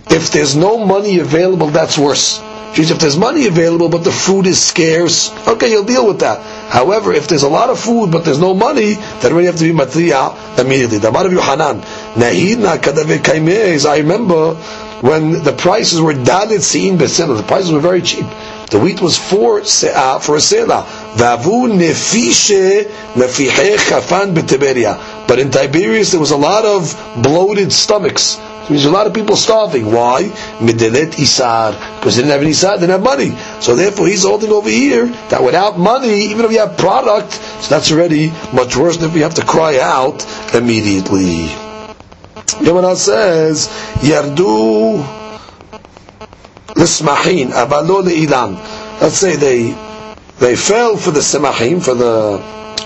if 0.10 0.32
there's 0.32 0.56
no 0.56 0.78
money 0.86 1.20
available, 1.20 1.68
that's 1.68 1.98
worse. 1.98 2.42
If 2.80 3.00
there's 3.00 3.18
money 3.18 3.48
available 3.48 3.90
but 3.90 4.04
the 4.04 4.12
food 4.12 4.46
is 4.46 4.64
scarce, 4.64 5.32
okay, 5.48 5.72
you'll 5.72 5.84
deal 5.86 6.06
with 6.06 6.20
that. 6.20 6.42
However, 6.72 7.12
if 7.12 7.28
there's 7.28 7.42
a 7.44 7.50
lot 7.50 7.70
of 7.72 7.80
food 7.80 8.12
but 8.12 8.24
there's 8.24 8.40
no 8.40 8.54
money, 8.54 8.94
then 9.22 9.36
we 9.36 9.46
have 9.46 9.56
to 9.58 9.64
be 9.64 9.72
matriya 9.74 10.60
immediately. 10.60 11.00
The 11.00 11.10
of 11.10 11.32
Yohanan, 11.34 11.82
I 12.22 13.98
remember 13.98 14.54
when 15.02 15.44
the 15.44 15.54
prices 15.54 16.00
were 16.02 16.14
dalit 16.14 16.62
siin 16.62 16.98
besela, 16.98 17.36
the 17.38 17.44
prices 17.44 17.72
were 17.72 17.80
very 17.80 18.02
cheap. 18.02 18.26
The 18.70 18.80
wheat 18.80 19.02
was 19.02 19.18
four 19.18 19.62
se'ah 19.62 20.18
uh, 20.18 20.20
for 20.20 20.36
a 20.36 20.40
se'ah. 20.40 20.84
Vavu 21.16 21.72
nefishe 21.72 22.84
chafan. 23.88 24.36
But 25.28 25.40
in 25.40 25.50
Tiberias 25.52 26.12
there 26.12 26.20
was 26.20 26.32
a 26.32 26.38
lot 26.38 26.66
of 26.66 26.94
bloated 27.24 27.72
stomachs 27.72 28.38
means 28.70 28.86
a 28.86 28.92
lot 28.92 29.08
of 29.08 29.14
people 29.14 29.36
starving. 29.36 29.92
Why? 29.92 30.24
Midelet 30.60 31.18
isar. 31.20 31.72
Because 32.00 32.16
they 32.16 32.24
didn't 32.24 32.32
have 32.34 32.42
any 32.42 32.52
isar, 32.52 32.76
they 32.78 32.88
didn't 32.88 32.92
have 32.92 33.04
money. 33.04 33.36
So 33.62 33.76
therefore 33.76 34.08
he's 34.08 34.24
holding 34.24 34.52
over 34.52 34.70
here 34.70 35.08
that 35.30 35.44
without 35.44 35.78
money, 35.80 36.26
even 36.32 36.46
if 36.46 36.52
you 36.52 36.60
have 36.60 36.78
product, 36.78 37.34
so 37.34 37.70
that's 37.76 37.92
already 37.92 38.30
much 38.54 38.76
worse 38.76 38.98
than 38.98 39.10
if 39.12 39.16
you 39.16 39.24
have 39.24 39.36
to 39.36 39.46
cry 39.46 39.80
out 39.80 40.26
immediately. 40.54 41.48
Gemara 42.64 42.96
says, 42.96 43.68
Yardu 44.02 44.98
l'smachin, 46.76 47.50
abalo 47.52 48.04
le'ilan. 48.04 48.56
Let's 49.02 49.16
say 49.18 49.36
they 49.36 49.76
they 50.40 50.56
fell 50.56 50.98
for 50.98 51.12
the 51.12 51.20
semachim, 51.20 51.84
for 51.84 51.94
the 51.94 52.40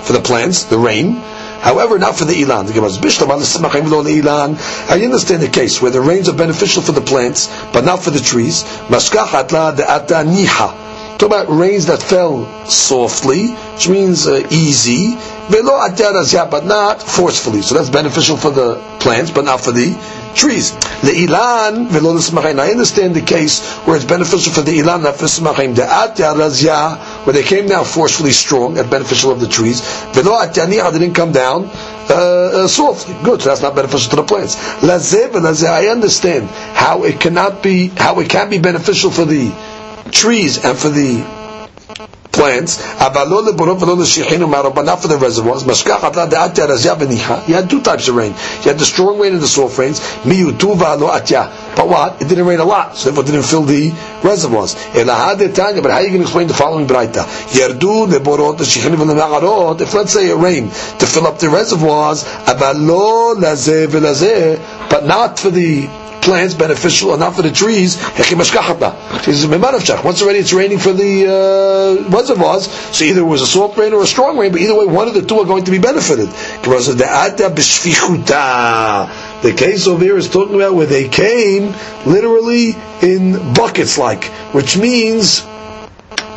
for 0.03 0.13
the 0.13 0.19
plants, 0.21 0.63
the 0.65 0.77
rain, 0.77 1.21
However, 1.61 1.99
not 1.99 2.17
for 2.17 2.25
the 2.25 2.33
ilan. 2.33 2.67
I 4.89 5.05
understand 5.05 5.41
the 5.43 5.47
case 5.47 5.81
where 5.81 5.91
the 5.91 6.01
rains 6.01 6.27
are 6.27 6.33
beneficial 6.33 6.81
for 6.81 6.91
the 6.91 7.01
plants, 7.01 7.49
but 7.71 7.85
not 7.85 8.03
for 8.03 8.09
the 8.09 8.19
trees. 8.19 8.63
Talk 11.21 11.29
about 11.29 11.49
rains 11.55 11.85
that 11.85 12.01
fell 12.01 12.49
softly, 12.65 13.49
which 13.49 13.87
means 13.87 14.25
uh, 14.25 14.41
easy, 14.49 15.13
but 15.51 16.65
not 16.65 17.03
forcefully. 17.03 17.61
So 17.61 17.75
that's 17.75 17.91
beneficial 17.91 18.37
for 18.37 18.49
the 18.49 18.81
plants, 18.99 19.29
but 19.29 19.45
not 19.45 19.61
for 19.61 19.71
the 19.71 19.93
trees. 20.33 20.71
The 21.05 21.13
ilan 21.27 21.89
velo 21.89 22.17
I 22.17 22.71
understand 22.71 23.15
the 23.15 23.21
case 23.21 23.61
where 23.85 23.97
it's 23.97 24.05
beneficial 24.05 24.51
for 24.51 24.61
the 24.61 24.79
ilan, 24.79 25.03
not 25.03 25.15
for. 25.17 25.27
The 25.75 26.97
where 27.23 27.33
they 27.33 27.43
came 27.43 27.67
down 27.67 27.85
forcefully 27.85 28.31
strong 28.31 28.79
and 28.79 28.89
beneficial 28.89 29.29
of 29.29 29.39
the 29.39 29.47
trees. 29.47 29.81
Velo 30.13 30.31
atya 30.41 30.91
didn't 30.91 31.13
come 31.13 31.31
down 31.31 31.69
uh, 32.09 32.63
uh, 32.63 32.67
softly. 32.67 33.13
Good, 33.21 33.43
so 33.43 33.49
that's 33.49 33.61
not 33.61 33.75
beneficial 33.75 34.09
to 34.09 34.15
the 34.15 34.23
plants. 34.23 34.55
Lazeh 34.81 35.69
I 35.69 35.85
understand 35.89 36.49
how 36.49 37.03
it 37.03 37.19
cannot 37.19 37.61
be, 37.61 37.89
how 37.89 38.19
it 38.21 38.27
can 38.27 38.49
be 38.49 38.57
beneficial 38.57 39.11
for 39.11 39.25
the 39.25 39.70
trees 40.11 40.63
and 40.63 40.77
for 40.77 40.89
the 40.89 41.23
plants, 42.31 42.77
but 42.99 43.25
not 44.85 45.01
for 45.01 45.07
the 45.07 45.17
reservoirs. 45.17 45.63
You 47.47 47.53
had 47.55 47.69
two 47.69 47.81
types 47.81 48.07
of 48.07 48.15
rain. 48.15 48.31
You 48.31 48.69
had 48.71 48.79
the 48.79 48.85
strong 48.85 49.19
rain 49.19 49.33
and 49.33 49.41
the 49.41 49.47
soft 49.47 49.77
rains. 49.77 49.99
But 51.75 51.87
what? 51.87 52.21
It 52.21 52.27
didn't 52.29 52.45
rain 52.45 52.59
a 52.59 52.65
lot, 52.65 52.97
so 52.97 53.09
it 53.09 53.25
didn't 53.25 53.43
fill 53.43 53.63
the 53.63 53.91
reservoirs. 54.23 54.75
But 54.93 55.07
how 55.07 55.29
are 55.29 55.41
you 55.41 55.49
going 55.49 56.11
to 56.11 56.21
explain 56.21 56.47
the 56.47 56.53
following 56.53 56.87
braita? 56.87 57.25
If 59.81 59.93
let's 59.93 60.13
say 60.13 60.29
it 60.29 60.35
rained 60.35 60.71
to 60.71 61.05
fill 61.05 61.27
up 61.27 61.39
the 61.39 61.49
reservoirs, 61.49 62.23
but 64.89 65.05
not 65.05 65.39
for 65.39 65.49
the 65.49 66.00
plants 66.21 66.53
beneficial 66.53 67.13
enough 67.13 67.35
for 67.35 67.41
the 67.41 67.51
trees. 67.51 67.97
Once 70.03 70.21
already 70.21 70.39
it's 70.39 70.53
raining 70.53 70.77
for 70.79 70.93
the 70.93 71.27
uh, 71.27 72.09
reservoirs, 72.09 72.69
so 72.95 73.03
either 73.05 73.21
it 73.21 73.25
was 73.25 73.41
a 73.41 73.47
soft 73.47 73.77
rain 73.77 73.93
or 73.93 74.01
a 74.03 74.07
strong 74.07 74.37
rain, 74.37 74.51
but 74.51 74.61
either 74.61 74.75
way, 74.77 74.85
one 74.85 75.07
of 75.07 75.13
the 75.13 75.21
two 75.21 75.39
are 75.39 75.45
going 75.45 75.63
to 75.65 75.71
be 75.71 75.79
benefited. 75.79 76.29
The 79.41 79.53
case 79.57 79.87
over 79.87 80.03
here 80.03 80.17
is 80.17 80.29
talking 80.29 80.55
about 80.55 80.75
where 80.75 80.85
they 80.85 81.07
came 81.09 81.73
literally 82.05 82.75
in 83.01 83.53
buckets 83.53 83.97
like, 83.97 84.25
which 84.53 84.77
means 84.77 85.43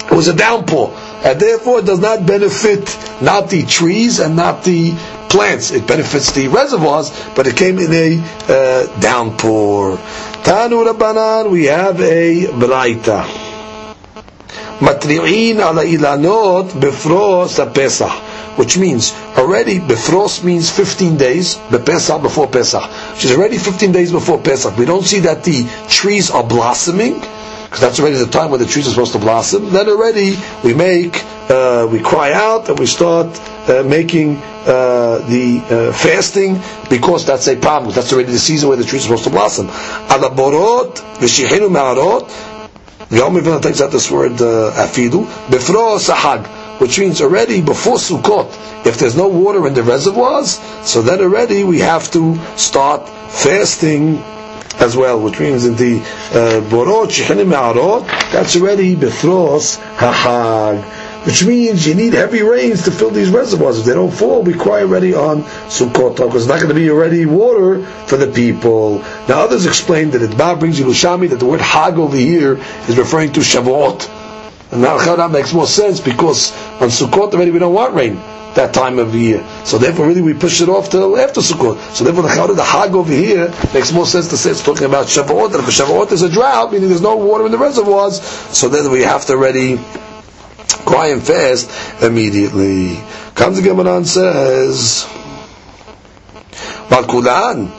it 0.07 0.11
was 0.11 0.29
a 0.29 0.35
downpour. 0.35 0.89
And 1.25 1.41
therefore 1.41 1.79
it 1.81 1.87
does 1.87 2.01
not 2.01 2.27
benefit 2.27 2.85
not 3.23 3.49
the 3.49 3.63
trees 3.65 4.21
and 4.21 4.37
not 4.37 4.63
the 4.65 4.93
plants. 5.31 5.71
It 5.73 5.87
benefits 5.87 6.33
the 6.33 6.49
reservoirs, 6.49 7.11
but 7.35 7.47
it 7.47 7.57
came 7.57 7.79
in 7.79 7.93
a 7.93 8.21
uh, 8.49 9.01
downpour. 9.01 9.97
Tanu 10.45 10.85
Rabbanan, 10.85 11.51
we 11.51 11.65
have 11.65 11.99
a 12.01 12.45
braita. 12.47 13.25
Matri'in 14.81 15.57
ala 15.61 15.83
ilanot 15.85 16.71
befros 16.79 17.57
pesach, 17.75 18.13
which 18.59 18.77
means 18.77 19.13
already 19.39 19.79
befros 19.79 20.45
means 20.45 20.69
15 20.71 21.17
days, 21.17 21.57
bepesach 21.71 22.21
before 22.21 22.47
Pesach. 22.49 22.83
Is 23.25 23.33
already 23.33 23.57
15 23.57 23.93
days 23.93 24.13
before 24.13 24.39
Pesach. 24.39 24.77
We 24.77 24.85
don't 24.85 25.05
see 25.05 25.21
that 25.21 25.43
the 25.45 25.65
trees 25.89 26.31
are 26.31 26.45
blossoming, 26.45 27.21
because 27.75 27.89
that's 27.89 27.99
already 27.99 28.19
the 28.19 28.31
time 28.31 28.53
when 28.53 28.61
the 28.61 28.67
trees 28.67 28.87
are 28.87 28.91
supposed 28.91 29.13
to 29.15 29.19
blossom. 29.19 29.71
Then 29.71 29.89
already 29.89 30.37
we 30.63 30.75
make, 30.75 31.25
uh, 31.51 31.89
we 31.91 31.99
cry 31.99 32.33
out 32.33 32.69
and 32.69 32.79
we 32.79 32.87
start 32.87 33.27
uh, 33.69 33.83
making 33.83 34.37
uh, 34.37 35.19
the 35.29 35.61
uh, 35.91 35.93
fasting 35.93 36.61
because 36.89 37.27
that's 37.27 37.49
a 37.49 37.57
problem. 37.57 37.93
That's 37.93 38.13
already 38.13 38.31
the 38.31 38.39
season 38.39 38.69
where 38.69 38.77
the 38.79 38.85
trees 38.85 39.01
are 39.07 39.09
supposed 39.09 39.25
to 39.25 39.31
blossom. 39.31 39.67
Alaborot 39.67 40.95
v'shihinu 41.19 41.69
me'arot. 41.69 42.29
The 43.09 43.17
Yom 43.17 43.61
takes 43.61 43.81
out 43.81 43.91
this 43.91 44.09
word 44.09 44.35
uh, 44.41 44.71
afidu 44.77 45.27
befro 45.51 45.99
sahag, 45.99 46.47
which 46.81 47.01
means 47.01 47.21
already 47.21 47.61
before 47.61 47.97
Sukkot. 47.97 48.87
If 48.87 49.01
there's 49.01 49.17
no 49.17 49.27
water 49.27 49.67
in 49.67 49.75
the 49.75 49.83
reservoirs, 49.83 50.61
so 50.89 51.03
then 51.03 51.19
already 51.21 51.65
we 51.65 51.81
have 51.81 52.09
to 52.13 52.39
start 52.57 53.09
fasting 53.09 54.23
as 54.81 54.97
well, 54.97 55.21
which 55.21 55.39
means 55.41 55.65
in 55.65 55.77
the 55.77 56.01
uh, 56.01 56.61
borot 56.71 57.09
shechinim 57.09 57.49
me'arot, 57.49 58.07
that's 58.33 58.57
already 58.57 58.97
befros 58.97 59.79
hahag 59.97 60.83
which 61.25 61.43
means 61.43 61.87
you 61.87 61.95
need 61.95 62.13
heavy 62.13 62.43
rains 62.43 62.85
to 62.85 62.91
fill 62.91 63.11
these 63.11 63.31
reservoirs. 63.31 63.79
If 63.79 63.87
they 63.87 63.95
don't 63.95 64.13
fall, 64.13 64.43
we 64.43 64.53
cry 64.53 64.83
already 64.83 65.15
on 65.15 65.43
Sukkot, 65.73 66.17
because 66.17 66.43
it's 66.43 66.47
not 66.47 66.57
going 66.57 66.69
to 66.69 66.75
be 66.75 66.91
already 66.91 67.25
water 67.25 67.85
for 68.07 68.19
the 68.19 68.27
people. 68.31 68.99
Now 69.27 69.41
others 69.41 69.65
explain 69.65 70.11
that 70.11 70.23
it 70.23 70.37
Ba 70.37 70.55
brings 70.57 70.79
Yerushalmi 70.79 71.31
that 71.31 71.41
the 71.41 71.47
word 71.47 71.63
Hag 71.63 71.95
over 71.95 72.17
here 72.17 72.59
is 72.89 72.99
referring 72.99 73.33
to 73.33 73.41
Shavuot. 73.41 74.11
And 74.73 74.83
now 74.83 74.99
that 74.99 75.31
makes 75.31 75.53
more 75.55 75.67
sense 75.67 75.99
because 76.01 76.53
on 76.83 76.89
Sukkot 76.89 77.33
already 77.33 77.51
we 77.51 77.59
don't 77.59 77.75
want 77.75 77.95
rain 77.95 78.21
that 78.55 78.75
time 78.75 78.99
of 78.99 79.13
the 79.13 79.19
year. 79.19 79.47
So 79.65 79.79
therefore, 79.79 80.07
really, 80.07 80.23
we 80.23 80.35
push 80.35 80.61
it 80.61 80.69
off 80.69 80.91
till 80.91 81.17
after 81.19 81.41
Sukkot. 81.41 81.79
So 81.95 82.05
therefore, 82.05 82.23
the 82.23 82.29
Chawda, 82.29 82.57
the 82.57 82.65
Hag 82.65 82.95
over 82.95 83.13
here 83.13 83.53
makes 83.73 83.93
more 83.93 84.07
sense 84.07 84.29
to 84.29 84.37
say 84.37 84.51
it's 84.51 84.63
talking 84.63 84.87
about 84.87 85.07
Shavuot. 85.07 85.55
And 85.55 85.57
if 85.57 85.75
Shavuot 85.75 86.13
is 86.13 86.23
a 86.23 86.31
drought, 86.31 86.73
meaning 86.73 86.89
there's 86.89 87.01
no 87.01 87.17
water 87.17 87.47
in 87.47 87.53
the 87.53 87.59
reservoirs, 87.59 88.23
so 88.23 88.69
then 88.69 88.91
we 88.91 89.03
have 89.03 89.25
to 89.27 89.33
already 89.35 89.79
cry 90.85 91.09
and 91.09 91.23
fast 91.23 91.71
immediately. 92.03 93.01
Comes 93.35 93.61
the 93.61 93.63
Gemara 93.63 93.97
and 93.97 94.07
says, 94.07 95.07
"Malkulan 96.89 97.71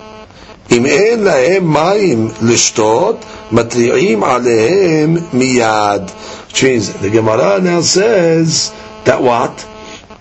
im 0.70 0.86
en 0.86 1.20
lahem 1.20 1.64
mayim 1.64 2.30
lishtot, 2.42 3.22
matri'im 3.52 4.22
alehem 4.22 5.18
miyad." 5.32 6.12
Which 6.48 6.64
means 6.64 6.94
the 6.94 7.10
Gemara 7.10 7.62
now 7.62 7.82
says 7.82 8.72
that 9.06 9.22
what? 9.22 9.66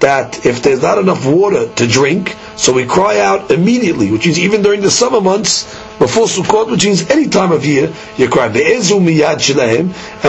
That 0.04 0.44
if 0.44 0.62
there's 0.62 0.82
not 0.82 0.98
enough 0.98 1.24
water 1.24 1.66
to 1.66 1.86
drink, 1.86 2.36
so 2.56 2.74
we 2.74 2.84
cry 2.84 3.20
out 3.20 3.50
immediately, 3.50 4.12
which 4.12 4.26
means 4.26 4.38
even 4.38 4.60
during 4.60 4.82
the 4.82 4.90
summer 4.90 5.22
months, 5.22 5.64
before 5.98 6.26
Sukkot, 6.26 6.70
which 6.70 6.84
means 6.84 7.08
any 7.08 7.28
time 7.28 7.52
of 7.52 7.64
year, 7.64 7.90
you 8.18 8.28
cry. 8.28 8.48
And 8.48 8.54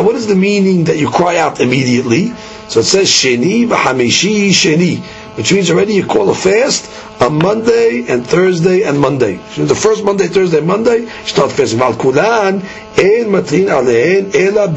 what 0.05 0.15
is 0.15 0.27
the 0.27 0.35
meaning 0.35 0.85
that 0.85 0.97
you 0.97 1.09
cry 1.09 1.37
out 1.39 1.59
immediately? 1.59 2.31
So 2.69 2.79
it 2.79 2.83
says 2.85 3.09
sheni 3.09 3.67
v'hamishi 3.67 4.49
sheni, 4.51 4.99
which 5.35 5.51
means 5.51 5.69
already 5.69 5.95
you 5.95 6.05
call 6.05 6.29
a 6.29 6.35
fast 6.35 6.89
on 7.21 7.37
Monday 7.37 8.05
and 8.07 8.25
Thursday 8.25 8.83
and 8.83 8.97
Monday. 8.99 9.39
So 9.51 9.65
the 9.65 9.75
first 9.75 10.05
Monday, 10.05 10.27
Thursday, 10.27 10.61
Monday, 10.61 10.99
you 11.01 11.27
start 11.27 11.51
fasting. 11.51 11.79
Val 11.79 11.95
kulan 11.95 12.61
en 12.97 13.25
alehen 13.67 14.33
ela. 14.33 14.71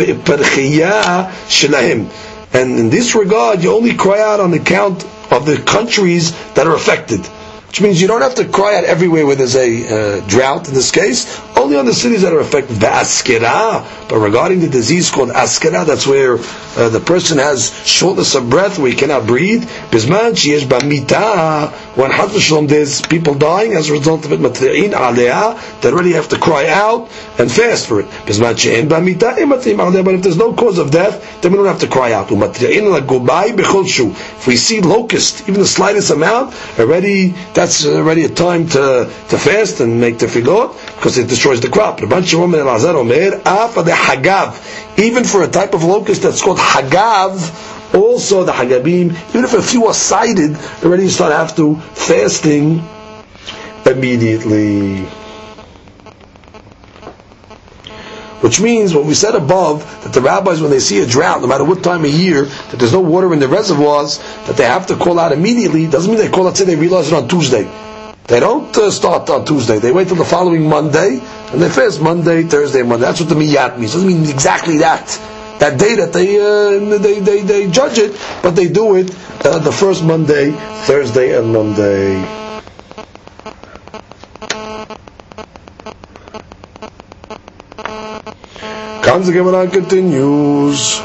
And 2.52 2.78
in 2.78 2.90
this 2.90 3.14
regard, 3.14 3.62
you 3.62 3.72
only 3.72 3.94
cry 3.94 4.20
out 4.20 4.40
on 4.40 4.52
account 4.54 5.04
of 5.30 5.46
the 5.46 5.58
countries 5.58 6.32
that 6.54 6.66
are 6.66 6.74
affected 6.74 7.28
which 7.68 7.82
means 7.82 8.00
you 8.00 8.08
don't 8.08 8.22
have 8.22 8.34
to 8.36 8.48
cry 8.48 8.76
out 8.76 8.84
everywhere 8.84 9.26
where 9.26 9.36
there's 9.36 9.56
a 9.56 10.18
uh, 10.18 10.26
drought 10.26 10.68
in 10.68 10.74
this 10.74 10.90
case, 10.90 11.38
only 11.56 11.76
on 11.76 11.84
the 11.84 11.92
cities 11.92 12.22
that 12.22 12.32
are 12.32 12.40
affected. 12.40 12.76
The 12.76 12.86
askera, 12.86 13.84
but 14.08 14.18
regarding 14.18 14.60
the 14.60 14.68
disease 14.68 15.10
called 15.10 15.28
askera, 15.30 15.84
that's 15.84 16.06
where 16.06 16.38
uh, 16.38 16.88
the 16.88 17.00
person 17.00 17.36
has 17.38 17.70
shortness 17.86 18.34
of 18.34 18.48
breath, 18.48 18.78
where 18.78 18.90
he 18.90 18.96
cannot 18.96 19.26
breathe. 19.26 19.64
Bisman 19.90 20.32
sheyesh 20.32 20.66
b'mita, 20.66 21.70
when 21.96 22.10
Shalom 22.38 22.68
there's 22.68 23.02
people 23.02 23.34
dying 23.34 23.74
as 23.74 23.90
a 23.90 23.92
result 23.92 24.24
of 24.24 24.32
it, 24.32 24.40
matri'in 24.40 24.94
alea, 24.94 25.60
they 25.82 25.90
already 25.90 26.12
have 26.12 26.28
to 26.28 26.38
cry 26.38 26.68
out 26.68 27.10
and 27.38 27.52
fast 27.52 27.86
for 27.86 28.00
it. 28.00 28.06
Bisman 28.24 28.58
she'en 28.58 28.88
b'mita, 28.88 30.04
but 30.04 30.14
if 30.14 30.22
there's 30.22 30.38
no 30.38 30.54
cause 30.54 30.78
of 30.78 30.90
death, 30.90 31.42
then 31.42 31.52
we 31.52 31.58
don't 31.58 31.66
have 31.66 31.80
to 31.80 31.88
cry 31.88 32.12
out. 32.12 32.28
If 32.30 32.38
we 34.46 34.56
see 34.56 34.80
locust, 34.80 35.42
even 35.42 35.60
the 35.60 35.66
slightest 35.66 36.10
amount, 36.10 36.54
already 36.78 37.34
that's 37.58 37.84
already 37.84 38.22
a 38.24 38.28
time 38.28 38.68
to, 38.68 39.12
to 39.30 39.36
fast 39.36 39.80
and 39.80 40.00
make 40.00 40.18
tefillot 40.18 40.74
because 40.94 41.18
it 41.18 41.26
destroys 41.28 41.60
the 41.60 41.68
crop. 41.68 41.98
Rabban 41.98 42.24
Shimon 42.24 42.52
ben 42.52 42.60
Elazar 42.64 42.94
Omer, 42.94 43.42
Afa 43.44 43.82
the 43.82 43.90
Hagav, 43.90 44.96
even 44.96 45.24
for 45.24 45.42
a 45.42 45.48
type 45.48 45.74
of 45.74 45.82
locust 45.82 46.22
that's 46.22 46.40
called 46.40 46.58
Hagav, 46.58 47.34
also 47.96 48.44
the 48.44 48.52
Hagabim, 48.52 49.10
even 49.30 49.44
if 49.44 49.54
a 49.54 49.62
few 49.62 49.86
are 49.86 49.94
sighted, 49.94 50.56
already 50.84 51.02
you 51.04 51.08
start 51.10 51.32
have 51.32 51.56
to 51.56 51.74
fasting 51.94 52.80
immediately. 53.84 55.08
Which 58.40 58.60
means 58.60 58.94
what 58.94 59.04
we 59.04 59.14
said 59.14 59.34
above 59.34 59.82
that 60.04 60.12
the 60.12 60.20
rabbis, 60.20 60.60
when 60.60 60.70
they 60.70 60.78
see 60.78 61.00
a 61.00 61.06
drought, 61.06 61.40
no 61.40 61.48
matter 61.48 61.64
what 61.64 61.82
time 61.82 62.04
of 62.04 62.10
year, 62.10 62.44
that 62.44 62.78
there's 62.78 62.92
no 62.92 63.00
water 63.00 63.32
in 63.32 63.40
the 63.40 63.48
reservoirs, 63.48 64.18
that 64.46 64.56
they 64.56 64.64
have 64.64 64.86
to 64.88 64.96
call 64.96 65.18
out 65.18 65.32
immediately. 65.32 65.88
Doesn't 65.88 66.10
mean 66.10 66.20
they 66.20 66.30
call 66.30 66.46
out 66.46 66.56
say 66.56 66.64
they 66.64 66.76
realize 66.76 67.10
it 67.10 67.14
on 67.14 67.28
Tuesday. 67.28 67.68
They 68.28 68.40
don't 68.40 68.76
uh, 68.76 68.90
start 68.90 69.28
on 69.30 69.44
Tuesday. 69.44 69.78
They 69.78 69.90
wait 69.90 70.08
till 70.08 70.16
the 70.16 70.24
following 70.24 70.68
Monday 70.68 71.18
and 71.50 71.62
they 71.62 71.68
fast 71.68 72.00
Monday, 72.00 72.42
Thursday, 72.42 72.82
Monday. 72.82 73.06
That's 73.06 73.20
what 73.20 73.28
the 73.28 73.34
miyat 73.34 73.78
means. 73.78 73.94
Doesn't 73.94 74.06
mean 74.06 74.28
exactly 74.28 74.78
that 74.78 75.06
that 75.58 75.78
day 75.78 75.96
that 75.96 76.12
they 76.12 76.38
uh, 76.38 76.98
they, 76.98 77.20
they 77.20 77.42
they 77.42 77.70
judge 77.70 77.98
it, 77.98 78.18
but 78.42 78.52
they 78.52 78.68
do 78.68 78.94
it 78.96 79.10
uh, 79.44 79.58
the 79.58 79.72
first 79.72 80.04
Monday, 80.04 80.52
Thursday, 80.86 81.36
and 81.36 81.52
Monday. 81.52 82.37
Comes 89.18 89.26
the 89.26 89.32
Gemara 89.32 89.66
continues. 89.66 91.00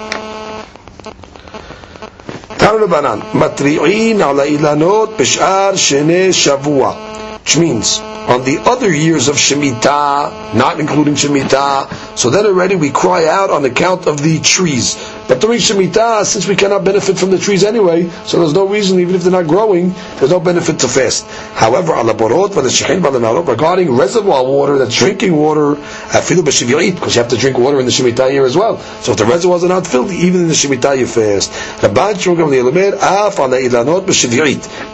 Tanu 2.61 2.85
Matri'in 3.33 4.17
ala 4.21 4.45
ilanot 4.45 5.17
b'shar 5.17 5.73
shene 5.73 6.29
shavua. 6.29 7.39
Which 7.39 7.57
means, 7.57 7.97
on 7.97 8.43
the 8.45 8.59
other 8.69 8.93
years 8.93 9.29
of 9.29 9.37
Shemitah, 9.37 10.53
not 10.53 10.79
including 10.79 11.15
Shemitah, 11.15 12.15
so 12.15 12.29
then 12.29 12.45
already 12.45 12.75
we 12.75 12.91
cry 12.91 13.25
out 13.25 13.49
on 13.49 13.65
account 13.65 14.05
of 14.05 14.21
the 14.21 14.39
trees. 14.41 14.93
But 15.27 15.39
during 15.39 15.59
Shemitah, 15.59 16.25
since 16.25 16.47
we 16.47 16.55
cannot 16.55 16.83
benefit 16.83 17.17
from 17.17 17.31
the 17.31 17.37
trees 17.37 17.63
anyway, 17.63 18.09
so 18.25 18.39
there's 18.39 18.53
no 18.53 18.67
reason, 18.67 18.99
even 18.99 19.15
if 19.15 19.23
they're 19.23 19.31
not 19.31 19.47
growing, 19.47 19.93
there's 20.17 20.31
no 20.31 20.39
benefit 20.39 20.79
to 20.79 20.87
fast. 20.87 21.25
However, 21.53 21.93
regarding 21.93 23.95
reservoir 23.95 24.45
water, 24.45 24.77
that's 24.77 24.95
drinking 24.95 25.35
water, 25.35 25.75
because 25.75 27.15
you 27.15 27.21
have 27.21 27.29
to 27.29 27.37
drink 27.37 27.57
water 27.57 27.79
in 27.79 27.85
the 27.85 27.91
Shemitah 27.91 28.33
year 28.33 28.45
as 28.45 28.57
well. 28.57 28.77
So 29.01 29.13
if 29.13 29.17
the 29.17 29.25
reservoirs 29.25 29.63
are 29.63 29.69
not 29.69 29.87
filled, 29.87 30.11
even 30.11 30.41
in 30.41 30.47
the 30.49 30.53
Shemitah 30.53 30.97
you 30.97 31.07
fast. 31.07 31.51
That 31.81 31.93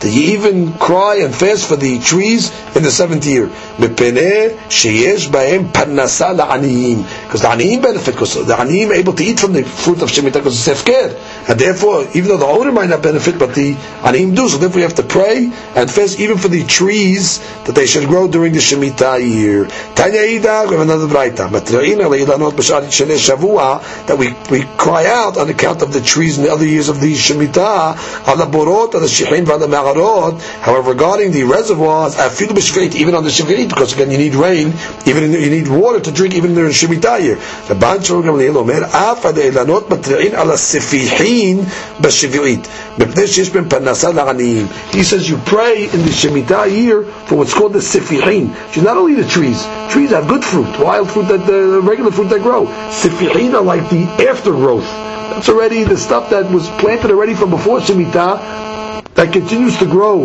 you 0.03 0.33
even 0.33 0.73
cry 0.73 1.15
and 1.23 1.33
fast 1.35 1.67
for 1.67 1.75
the 1.75 1.99
trees 1.99 2.51
in 2.75 2.83
the 2.83 2.91
seventh 2.91 3.25
year. 3.25 3.49
Because 3.77 4.13
the 7.41 7.47
aniyim 7.47 7.81
benefit, 7.81 8.13
because 8.13 8.45
the 8.45 8.53
aniyim 8.53 8.89
are 8.89 8.93
able 8.93 9.13
to 9.13 9.23
eat 9.23 9.39
from 9.39 9.53
the 9.53 9.63
fruit 9.63 10.01
of 10.01 10.09
Shemitah 10.09 10.18
because 10.21 10.67
it's 10.67 10.81
hefker. 10.81 11.38
And 11.47 11.59
therefore, 11.59 12.07
even 12.13 12.29
though 12.29 12.37
the 12.37 12.45
owner 12.45 12.71
might 12.71 12.89
not 12.89 13.01
benefit, 13.01 13.39
but 13.39 13.55
the 13.55 13.75
anim 14.03 14.35
do. 14.35 14.49
So 14.49 14.57
therefore, 14.57 14.77
we 14.77 14.81
have 14.83 14.95
to 14.95 15.03
pray 15.03 15.51
and 15.75 15.89
fast 15.89 16.19
even 16.19 16.37
for 16.37 16.47
the 16.47 16.63
trees 16.63 17.39
that 17.65 17.73
they 17.73 17.85
should 17.85 18.07
grow 18.07 18.27
during 18.27 18.53
the 18.53 18.59
Shemitah 18.59 19.19
year. 19.19 19.65
Tanya 19.95 20.21
Ida, 20.21 20.65
we 20.69 20.75
have 20.75 20.81
another 20.81 21.07
Braita. 21.07 21.49
That 24.07 24.17
we, 24.17 24.33
we 24.51 24.63
cry 24.77 25.05
out 25.07 25.37
on 25.37 25.49
account 25.49 25.81
of 25.81 25.93
the 25.93 26.01
trees 26.01 26.37
in 26.37 26.43
the 26.43 26.51
other 26.51 26.65
years 26.65 26.89
of 26.89 26.99
the 27.01 27.13
Shemitah, 27.13 28.27
on 28.27 28.37
the 28.37 28.45
Borot, 28.45 28.95
on 28.95 29.01
the 29.01 29.07
Shechin, 29.07 29.47
on 29.49 29.59
the 29.59 29.67
Ma'arot. 29.67 30.39
However, 30.61 30.91
regarding 30.91 31.31
the 31.31 31.43
reservoirs, 31.43 32.15
afilu 32.15 32.49
b'shveit, 32.49 32.95
even 32.95 33.15
on 33.15 33.23
the 33.23 33.29
shemitah 33.29 33.69
because 33.69 33.93
again, 33.93 34.11
you 34.11 34.17
need 34.17 34.35
rain, 34.35 34.73
even 35.05 35.23
in, 35.23 35.31
you 35.33 35.49
need 35.49 35.67
water 35.67 35.99
to 35.99 36.11
drink, 36.11 36.35
even 36.35 36.53
during 36.53 36.71
Shemitah 36.71 37.21
year. 37.21 37.35
The 37.67 37.75
Ban 37.75 37.99
Shulgam 37.99 38.55
Omer, 38.55 38.83
Af 38.83 39.25
Ad 39.25 39.35
Eilanot 39.35 39.89
Matri'in 39.89 40.33
Ala 40.33 40.55
Sefihin 40.55 41.38
הספיחין 41.38 41.60
בשביעית, 42.00 42.68
מפני 42.98 43.26
שיש 43.26 43.50
בהם 43.50 43.68
פרנסה 43.68 44.12
לעניים. 44.12 44.66
He 44.92 45.02
says 45.02 45.28
you 45.28 45.36
pray 45.50 45.88
in 45.94 46.02
the 46.02 46.10
Shemitah 46.10 46.66
year 46.70 47.04
for 47.26 47.36
what's 47.36 47.54
called 47.54 47.72
the 47.72 47.78
sifihin. 47.80 48.48
Which 48.68 48.82
not 48.84 48.96
only 48.96 49.14
the 49.14 49.28
trees. 49.28 49.60
Trees 49.90 50.10
have 50.10 50.26
good 50.28 50.44
fruit, 50.44 50.78
wild 50.80 51.10
fruit, 51.10 51.28
that 51.28 51.46
the 51.46 51.80
regular 51.82 52.10
fruit 52.10 52.28
that 52.30 52.42
grow. 52.42 52.66
Sifihin 53.00 53.54
are 53.54 53.62
like 53.62 53.88
the 53.90 54.02
aftergrowth. 54.30 54.88
That's 55.30 55.48
already 55.48 55.84
the 55.84 55.96
stuff 55.96 56.30
that 56.30 56.50
was 56.50 56.68
planted 56.82 57.10
already 57.10 57.34
from 57.34 57.50
before 57.50 57.78
Shemitah 57.80 58.32
that 59.14 59.32
continues 59.32 59.78
to 59.78 59.86
grow 59.86 60.16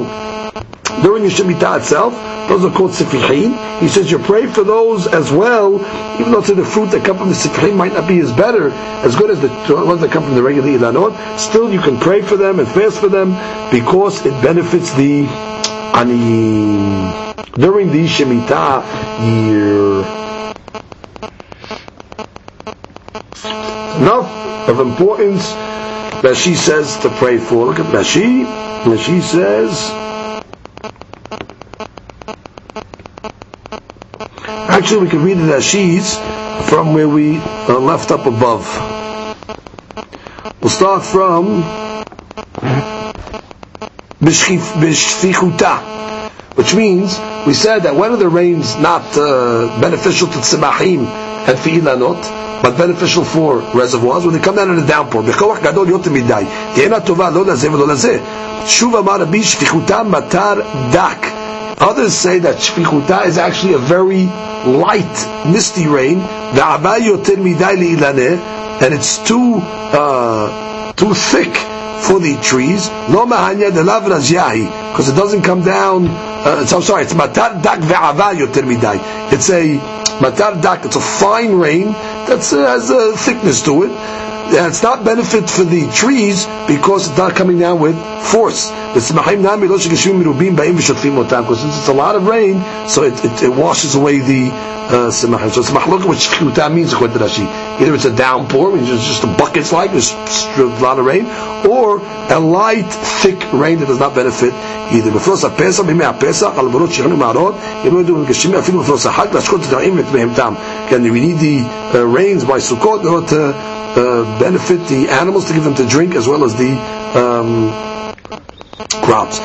during 1.03 1.23
the 1.23 1.29
Shemitah 1.29 1.79
itself. 1.79 2.15
Those 2.49 2.65
are 2.65 2.71
called 2.71 2.91
sifichin. 2.91 3.81
He 3.81 3.89
says 3.89 4.11
you 4.11 4.19
pray 4.19 4.47
for 4.47 4.65
those 4.65 5.07
as 5.07 5.33
well, 5.33 5.77
even 6.21 6.33
though 6.33 6.41
the 6.41 6.65
fruit 6.65 6.91
that 6.91 7.05
come 7.05 7.19
from 7.19 7.31
the 7.31 7.35
sifichin 7.35 7.77
might 7.77 7.93
not 7.93 8.07
be 8.07 8.21
as 8.21 8.33
better, 8.33 8.71
as 8.71 9.17
good 9.17 9.31
as 9.31 9.41
the 9.41 9.49
ones 9.75 10.01
that 10.03 10.13
come 10.13 10.25
from 10.25 10.35
the 10.35 10.43
regular 10.43 10.69
ilanot. 10.69 11.39
Still, 11.39 11.73
you 11.73 11.81
can 11.81 11.99
pray 11.99 12.23
for 12.23 12.37
them 12.37 12.59
and 12.59 12.69
fast 12.69 12.99
for 12.99 13.09
them 13.09 13.31
because 13.71 14.25
it 14.27 14.33
benefits 14.43 14.93
the 14.95 15.27
ani 15.95 17.25
during 17.53 17.91
the 17.91 18.07
Shemitah 18.07 18.85
year. 19.25 20.25
Enough 24.01 24.69
of 24.69 24.81
importance 24.81 25.53
that 26.23 26.37
she 26.37 26.55
says 26.55 26.99
to 26.99 27.11
pray 27.11 27.39
for. 27.39 27.67
Look 27.67 27.79
at 27.79 27.87
Rashi. 27.87 28.45
Rashi 28.85 29.23
says. 29.23 30.14
Actually, 34.84 35.06
we 35.06 35.10
can 35.10 35.24
read 35.24 35.38
the 35.38 35.54
Rashis 35.54 36.18
from 36.70 36.94
where 36.94 37.08
we 37.08 37.38
uh, 37.38 37.80
left 37.80 38.12
up 38.12 38.26
above. 38.26 38.66
We'll 40.62 40.70
start 40.70 41.04
from 41.04 41.64
Bishfichuta, 44.22 45.80
which 46.58 46.76
means 46.76 47.18
we 47.48 47.54
said 47.54 47.80
that 47.84 47.96
when 47.96 48.12
are 48.12 48.18
the 48.18 48.28
rains 48.28 48.76
not 48.76 49.02
uh, 49.18 49.80
beneficial 49.80 50.28
to 50.28 50.38
tzimahim 50.40 51.06
and 51.48 51.58
fi'ilanot, 51.58 52.22
but 52.62 52.78
beneficial 52.78 53.24
for 53.24 53.60
reservoirs 53.74 54.26
when 54.26 54.34
they 54.36 54.42
come 54.42 54.56
down 54.56 54.70
in 54.70 54.80
a 54.84 54.88
downpour. 54.88 55.24
בכוח 55.24 55.60
גדול 55.60 55.90
יותר 55.90 56.12
מדי. 56.12 56.44
תהיינה 56.76 57.00
טובה 57.00 57.30
לא 57.30 57.46
לזה 57.46 57.72
ולא 57.72 57.88
לזה. 57.88 58.20
שוב 58.66 58.96
אמר 58.96 59.22
רבי 59.22 59.44
שפיכותה 59.44 60.04
מטר 60.04 60.54
דק. 60.92 61.26
Others 61.79 62.15
say 62.15 62.39
that 62.41 62.57
shfichuta 62.57 63.27
is 63.27 63.39
actually 63.39 63.75
a 63.75 63.79
very 63.79 64.27
light, 64.27 65.47
misty 65.51 65.87
rain. 65.87 66.19
And 68.83 68.93
it's 68.95 69.19
too 69.27 69.59
uh, 69.63 70.93
too 70.93 71.15
thick 71.15 71.55
for 72.05 72.21
the 72.21 72.39
trees. 72.43 72.89
No 73.09 73.27
mahanya 73.27 73.71
because 73.71 75.09
it 75.09 75.17
doesn't 75.17 75.43
come 75.43 75.63
down. 75.63 76.07
Uh, 76.09 76.67
so 76.67 76.81
sorry, 76.81 77.05
it's 77.05 77.15
dak. 77.15 77.81
It's 79.33 79.51
a 79.51 79.79
matar 80.21 80.61
dak. 80.63 80.85
It's 80.85 80.97
a 80.97 81.01
fine 81.01 81.55
rain 81.59 81.93
that 81.93 82.53
uh, 82.53 82.67
has 82.67 82.91
a 82.91 83.17
thickness 83.17 83.63
to 83.63 83.85
it 83.85 84.24
it's 84.52 84.84
not 84.84 85.04
benefit 85.04 85.50
for 85.50 85.64
the 85.64 85.90
trees 85.92 86.46
because 86.68 87.08
it's 87.08 87.18
not 87.18 87.36
coming 87.36 87.60
down 87.60 87.80
with 87.80 87.96
force. 88.24 88.72
Because 88.94 89.08
since 89.08 89.26
it's 91.78 91.88
a 91.88 91.94
lot 91.94 92.16
of 92.16 92.26
rain, 92.28 92.64
so 92.88 93.04
it, 93.04 93.24
it, 93.24 93.44
it 93.44 93.50
washes 93.50 93.96
away 93.96 94.20
the 94.20 94.50
uh, 94.90 95.12
simahim. 95.12 95.52
So 95.52 95.62
it's 95.62 95.70
mahluk, 95.70 96.08
which 96.10 96.30
shchuta 96.30 96.74
means 96.74 96.94
according 96.94 97.18
to 97.18 97.24
Rashi. 97.24 97.46
Either 97.80 97.94
it's 97.94 98.06
a 98.06 98.16
downpour, 98.16 98.76
means 98.76 98.90
it's 98.90 99.06
just 99.06 99.24
a 99.24 99.28
bucket's 99.28 99.72
like, 99.72 99.92
there's 99.92 100.12
a 100.12 100.64
lot 100.82 100.98
of 101.00 101.06
rain, 101.06 101.26
or 101.70 102.00
a 102.00 102.40
light, 102.40 102.90
thick 103.22 103.54
rain 103.54 103.80
that 103.80 103.88
does 103.88 104.00
not 104.00 104.16
benefit 104.16 104.54
either. 104.92 105.12
בפרוס 105.12 105.46
הפסח, 105.46 105.84
בימי 105.84 106.06
הפסח, 106.06 106.50
על 106.58 106.66
עברות 106.66 106.94
שירנו 106.94 107.18
מערות, 107.18 107.56
אם 107.88 107.96
לא 107.96 108.00
ידעו 108.00 108.26
גשמי 108.26 108.60
אפילו 108.60 108.80
בפרוס 108.80 109.06
החג, 109.06 109.28
להשקות 109.34 109.62
את 109.68 109.74
הרעים 109.74 109.98
ואת 109.98 110.06
בהמתם. 110.06 110.54
Again, 110.88 111.04
we 111.04 111.20
need 111.20 111.38
the 111.40 111.62
uh, 111.94 112.04
rains 112.04 112.44
by 112.44 112.58
Sukkot 112.58 113.02
in 113.02 113.08
order 113.08 113.28
to 113.28 113.73
uh, 113.97 114.39
benefit 114.39 114.87
the 114.89 115.09
animals 115.11 115.47
to 115.49 115.55
give 115.55 115.65
them 115.65 115.75
to 115.75 115.87
drink 115.87 116.15
as 116.15 116.27
well 116.27 116.45
as 116.45 116.55
the 116.57 116.73
um, 117.19 117.71
crops. 119.03 119.39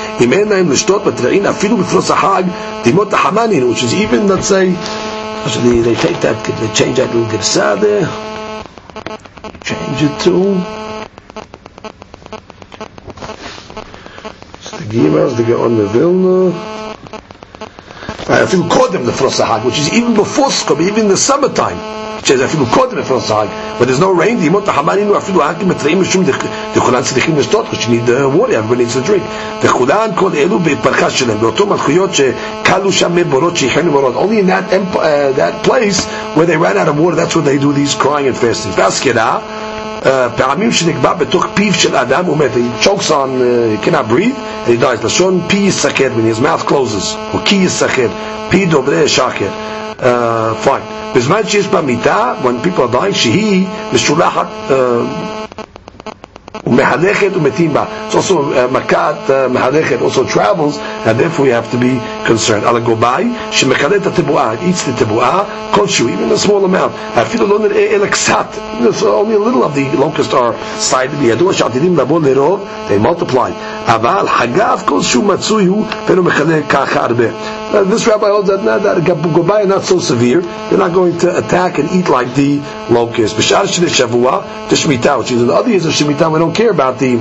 which 3.63 3.83
is 3.83 3.93
even, 3.93 4.27
let's 4.27 4.47
say, 4.47 4.73
actually 4.75 5.81
they 5.81 5.95
take 5.95 6.19
that, 6.21 6.43
they 6.59 6.73
change 6.73 6.97
that 6.97 7.13
little 7.13 7.29
girsa 7.29 7.79
there, 7.79 8.07
change 9.61 10.01
it 10.01 10.19
to, 10.21 10.79
Gimas, 14.89 15.37
the 15.37 15.87
Vilna, 15.87 16.51
I 18.31 18.45
feel 18.45 18.67
called 18.69 18.91
them 18.93 19.05
the 19.05 19.11
Frosahag, 19.11 19.65
which 19.65 19.79
is 19.79 19.91
even 19.93 20.13
before 20.15 20.49
Sukkot, 20.49 20.81
even 20.81 21.01
in 21.01 21.07
the 21.09 21.17
summertime. 21.17 22.08
שזה 22.24 22.44
אפילו 22.44 22.66
קודם 22.66 22.98
לפרוס 22.98 23.30
החג, 23.30 23.46
but 23.80 23.84
there's 23.84 24.00
no 24.00 24.20
rain, 24.22 24.40
דימות 24.40 24.68
החמנינו 24.68 25.18
אפילו 25.18 25.42
האקים 25.42 25.68
מתראים 25.68 26.00
משום 26.00 26.24
דכולן 26.74 27.02
צריכים 27.02 27.38
לשתות, 27.38 27.66
because 27.70 27.74
you 27.74 27.88
need 27.88 28.08
uh, 28.08 28.38
water, 28.38 28.52
everybody 28.52 28.84
needs 28.84 28.94
to 28.94 29.08
drink. 29.08 29.22
וכולן 29.62 30.10
כל 30.14 30.30
אלו 30.34 30.58
בפרחה 30.58 31.10
שלהם, 31.10 31.40
באותו 31.40 31.66
מלכויות 31.66 32.10
שקלו 32.14 32.92
שם 32.92 33.14
מבורות 33.14 33.56
שהחיינו 33.56 33.92
בורות. 33.92 34.14
Only 34.16 34.44
in 34.44 34.46
that, 34.46 34.72
uh, 34.72 34.98
that 35.38 35.68
place 35.68 36.04
where 36.34 36.46
they 36.46 36.56
ran 36.56 36.76
out 36.78 36.88
of 36.88 36.98
water, 36.98 37.16
that's 37.16 37.36
where 37.36 37.44
they 37.44 37.58
do 37.58 37.72
these 37.72 37.94
crying 37.94 38.26
and 38.28 38.36
fasting. 38.36 38.72
והסקירה, 38.76 39.38
פעמים 40.36 40.72
שנקבע 40.72 41.12
בתוך 41.14 41.46
פיו 41.54 41.74
של 41.74 41.96
אדם 41.96 42.24
הוא 42.24 42.36
מת, 42.36 42.50
he 42.54 42.84
chokes 42.84 43.10
on, 43.10 43.10
uh, 43.10 43.82
he 43.82 43.86
cannot 43.86 44.08
breathe, 44.08 44.36
and 44.66 44.74
he 44.74 44.76
dies. 44.76 45.04
לשון 45.04 45.40
פי 45.46 45.56
יסכר, 45.56 46.08
when 46.16 46.36
his 46.36 46.40
mouth 46.40 46.68
closes, 46.68 47.16
או 47.34 47.38
כי 47.44 47.56
יסכר, 47.56 48.08
פי 48.48 48.66
דוברי 48.66 49.08
שקר. 49.08 49.48
Uh, 49.98 50.02
fine. 50.64 51.14
בזמן 51.14 51.40
שיש 51.46 51.66
במיטה, 51.66 52.34
when 52.42 52.66
people 52.66 52.80
are 52.80 52.94
dying, 52.94 53.14
שהיא 53.14 53.66
משולחת 53.92 54.46
ומהלכת 56.66 57.28
ומתים 57.36 57.72
בה. 57.72 57.84
It's 58.10 58.14
also 58.14 58.30
uh, 58.32 58.72
מכת 58.72 59.14
uh, 59.26 59.52
מהלכת, 59.52 59.96
also 60.02 60.34
travels, 60.34 60.78
and 61.06 61.18
therefore 61.18 61.44
we 61.44 61.50
have 61.50 61.70
to 61.72 61.76
be 61.76 62.00
concerned. 62.28 62.66
על 62.66 62.76
הגובאי, 62.76 63.28
שמכלה 63.50 63.96
את 63.96 64.06
התבואה, 64.06 64.52
it 64.52 64.56
eats 64.56 64.88
the 64.88 65.04
תבואה, 65.04 65.42
כלשהו, 65.70 66.08
even 66.08 66.32
a 66.44 66.46
small 66.46 66.64
amount. 66.74 67.20
אפילו 67.22 67.46
לא 67.46 67.58
נראה 67.58 67.86
אלא 67.90 68.06
קצת. 68.06 68.46
only 69.02 69.34
a 69.34 69.38
little 69.38 69.64
of 69.64 69.74
the 69.74 69.96
locusts 70.00 70.34
are 70.34 70.54
cited. 70.90 71.22
ידוע 71.22 71.52
שעתידים 71.52 71.96
לבוא 71.98 72.20
לרוב, 72.20 72.60
they 72.88 73.06
multiply. 73.06 73.50
אבל 73.86 74.28
חגב 74.28 74.82
כלשהו 74.84 75.22
מצוי 75.22 75.66
הוא, 75.66 75.84
ואינו 76.06 76.22
מכלה 76.22 76.58
ככה 76.68 77.04
הרבה. 77.04 77.24
Uh, 77.71 77.83
this 77.83 78.07
rabbi 78.07 78.27
holds 78.29 78.49
that, 78.49 78.63
that, 78.63 78.81
that 78.81 79.03
Gobai 79.03 79.67
not 79.67 79.83
so 79.83 79.99
severe. 79.99 80.41
They're 80.41 80.79
not 80.79 80.91
going 80.91 81.19
to 81.19 81.37
attack 81.37 81.77
and 81.77 81.87
eat 81.91 82.09
like 82.09 82.33
the 82.33 82.57
locusts. 82.89 83.37
B'shar 83.37 83.65
Shavua, 83.65 84.69
the 84.69 84.75
Shemitah, 84.75 85.19
which 85.19 85.31
is 85.31 85.45
the 85.45 85.53
other 85.53 85.69
years 85.69 85.85
of 85.85 85.93
Shemitah, 85.93 86.31
we 86.33 86.39
don't 86.39 86.55
care 86.55 86.71
about 86.71 86.97
the, 86.97 87.19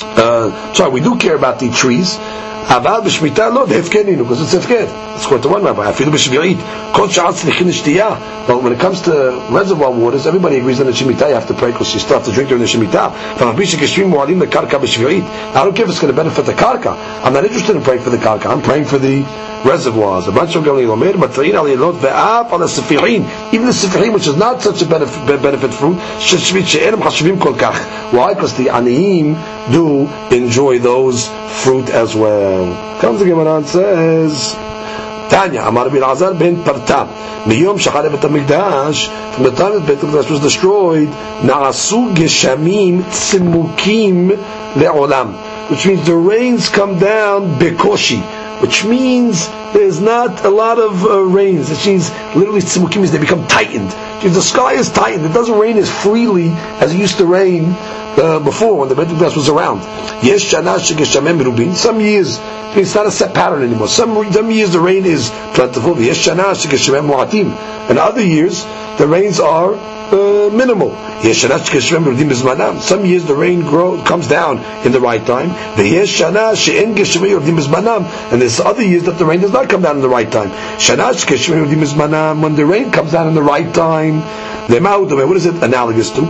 uh, 0.00 0.74
sorry, 0.74 0.90
we 0.92 1.00
do 1.00 1.16
care 1.16 1.34
about 1.34 1.60
the 1.60 1.70
trees, 1.70 2.18
אבל 2.67 2.99
בשמיטה 3.05 3.49
לא, 3.49 3.65
דהפקנינו, 3.65 4.25
because 4.25 4.41
it's 4.41 4.55
הפקר. 4.57 4.85
It's 5.17 5.25
according 5.25 5.43
to 5.43 5.49
one 5.49 5.63
rabbi. 5.63 5.89
אפילו 5.89 6.11
בשביעית, 6.11 6.57
כל 6.91 7.09
שעה 7.09 7.33
צריכים 7.33 7.67
לשתייה. 7.67 8.09
But 8.47 8.51
when 8.63 8.71
it 8.71 8.79
comes 8.79 9.01
to 9.01 9.11
reservoir 9.49 9.91
waters, 9.91 10.27
everybody 10.27 10.57
agrees 10.57 10.77
that 10.79 10.87
in 10.87 10.93
Shemitah 10.93 11.29
you 11.29 11.35
have 11.35 11.47
to 11.47 11.53
pray 11.53 11.71
because 11.71 11.93
you 11.93 11.99
still 11.99 12.17
have 12.19 12.25
to 12.25 12.31
drink 12.31 12.49
during 12.49 12.61
the 12.61 12.67
Shemitah. 12.67 13.09
ומרבי 13.39 13.65
שגשמים 13.65 14.07
מועלים 14.09 14.41
לקרקע 14.41 14.77
בשביעית. 14.77 15.23
I 15.55 15.57
don't 15.57 15.75
care 15.75 15.85
if 15.85 15.89
it's 15.89 15.99
going 15.99 16.13
to 16.15 16.21
benefit 16.23 16.45
the 16.45 16.53
karka. 16.53 16.93
I'm 17.23 17.33
not 17.33 17.43
interested 17.45 17.75
in 17.75 17.81
praying 17.81 18.01
for 18.01 18.09
the 18.09 18.17
karka. 18.17 18.47
I'm 18.47 18.61
praying 18.61 18.85
for 18.85 18.97
the 18.97 19.23
reservoirs. 19.64 20.26
Even 20.28 20.46
the 23.66 23.72
Sifirin, 23.72 24.12
which 24.12 24.26
is 24.26 24.36
not 24.36 24.62
such 24.62 24.82
a 24.82 24.86
benefit, 24.86 25.42
benefit 25.42 25.72
fruit. 25.72 25.96
Why? 28.12 28.34
Because 28.34 28.54
the 28.56 28.66
Aniyim 28.66 29.36
do 29.72 30.08
enjoy 30.34 30.78
those 30.78 31.28
fruit 31.62 31.90
as 31.90 32.14
well. 32.14 33.00
Comes 33.00 33.20
the 33.20 33.26
Gemara 33.26 33.56
and 33.56 33.66
says, 33.66 34.54
Tanya, 35.32 35.62
Amar 35.62 35.88
bin 35.90 36.02
Azar 36.02 36.34
ben 36.34 36.62
Parta, 36.62 37.06
Miyom 37.44 37.78
Shachar 37.78 38.10
Bet 38.10 38.20
HaMikdash, 38.20 39.34
from 39.34 39.44
the 39.44 39.50
time 39.50 39.72
that 39.74 39.86
Bet 39.86 39.98
HaMikdash 39.98 40.30
was 40.30 40.40
destroyed, 40.40 41.08
Na'asu 41.08 42.14
Geshamim 42.14 43.02
Tzimukim 43.04 44.36
Le'olam, 44.74 45.34
which 45.70 45.86
means 45.86 46.04
the 46.04 46.14
rains 46.14 46.68
come 46.68 46.98
down 46.98 47.58
Bekoshi, 47.58 48.20
which 48.62 48.84
means 48.84 49.48
there's 49.74 50.00
not 50.00 50.44
a 50.44 50.48
lot 50.48 50.78
of 50.78 51.04
uh, 51.04 51.20
rains. 51.20 51.68
It 51.68 51.84
means 51.84 52.10
literally 52.36 52.60
tzimukim 52.60 52.98
means 52.98 53.10
they 53.10 53.18
become 53.18 53.46
tightened. 53.48 53.90
If 54.24 54.34
the 54.34 54.40
sky 54.40 54.74
is 54.74 54.88
tightened, 54.88 55.26
it 55.26 55.32
doesn't 55.34 55.58
rain 55.58 55.76
as 55.78 55.90
freely 55.90 56.50
as 56.80 56.94
it 56.94 56.98
used 56.98 57.18
to 57.18 57.26
rain 57.26 57.74
uh, 58.16 58.38
before 58.38 58.78
when 58.78 58.88
the 58.88 58.94
Beit 58.94 59.08
Mikdash 59.08 59.34
was 59.34 59.48
around. 59.48 59.82
Some 61.74 62.00
years 62.00 62.38
it's 62.74 62.94
not 62.94 63.06
a 63.06 63.10
set 63.10 63.34
pattern 63.34 63.62
anymore. 63.62 63.88
Some 63.88 64.32
some 64.32 64.50
years 64.50 64.70
the 64.72 64.80
rain 64.80 65.04
is 65.06 65.30
plentiful. 65.54 66.00
Yes, 66.00 66.26
and 66.28 67.98
other 67.98 68.22
years 68.22 68.64
the 68.98 69.06
rains 69.06 69.40
are 69.40 69.74
uh, 69.74 70.50
minimal. 70.52 70.90
Some 71.22 73.04
years 73.06 73.24
the 73.24 73.34
rain 73.34 73.64
comes 74.04 74.26
down 74.28 74.58
in 74.84 74.92
the 74.92 75.00
right 75.00 75.24
time. 75.24 75.50
And 78.30 78.42
there's 78.42 78.60
other 78.60 78.82
years 78.82 79.04
that 79.04 79.18
the 79.18 79.24
rain 79.24 79.40
does 79.40 79.52
not 79.52 79.68
come 79.68 79.82
down 79.82 79.96
in 79.96 80.02
the 80.02 80.08
right 80.08 80.30
time. 80.30 80.50
When 82.42 82.54
the 82.54 82.66
rain 82.66 82.90
comes 82.90 83.12
down 83.12 83.28
in 83.28 83.34
the 83.34 83.42
right 83.42 83.72
time, 83.72 84.22
what 84.68 85.36
is 85.36 85.46
it 85.46 85.62
analogous 85.62 86.10
to? 86.10 86.22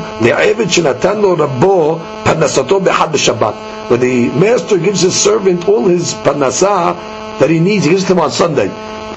When 3.89 4.01
the 4.01 4.31
master 4.31 4.79
gives 4.79 5.01
his 5.01 5.15
servant 5.15 5.69
all 5.69 5.87
his 5.89 6.15
parnasah 6.15 7.39
that 7.41 7.51
he 7.51 7.59
needs, 7.61 7.85
he 7.85 7.91
gives 7.91 8.09
him 8.09 8.21
on 8.21 8.31
Sunday. 8.31 8.71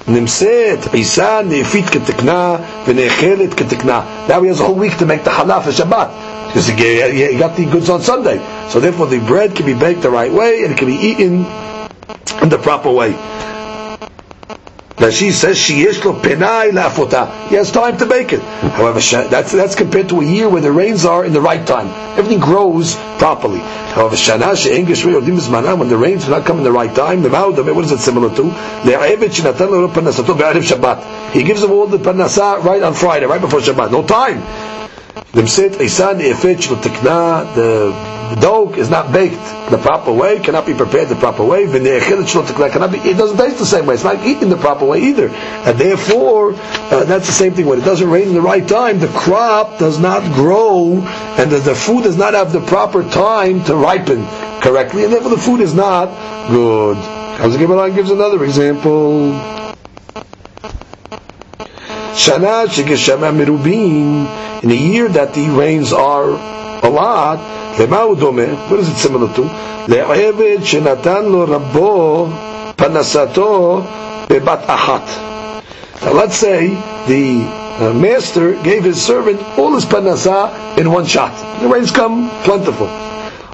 נמצאת 0.08 0.94
עיסה 0.94 1.40
נאפית 1.44 1.90
כתקנה 1.90 2.56
ונאכלת 2.86 3.54
כתקנה. 3.54 4.00
Now 4.28 4.40
he 4.42 4.48
has 4.48 4.60
a 4.60 4.64
whole 4.64 4.74
week 4.74 4.96
to 4.98 5.06
make 5.06 5.24
the 5.24 5.30
halaf 5.30 5.64
for 5.64 5.70
Shabbat. 5.72 6.08
Because 6.48 6.66
he 6.66 7.36
got 7.38 7.54
the 7.56 7.64
goods 7.66 7.88
on 7.90 8.02
Sunday. 8.02 8.40
So 8.70 8.80
therefore 8.80 9.06
the 9.06 9.20
bread 9.20 9.54
can 9.54 9.66
be 9.66 9.74
baked 9.74 10.02
the 10.02 10.10
right 10.10 10.32
way 10.32 10.64
and 10.64 10.72
it 10.72 10.78
can 10.78 10.88
be 10.88 10.96
eaten 10.96 11.46
in 12.42 12.48
the 12.48 12.58
proper 12.58 12.90
way. 12.90 13.12
Now 14.97 15.09
she 15.09 15.31
says 15.31 15.57
she 15.57 15.85
lo 15.85 16.13
penai 16.21 16.71
lafota. 16.71 17.49
He 17.49 17.55
has 17.55 17.69
time 17.69 17.97
to 17.97 18.05
bake 18.05 18.31
it. 18.31 18.41
However, 18.41 18.99
that's 18.99 19.51
that's 19.51 19.75
compared 19.75 20.07
to 20.09 20.21
a 20.21 20.23
year 20.23 20.47
where 20.47 20.61
the 20.61 20.71
rains 20.71 21.03
are 21.03 21.25
in 21.25 21.33
the 21.33 21.41
right 21.41 21.67
time. 21.67 21.87
Everything 22.17 22.39
grows 22.39 22.95
properly. 23.17 23.59
However, 23.59 24.15
shana 24.15 24.55
she'en 24.55 24.85
geshmei 24.85 25.19
yodim 25.19 25.37
zmana 25.37 25.77
when 25.77 25.89
the 25.89 25.97
rains 25.97 26.23
do 26.25 26.31
not 26.31 26.45
come 26.45 26.59
in 26.59 26.63
the 26.63 26.71
right 26.71 26.95
time. 26.95 27.23
The 27.23 27.29
ma'udam, 27.29 27.75
what 27.75 27.83
is 27.83 27.91
it 27.91 27.99
similar 27.99 28.33
to? 28.37 28.43
Le'avet 28.43 29.35
shenatan 29.35 29.69
lo 29.69 29.89
panasato 29.89 30.33
Shabbat. 30.33 31.31
He 31.31 31.43
gives 31.43 31.59
them 31.59 31.71
all 31.71 31.87
the 31.87 31.97
panasa 31.97 32.63
right 32.63 32.81
on 32.81 32.93
Friday, 32.93 33.25
right 33.25 33.41
before 33.41 33.59
Shabbat. 33.59 33.91
No 33.91 34.05
time. 34.05 34.41
The 38.29 38.41
dough 38.41 38.73
is 38.73 38.89
not 38.89 39.13
baked 39.13 39.69
the 39.69 39.77
proper 39.77 40.11
way, 40.11 40.39
cannot 40.39 40.65
be 40.65 40.73
prepared 40.73 41.09
the 41.09 41.15
proper 41.15 41.43
way. 41.45 41.65
Cannot 41.67 42.91
be, 42.91 42.97
it 42.97 43.17
doesn't 43.17 43.37
taste 43.37 43.59
the 43.59 43.65
same 43.65 43.85
way. 43.85 43.93
It's 43.93 44.03
not 44.03 44.25
eaten 44.25 44.49
the 44.49 44.57
proper 44.57 44.85
way 44.85 45.03
either. 45.03 45.29
And 45.29 45.77
therefore, 45.77 46.53
uh, 46.55 47.05
that's 47.05 47.27
the 47.27 47.33
same 47.33 47.53
thing. 47.53 47.65
When 47.67 47.79
it 47.79 47.85
doesn't 47.85 48.09
rain 48.09 48.29
in 48.29 48.33
the 48.33 48.41
right 48.41 48.67
time, 48.67 48.99
the 48.99 49.07
crop 49.09 49.77
does 49.77 49.99
not 49.99 50.23
grow, 50.33 50.97
and 51.37 51.51
the, 51.51 51.59
the 51.59 51.75
food 51.75 52.03
does 52.03 52.17
not 52.17 52.33
have 52.33 52.51
the 52.51 52.61
proper 52.61 53.03
time 53.03 53.63
to 53.65 53.75
ripen 53.75 54.25
correctly, 54.61 55.03
and 55.03 55.13
therefore 55.13 55.31
the 55.31 55.37
food 55.37 55.61
is 55.61 55.73
not 55.73 56.09
good. 56.49 56.97
Gemara 57.57 57.91
gives 57.91 58.09
another 58.09 58.43
example. 58.43 59.64
Shana 62.15 62.65
shegeshama 62.65 63.35
merubim, 63.35 64.63
in 64.63 64.71
a 64.71 64.73
year 64.73 65.09
that 65.09 65.33
the 65.33 65.49
rains 65.49 65.91
are 65.91 66.29
a 66.29 66.89
lot, 66.89 67.39
lema 67.75 68.15
udome, 68.15 68.69
what 68.69 68.79
is 68.79 68.87
it 68.87 68.95
similar 68.95 69.27
to? 69.35 69.41
Le'eved 69.91 70.59
shenatan 70.59 71.29
lo 71.29 71.45
rabbo 71.45 72.73
panasato 72.75 73.85
bebat 74.27 74.65
achat. 74.65 75.05
Now 76.03 76.13
let's 76.13 76.37
say 76.37 76.69
the 77.07 77.43
uh, 77.83 77.93
master 77.93 78.61
gave 78.63 78.85
his 78.85 79.03
servant 79.03 79.41
all 79.59 79.75
his 79.75 79.83
panasa 79.83 80.77
in 80.77 80.89
one 80.89 81.05
shot. 81.05 81.35
The 81.59 81.67
rains 81.67 81.91
come 81.91 82.29
plentiful. 82.43 82.87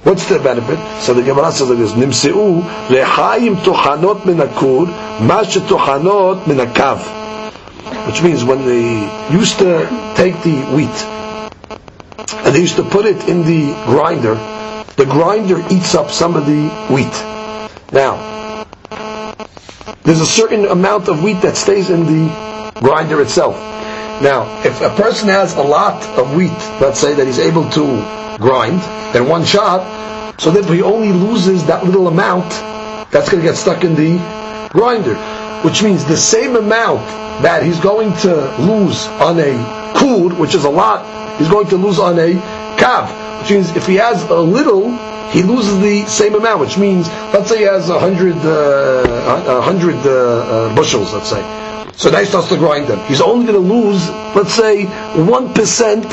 What's 0.03 0.29
the 0.29 0.37
benefit? 0.37 0.77
So 1.01 1.15
the 1.15 1.23
Gemara 1.23 1.51
says 1.51 1.69
like 1.69 1.79
this: 1.79 1.93
Nimseu 1.93 2.61
lechaim 2.89 3.55
tochanot 3.55 4.21
minakur, 4.21 4.85
mash 5.19 5.55
tochanot 5.55 6.43
menakav. 6.43 7.20
Which 8.07 8.21
means 8.21 8.43
when 8.43 8.65
they 8.65 9.33
used 9.33 9.59
to 9.59 10.13
take 10.15 10.41
the 10.43 10.61
wheat 10.75 11.21
and 12.33 12.55
they 12.55 12.59
used 12.59 12.75
to 12.77 12.83
put 12.83 13.05
it 13.05 13.27
in 13.27 13.43
the 13.43 13.73
grinder. 13.85 14.35
The 14.95 15.05
grinder 15.05 15.63
eats 15.69 15.95
up 15.95 16.11
some 16.11 16.35
of 16.35 16.45
the 16.45 16.67
wheat. 16.93 17.13
Now, 17.91 18.65
there's 20.03 20.21
a 20.21 20.25
certain 20.25 20.65
amount 20.65 21.07
of 21.07 21.23
wheat 21.23 21.41
that 21.41 21.55
stays 21.55 21.89
in 21.89 22.05
the 22.05 22.71
grinder 22.75 23.21
itself. 23.21 23.55
Now, 24.21 24.61
if 24.63 24.81
a 24.81 24.89
person 24.89 25.29
has 25.29 25.55
a 25.55 25.63
lot 25.63 26.03
of 26.17 26.35
wheat, 26.35 26.51
let's 26.79 26.99
say 26.99 27.13
that 27.13 27.25
he's 27.25 27.39
able 27.39 27.69
to 27.71 28.37
grind 28.37 28.81
in 29.15 29.27
one 29.27 29.45
shot, 29.45 30.39
so 30.39 30.51
that 30.51 30.65
he 30.65 30.81
only 30.81 31.11
loses 31.11 31.65
that 31.65 31.85
little 31.85 32.07
amount 32.07 32.49
that's 33.11 33.29
going 33.29 33.41
to 33.41 33.47
get 33.47 33.55
stuck 33.55 33.83
in 33.83 33.95
the 33.95 34.17
grinder, 34.71 35.15
which 35.63 35.83
means 35.83 36.05
the 36.05 36.17
same 36.17 36.55
amount 36.55 37.05
that 37.43 37.63
he's 37.63 37.79
going 37.79 38.13
to 38.17 38.33
lose 38.57 39.07
on 39.07 39.39
a 39.39 39.53
kud, 39.97 40.33
which 40.39 40.55
is 40.55 40.65
a 40.65 40.69
lot, 40.69 41.37
he's 41.37 41.49
going 41.49 41.67
to 41.67 41.77
lose 41.77 41.99
on 41.99 42.17
a 42.19 42.33
kav, 42.77 43.41
which 43.41 43.51
means 43.51 43.75
if 43.75 43.87
he 43.87 43.95
has 43.95 44.23
a 44.23 44.39
little, 44.39 44.91
he 45.29 45.43
loses 45.43 45.79
the 45.79 46.05
same 46.07 46.35
amount, 46.35 46.59
which 46.59 46.77
means, 46.77 47.07
let's 47.33 47.49
say 47.49 47.59
he 47.59 47.63
has 47.63 47.89
a 47.89 47.99
hundred, 47.99 48.35
uh, 48.37 49.59
a 49.59 49.61
hundred 49.61 49.95
uh, 50.05 50.09
uh, 50.09 50.75
bushels, 50.75 51.13
let's 51.13 51.29
say. 51.29 51.41
So 51.95 52.09
now 52.09 52.19
he 52.19 52.25
starts 52.25 52.49
to 52.49 52.57
grind 52.57 52.87
them. 52.87 52.99
He's 53.07 53.21
only 53.21 53.45
going 53.45 53.61
to 53.61 53.73
lose, 53.73 54.09
let's 54.35 54.53
say, 54.53 54.85
one 55.15 55.53
percent 55.53 56.05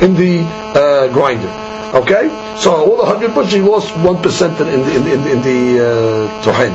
in 0.00 0.14
the 0.14 0.40
uh, 0.40 1.12
grinder. 1.12 1.50
Okay, 1.98 2.28
so 2.56 2.72
all 2.72 2.96
the 2.96 3.04
hundred 3.04 3.34
bushels, 3.34 3.52
he 3.52 3.60
lost 3.60 3.94
one 3.98 4.22
percent 4.22 4.58
in, 4.60 4.68
in, 4.68 5.06
in, 5.06 5.26
in 5.26 5.42
the 5.42 5.84
uh, 5.84 6.42
tohen. 6.42 6.72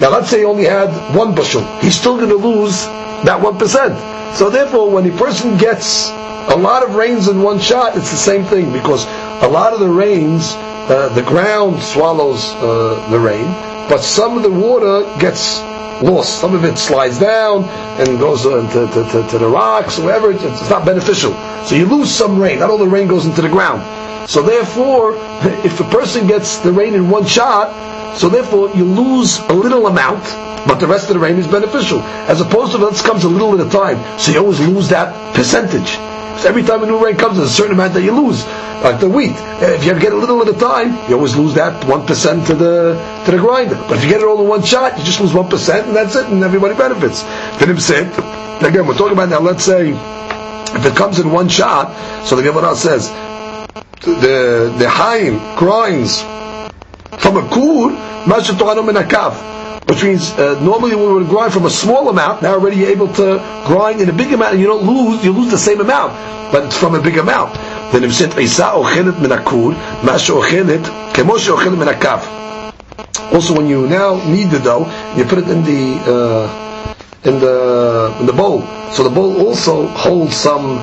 Now 0.00 0.10
let's 0.10 0.28
say 0.30 0.40
he 0.40 0.44
only 0.44 0.64
had 0.64 0.90
one 1.16 1.34
bushel. 1.34 1.64
He's 1.80 1.98
still 1.98 2.16
going 2.16 2.30
to 2.30 2.36
lose 2.36 2.84
that 3.24 3.40
one 3.40 3.58
percent. 3.58 3.96
So 4.36 4.50
therefore, 4.50 4.90
when 4.90 5.10
a 5.10 5.16
person 5.16 5.56
gets 5.56 6.10
a 6.10 6.56
lot 6.56 6.82
of 6.82 6.94
rains 6.94 7.28
in 7.28 7.42
one 7.42 7.58
shot, 7.58 7.96
it's 7.96 8.10
the 8.10 8.16
same 8.16 8.44
thing 8.44 8.72
because 8.72 9.04
a 9.42 9.48
lot 9.48 9.72
of 9.72 9.80
the 9.80 9.88
rains, 9.88 10.52
uh, 10.54 11.08
the 11.14 11.22
ground 11.22 11.82
swallows 11.82 12.44
uh, 12.56 13.08
the 13.10 13.18
rain, 13.18 13.46
but 13.88 13.98
some 13.98 14.36
of 14.36 14.42
the 14.42 14.50
water 14.50 15.02
gets 15.18 15.60
lost. 16.02 16.40
Some 16.40 16.54
of 16.54 16.64
it 16.64 16.76
slides 16.76 17.18
down 17.18 17.64
and 17.98 18.18
goes 18.18 18.44
uh, 18.44 18.70
to, 18.72 18.86
to, 18.92 19.10
to, 19.10 19.28
to, 19.30 19.38
the 19.38 19.48
rocks, 19.48 19.98
wherever. 19.98 20.30
It's, 20.30 20.42
it's 20.42 20.70
not 20.70 20.84
beneficial. 20.84 21.32
So 21.64 21.74
you 21.74 21.86
lose 21.86 22.14
some 22.14 22.38
rain. 22.38 22.58
Not 22.58 22.70
all 22.70 22.78
the 22.78 22.86
rain 22.86 23.08
goes 23.08 23.26
into 23.26 23.42
the 23.42 23.48
ground. 23.48 24.28
So 24.28 24.42
therefore, 24.42 25.14
if 25.64 25.80
a 25.80 25.84
person 25.84 26.26
gets 26.26 26.58
the 26.58 26.72
rain 26.72 26.94
in 26.94 27.08
one 27.08 27.24
shot, 27.24 27.95
so 28.16 28.28
therefore 28.28 28.70
you 28.70 28.84
lose 28.84 29.38
a 29.38 29.52
little 29.52 29.86
amount, 29.86 30.24
but 30.66 30.76
the 30.80 30.86
rest 30.86 31.08
of 31.08 31.14
the 31.14 31.20
rain 31.20 31.36
is 31.36 31.46
beneficial. 31.46 32.00
As 32.00 32.40
opposed 32.40 32.72
to 32.72 32.78
this 32.78 33.02
comes 33.02 33.24
a 33.24 33.28
little 33.28 33.60
at 33.60 33.66
a 33.66 33.70
time, 33.70 34.18
so 34.18 34.32
you 34.32 34.38
always 34.38 34.60
lose 34.60 34.88
that 34.88 35.34
percentage. 35.34 35.92
Because 35.92 36.46
every 36.46 36.62
time 36.62 36.82
a 36.82 36.86
new 36.86 37.02
rain 37.02 37.16
comes, 37.16 37.36
there's 37.36 37.50
a 37.50 37.52
certain 37.52 37.74
amount 37.74 37.94
that 37.94 38.02
you 38.02 38.12
lose, 38.12 38.44
like 38.82 39.00
the 39.00 39.08
wheat. 39.08 39.32
If 39.60 39.84
you 39.84 39.98
get 39.98 40.12
a 40.12 40.16
little 40.16 40.42
at 40.42 40.48
a 40.48 40.58
time, 40.58 41.08
you 41.08 41.16
always 41.16 41.36
lose 41.36 41.54
that 41.54 41.84
one 41.86 42.06
percent 42.06 42.46
to 42.48 42.54
the 42.54 43.22
to 43.24 43.30
the 43.30 43.38
grinder. 43.38 43.76
But 43.88 43.98
if 43.98 44.04
you 44.04 44.10
get 44.10 44.20
it 44.20 44.26
all 44.26 44.40
in 44.42 44.48
one 44.48 44.62
shot, 44.62 44.98
you 44.98 45.04
just 45.04 45.20
lose 45.20 45.32
one 45.32 45.48
percent, 45.48 45.86
and 45.86 45.96
that's 45.96 46.14
it, 46.16 46.26
and 46.26 46.42
everybody 46.42 46.74
benefits. 46.74 47.22
Vinim 47.58 47.80
said, 47.80 48.08
again, 48.62 48.86
we're 48.86 48.96
talking 48.96 49.12
about 49.14 49.30
now. 49.30 49.40
Let's 49.40 49.64
say 49.64 49.90
if 49.92 50.84
it 50.84 50.96
comes 50.96 51.18
in 51.18 51.30
one 51.30 51.48
shot, 51.48 52.26
so 52.26 52.36
the 52.36 52.42
Gemara 52.42 52.76
says 52.76 53.08
the 54.00 54.74
the 54.78 54.88
Haim 54.90 55.38
grinds 55.56 56.22
from 57.18 57.36
a 57.36 57.48
kur, 57.48 57.90
masha 58.26 58.54
to'anu 58.54 58.82
min 58.84 58.96
akav. 58.96 59.34
Which 59.88 60.02
means, 60.02 60.32
uh, 60.32 60.58
normally 60.60 60.96
we 60.96 61.06
would 61.06 61.28
grind 61.28 61.52
from 61.52 61.64
a 61.64 61.70
small 61.70 62.08
amount, 62.08 62.42
now 62.42 62.54
already 62.54 62.78
you're 62.78 62.90
able 62.90 63.12
to 63.14 63.38
grind 63.66 64.00
in 64.00 64.08
a 64.08 64.12
big 64.12 64.32
amount, 64.32 64.52
and 64.54 64.60
you 64.60 64.66
don't 64.66 64.84
lose, 64.84 65.24
you 65.24 65.32
lose 65.32 65.50
the 65.50 65.58
same 65.58 65.80
amount, 65.80 66.12
but 66.50 66.64
it's 66.64 66.76
from 66.76 66.94
a 66.96 67.00
big 67.00 67.16
amount. 67.18 67.54
Then 67.92 68.02
if 68.02 68.12
said, 68.14 68.36
Isa 68.36 68.64
ochelet 68.74 69.20
min 69.20 69.30
akur, 69.30 69.74
masha 70.04 70.32
ochelet, 70.32 70.82
kemosha 71.12 71.56
ochelet. 71.56 73.32
Also, 73.32 73.54
when 73.54 73.68
you 73.68 73.86
now 73.86 74.16
knead 74.26 74.50
the 74.50 74.58
dough, 74.58 74.86
you 75.16 75.24
put 75.24 75.38
it 75.38 75.48
in 75.48 75.62
the, 75.62 76.00
uh, 76.04 76.64
in 77.24 77.40
the 77.40 78.16
in 78.20 78.26
the 78.26 78.32
bowl. 78.32 78.62
So 78.92 79.02
the 79.02 79.10
bowl 79.10 79.46
also 79.46 79.86
holds 79.88 80.36
some 80.36 80.78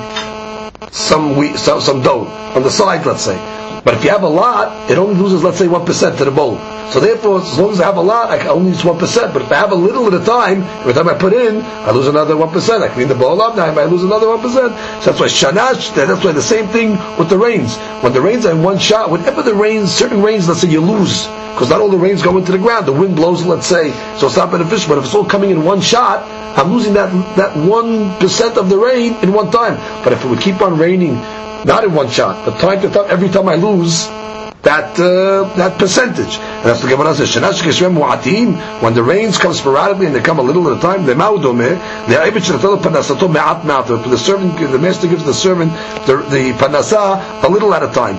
some 0.92 1.36
wheat, 1.36 1.56
some, 1.56 1.80
some 1.80 2.02
dough 2.02 2.26
on 2.54 2.62
the 2.62 2.70
side, 2.70 3.04
let's 3.06 3.22
say. 3.22 3.36
But 3.84 3.94
if 3.94 4.04
you 4.04 4.10
have 4.10 4.22
a 4.22 4.28
lot, 4.28 4.90
it 4.90 4.96
only 4.96 5.14
loses, 5.14 5.44
let's 5.44 5.58
say, 5.58 5.68
one 5.68 5.84
percent 5.84 6.16
to 6.18 6.24
the 6.24 6.30
bowl. 6.30 6.56
So 6.90 7.00
therefore, 7.00 7.42
as 7.42 7.58
long 7.58 7.72
as 7.72 7.80
I 7.80 7.84
have 7.84 7.98
a 7.98 8.00
lot, 8.00 8.30
I 8.30 8.46
only 8.48 8.72
one 8.78 8.98
percent. 8.98 9.34
But 9.34 9.42
if 9.42 9.52
I 9.52 9.56
have 9.56 9.72
a 9.72 9.74
little 9.74 10.06
at 10.06 10.14
a 10.20 10.24
time, 10.24 10.62
every 10.62 10.94
time 10.94 11.08
I 11.08 11.14
put 11.14 11.34
in, 11.34 11.60
I 11.62 11.90
lose 11.90 12.08
another 12.08 12.36
one 12.36 12.50
percent. 12.50 12.82
I 12.82 12.88
clean 12.88 13.08
the 13.08 13.14
bowl 13.14 13.42
up 13.42 13.56
now, 13.56 13.66
I 13.66 13.84
lose 13.84 14.02
another 14.02 14.28
one 14.28 14.40
percent. 14.40 14.72
So 15.02 15.12
that's 15.12 15.20
why 15.20 15.26
shanash. 15.26 15.94
That's 15.94 16.24
why 16.24 16.32
the 16.32 16.42
same 16.42 16.68
thing 16.68 16.92
with 17.18 17.28
the 17.28 17.38
rains. 17.38 17.76
When 18.02 18.14
the 18.14 18.22
rains 18.22 18.46
are 18.46 18.52
in 18.52 18.62
one 18.62 18.78
shot, 18.78 19.10
whenever 19.10 19.42
the 19.42 19.54
rains, 19.54 19.92
certain 19.92 20.22
rains, 20.22 20.48
let's 20.48 20.62
say 20.62 20.68
you 20.70 20.80
lose 20.80 21.26
because 21.54 21.70
not 21.70 21.80
all 21.80 21.88
the 21.88 21.98
rains 21.98 22.20
go 22.20 22.36
into 22.36 22.52
the 22.52 22.58
ground. 22.58 22.86
The 22.86 22.92
wind 22.92 23.16
blows, 23.16 23.44
let's 23.44 23.66
say, 23.66 23.92
so 24.18 24.26
it's 24.26 24.36
not 24.36 24.50
beneficial. 24.50 24.88
But 24.88 24.98
if 24.98 25.04
it's 25.04 25.14
all 25.14 25.24
coming 25.24 25.50
in 25.50 25.62
one 25.64 25.80
shot, 25.80 26.24
I'm 26.58 26.72
losing 26.72 26.94
that 26.94 27.10
that 27.36 27.56
one 27.56 28.18
percent 28.18 28.56
of 28.56 28.68
the 28.68 28.78
rain 28.78 29.14
in 29.22 29.32
one 29.32 29.50
time. 29.50 29.76
But 30.02 30.12
if 30.12 30.24
it 30.24 30.28
would 30.28 30.40
keep 30.40 30.60
on 30.62 30.78
raining, 30.78 31.16
not 31.64 31.84
in 31.84 31.92
one 31.92 32.08
shot, 32.10 32.44
but 32.44 32.58
time 32.60 32.80
to 32.82 32.90
time, 32.90 33.06
every 33.08 33.28
time 33.28 33.48
I 33.48 33.56
lose, 33.56 34.08
that 34.64 34.98
uh, 34.98 35.44
that 35.56 35.78
percentage. 35.78 36.36
And 36.36 36.64
that's 36.64 36.80
the 36.80 36.88
Gemara 36.88 37.14
says, 37.14 37.34
when 38.82 38.94
the 38.94 39.02
rains 39.02 39.38
come 39.38 39.52
sporadically 39.52 40.06
and 40.06 40.14
they 40.14 40.20
come 40.20 40.38
a 40.38 40.42
little 40.42 40.70
at 40.70 40.78
a 40.78 40.80
time, 40.80 41.04
the 41.04 41.14
maudome, 41.14 41.78
the 42.08 42.16
the 44.08 44.18
servant, 44.18 44.58
the 44.58 44.78
master 44.78 45.06
gives 45.06 45.24
the 45.24 45.34
servant 45.34 45.72
the, 46.06 46.16
the 46.30 46.52
panasa 46.52 47.44
a 47.44 47.48
little 47.48 47.74
at 47.74 47.82
a 47.82 47.88
time. 47.88 48.16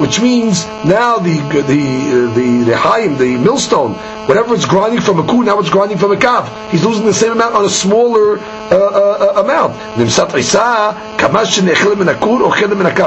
Which 0.00 0.20
means 0.20 0.64
now 0.84 1.18
the 1.18 1.36
the 1.50 1.62
the 1.62 2.64
the 2.64 2.72
hayim, 2.72 3.18
the 3.18 3.36
millstone, 3.36 3.94
whatever 4.26 4.54
it's 4.54 4.64
grinding 4.66 5.00
from 5.00 5.18
a 5.18 5.26
kur, 5.26 5.44
now 5.44 5.58
it's 5.58 5.70
grinding 5.70 5.98
from 5.98 6.12
a 6.12 6.16
kav. 6.16 6.70
He's 6.70 6.84
losing 6.84 7.04
the 7.04 7.14
same 7.14 7.32
amount 7.32 7.56
on 7.56 7.64
a 7.64 7.68
smaller 7.68 8.38
uh, 8.70 8.76
uh, 8.76 9.34
uh 9.36 9.42
amount. 9.42 9.74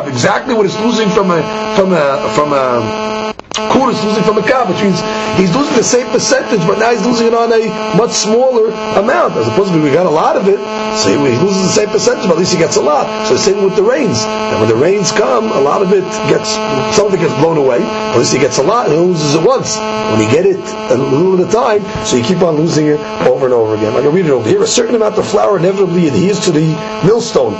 Exactly 0.07 0.53
what 0.53 0.65
it's 0.65 0.79
losing 0.79 1.09
from 1.09 1.31
a 1.31 1.41
from 1.75 1.93
a 1.93 2.29
from 2.35 2.53
a 2.53 3.33
kur 3.53 3.91
is 3.91 4.03
losing 4.03 4.23
from 4.23 4.37
a 4.37 4.41
kav, 4.41 4.67
which 4.69 4.81
means 4.81 4.97
he's 5.37 5.53
losing 5.55 5.75
the 5.75 5.83
same 5.83 6.09
percentage, 6.09 6.61
but 6.65 6.79
now 6.79 6.91
he's 6.91 7.05
losing 7.05 7.27
it 7.27 7.33
on 7.33 7.53
a 7.53 7.69
much 7.95 8.11
smaller 8.11 8.73
amount. 8.97 9.33
As 9.37 9.47
opposed 9.47 9.73
to 9.73 9.81
we 9.81 9.91
got 9.91 10.05
a 10.05 10.09
lot 10.09 10.35
of 10.35 10.47
it, 10.47 10.57
so 10.97 11.09
he 11.09 11.17
loses 11.37 11.61
the 11.63 11.75
same 11.85 11.89
percentage, 11.89 12.25
but 12.25 12.33
at 12.33 12.37
least 12.39 12.53
he 12.53 12.57
gets 12.57 12.77
a 12.77 12.81
lot. 12.81 13.27
So 13.27 13.33
the 13.33 13.39
same 13.39 13.63
with 13.63 13.75
the 13.75 13.83
rains. 13.83 14.17
And 14.23 14.59
when 14.59 14.69
the 14.69 14.75
rains 14.75 15.11
come, 15.11 15.51
a 15.51 15.61
lot 15.61 15.81
of 15.81 15.93
it 15.93 16.03
gets 16.29 16.49
some 16.95 17.07
of 17.07 17.13
it 17.13 17.19
gets 17.19 17.33
blown 17.35 17.57
away. 17.57 17.81
At 17.81 18.17
least 18.17 18.33
he 18.33 18.39
gets 18.39 18.57
a 18.57 18.63
lot, 18.63 18.87
and 18.87 18.95
he 18.95 18.99
loses 18.99 19.35
it 19.35 19.45
once. 19.45 19.77
When 19.77 20.19
he 20.19 20.27
get 20.33 20.45
it 20.45 20.59
a 20.91 20.97
little 20.97 21.39
at 21.39 21.49
a 21.49 21.51
time, 21.51 22.05
so 22.05 22.17
you 22.17 22.23
keep 22.23 22.41
on 22.41 22.55
losing 22.55 22.87
it 22.87 22.99
over 23.27 23.45
and 23.45 23.53
over 23.53 23.75
again. 23.75 23.93
I'm 23.93 24.01
going 24.01 24.05
to 24.05 24.11
read 24.11 24.25
it 24.25 24.31
over 24.31 24.47
here. 24.47 24.63
A 24.63 24.67
certain 24.67 24.95
amount 24.95 25.17
of 25.17 25.27
flour 25.27 25.57
inevitably 25.57 26.07
adheres 26.07 26.39
to 26.45 26.51
the 26.51 26.73
millstone. 27.05 27.53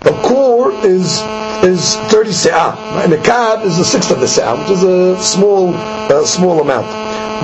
The 0.00 0.12
kur 0.24 0.72
is 0.86 1.20
is 1.64 1.96
30 2.10 2.30
se'ah, 2.30 3.04
and 3.04 3.12
a 3.12 3.18
kav 3.18 3.64
is 3.64 3.78
a 3.78 3.84
sixth 3.84 4.10
of 4.10 4.20
the 4.20 4.26
se'ah, 4.26 4.58
which 4.60 4.70
is 4.70 4.82
a 4.82 5.22
small, 5.22 5.72
small 6.24 6.60
amount. 6.60 6.86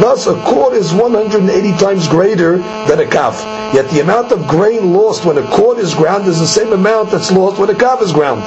Thus, 0.01 0.27
a 0.27 0.35
kur 0.43 0.75
is 0.75 0.93
180 0.93 1.73
times 1.79 2.09
greater 2.09 2.59
than 2.59 2.99
a 3.01 3.05
kav. 3.05 3.35
Yet 3.73 3.89
the 3.91 4.01
amount 4.01 4.33
of 4.33 4.49
grain 4.49 4.93
lost 4.93 5.25
when 5.25 5.39
a 5.39 5.47
kur 5.51 5.79
is 5.79 5.95
ground 5.95 6.27
is 6.27 6.41
the 6.41 6.47
same 6.47 6.73
amount 6.73 7.11
that's 7.11 7.31
lost 7.31 7.61
when 7.61 7.71
a 7.71 7.75
kav 7.75 8.03
is 8.03 8.13
ground. 8.13 8.43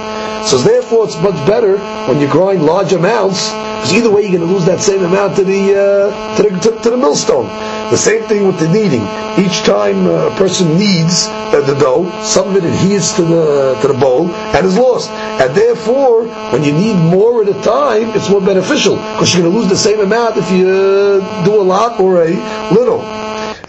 So 0.46 0.58
therefore, 0.58 1.06
it's 1.06 1.20
much 1.22 1.36
better 1.48 1.78
when 2.08 2.20
you're 2.20 2.32
grind 2.32 2.64
large 2.66 2.94
amounts, 2.94 3.50
because 3.50 3.94
either 3.94 4.12
way 4.12 4.24
you're 4.24 4.38
going 4.38 4.48
to 4.48 4.54
lose 4.54 4.66
that 4.66 4.82
same 4.82 5.04
amount 5.04 5.36
to 5.38 5.44
the, 5.44 5.76
uh, 5.76 6.38
to, 6.38 6.44
the 6.44 6.60
to, 6.60 6.82
to 6.82 6.90
the 6.90 6.98
millstone. 6.98 7.48
The 7.90 7.98
same 7.98 8.24
thing 8.24 8.46
with 8.48 8.60
the 8.60 8.68
kneading. 8.68 9.04
Each 9.40 9.64
time 9.64 10.08
a 10.08 10.30
person 10.36 10.78
kneads 10.78 11.28
the 11.52 11.76
dough, 11.80 12.10
some 12.24 12.50
of 12.50 12.56
it 12.58 12.64
adheres 12.66 13.14
to 13.14 13.22
the 13.24 13.78
to 13.82 13.88
the 13.88 13.94
bowl 13.94 14.30
and 14.30 14.66
is 14.66 14.78
lost. 14.78 15.10
And 15.10 15.56
therefore, 15.56 16.28
when 16.52 16.64
you 16.64 16.74
knead 16.74 16.98
more 16.98 17.42
at 17.44 17.50
a 17.50 17.62
time, 17.62 18.10
it's 18.16 18.30
more 18.30 18.42
beneficial 18.42 18.96
because 18.96 19.34
you're 19.34 19.44
going 19.44 19.54
to 19.54 19.60
lose 19.60 19.70
the 19.70 19.78
same 19.78 20.00
amount 20.00 20.38
if 20.38 20.52
you 20.52 20.68
uh, 20.68 21.46
do 21.46 21.56
a 21.62 21.64
lot 21.64 22.00
or 22.00 22.24
a 22.24 22.32
little. 22.74 23.00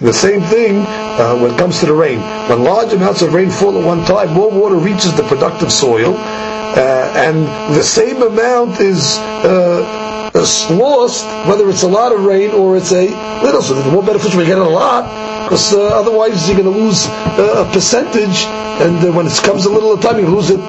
The 0.01 0.13
same 0.13 0.43
thing 0.43 0.85
uh, 0.87 1.37
when 1.41 1.53
it 1.53 1.59
comes 1.59 1.81
to 1.81 1.87
the 1.87 1.93
rain. 1.95 2.21
When 2.49 2.63
large 2.63 2.93
amounts 2.93 3.23
of 3.23 3.35
rain 3.35 3.51
fall 3.51 3.77
at 3.79 3.85
one 3.85 4.05
time, 4.05 4.33
more 4.33 4.51
water 4.51 4.77
reaches 4.77 5.15
the 5.17 5.25
productive 5.25 5.73
soil, 5.73 6.15
uh, 6.17 7.13
and 7.17 7.47
the 7.75 7.83
same 7.83 8.23
amount 8.23 8.81
is 8.81 9.19
uh, 9.19 9.98
lost, 10.35 11.25
whether 11.49 11.69
it's 11.69 11.83
a 11.83 11.89
lot 11.89 12.13
of 12.13 12.25
rain 12.25 12.51
or 12.51 12.77
it's 12.77 12.93
a 12.93 13.09
little. 13.43 13.63
So 13.63 13.75
the 13.75 13.91
more 13.91 14.03
beneficial 14.03 14.39
we 14.39 14.47
get 14.47 14.59
a 14.59 14.65
lot, 14.65 15.45
because 15.45 15.73
uh, 15.73 15.99
otherwise 15.99 16.49
you're 16.49 16.59
going 16.59 16.73
to 16.73 16.79
lose 16.79 17.07
uh, 17.07 17.65
a 17.67 17.73
percentage, 17.73 18.45
and 18.83 19.05
uh, 19.05 19.13
when 19.13 19.27
it 19.27 19.33
comes 19.43 19.67
a 19.67 19.71
little 19.71 19.97
time, 19.97 20.19
you 20.19 20.27
lose 20.27 20.51
it 20.51 20.61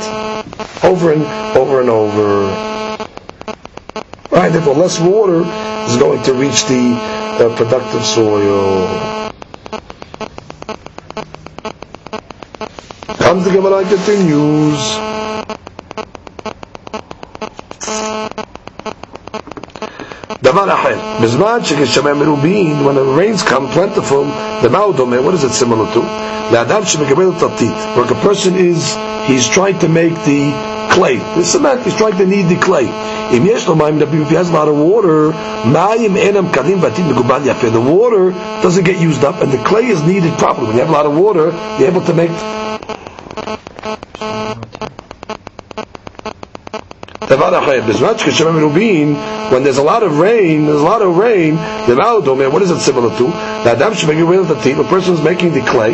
over 0.83 1.13
and 1.13 1.23
over 1.57 1.81
and 1.81 1.89
over. 1.89 2.47
Right, 4.31 4.49
therefore 4.51 4.75
less 4.75 4.99
water 4.99 5.41
is 5.89 5.97
going 5.97 6.23
to 6.23 6.33
reach 6.33 6.65
the 6.65 6.93
uh, 6.95 7.55
productive 7.57 8.05
soil. 8.05 9.09
Comes 13.17 13.43
the 13.43 13.51
Gemara 13.51 13.83
continues. 13.83 14.79
When 20.49 20.65
the 22.95 23.05
rains 23.05 23.43
come 23.43 23.69
plentiful, 23.69 24.23
the 24.25 24.69
maudome, 24.69 25.23
what 25.23 25.35
is 25.35 25.43
it 25.43 25.51
similar 25.51 25.85
to? 25.93 25.99
Le'adam 25.99 26.81
shemekabel 26.81 27.33
tatit. 27.33 27.95
Where 27.95 28.05
a 28.11 28.15
person 28.21 28.55
is, 28.55 28.97
he's 29.27 29.47
trying 29.47 29.77
to 29.77 29.87
make 29.87 30.15
the 30.25 30.51
clay. 30.91 31.17
The 31.17 31.43
cement 31.45 31.85
is 31.85 31.95
trying 31.95 32.17
to 32.17 32.25
knead 32.25 32.47
the 32.49 32.59
clay. 32.59 32.87
If 33.31 33.43
he 33.43 33.49
has 33.49 33.67
a 33.67 34.53
lot 34.53 34.67
of 34.67 34.75
water, 34.75 35.31
the 37.69 37.81
water 37.85 38.31
doesn't 38.63 38.83
get 38.85 38.99
used 38.99 39.23
up 39.23 39.41
and 39.43 39.51
the 39.51 39.63
clay 39.63 39.85
is 39.85 40.01
kneaded 40.01 40.35
properly. 40.39 40.69
When 40.69 40.77
you 40.77 40.81
have 40.81 40.89
a 40.89 40.93
lot 40.93 41.05
of 41.05 41.15
water, 41.15 41.51
you're 41.77 41.89
able 41.89 42.01
to 42.05 42.13
make 42.15 42.31
when 49.51 49.63
there's 49.63 49.77
a 49.77 49.83
lot 49.83 50.01
of 50.03 50.17
rain, 50.17 50.65
there's 50.65 50.81
a 50.81 50.83
lot 50.83 51.01
of 51.03 51.15
rain, 51.15 51.55
the 51.55 52.49
what 52.49 52.61
is 52.63 52.71
it 52.71 52.79
similar 52.79 53.15
to? 53.17 53.25
The 53.27 53.69
Adam 53.71 53.93
the 53.93 54.55
a 54.79 54.83
person 54.85 55.13
is 55.13 55.21
making 55.21 55.53
the 55.53 55.61
clay, 55.61 55.93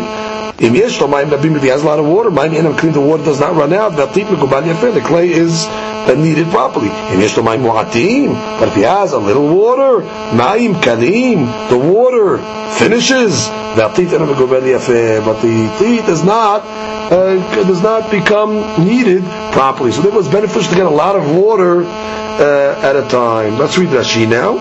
if 0.58 0.72
he 0.72 0.80
has 0.80 1.84
a 1.84 1.86
lot 1.86 2.00
of 2.00 2.06
water, 2.06 2.32
clean 2.32 2.94
the 2.94 3.02
water 3.02 3.26
does 3.26 3.42
not 3.42 3.56
run 3.56 3.74
out, 3.74 3.98
the 3.98 5.02
clay 5.02 5.30
is 5.30 5.68
needed 6.17 6.49
properly. 6.51 6.89
But 6.89 8.69
if 8.69 8.75
he 8.75 8.83
has 8.83 9.13
a 9.13 9.19
little 9.19 9.55
water, 9.55 10.01
the 10.01 11.79
water 11.79 12.39
finishes, 12.73 13.49
but 13.77 13.95
the 13.95 15.77
teeth 15.79 16.07
does 16.07 16.25
not 16.25 16.63
uh, 17.11 17.35
does 17.65 17.83
not 17.83 18.11
become 18.11 18.85
needed 18.85 19.23
properly. 19.53 19.93
So 19.93 20.03
therefore 20.03 20.21
it's 20.21 20.29
beneficial 20.29 20.71
to 20.71 20.77
get 20.77 20.87
a 20.87 20.91
lot 20.91 21.17
of 21.17 21.37
water 21.37 21.83
uh, 21.83 22.81
at 22.89 22.97
a 22.97 23.09
time. 23.09 23.59
Let's 23.59 23.77
read 23.77 23.89
Rashi 23.89 24.29
now. 24.29 24.59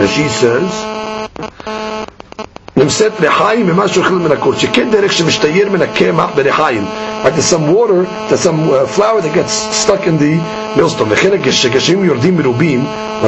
Rashi 0.00 0.28
says, 0.28 0.70
נמצאת 2.76 3.20
לחיים 3.20 3.66
ממה 3.66 3.88
שאוכל 3.88 4.14
מן 4.14 4.32
הכור, 4.32 4.54
שכן 4.54 4.90
דרך 4.90 5.12
שמשתייר 5.12 5.70
מן 5.70 5.82
הקמח 5.82 6.30
בלחיים. 6.34 6.84
like 7.25 7.33
there's 7.33 7.49
some 7.49 7.73
water, 7.73 8.03
there's 8.29 8.41
some 8.41 8.69
uh, 8.69 8.85
flour 8.85 9.19
that 9.19 9.33
gets 9.33 9.51
stuck 9.75 10.05
in 10.05 10.19
the 10.19 10.37
millstone. 10.77 11.09
When 11.09 11.17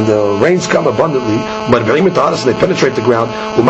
the 0.06 0.38
rains 0.40 0.68
come 0.68 0.86
abundantly, 0.86 1.38
and 1.38 1.74
they 1.74 2.54
penetrate 2.54 2.94
the 2.94 3.02
ground. 3.02 3.32
Which 3.58 3.66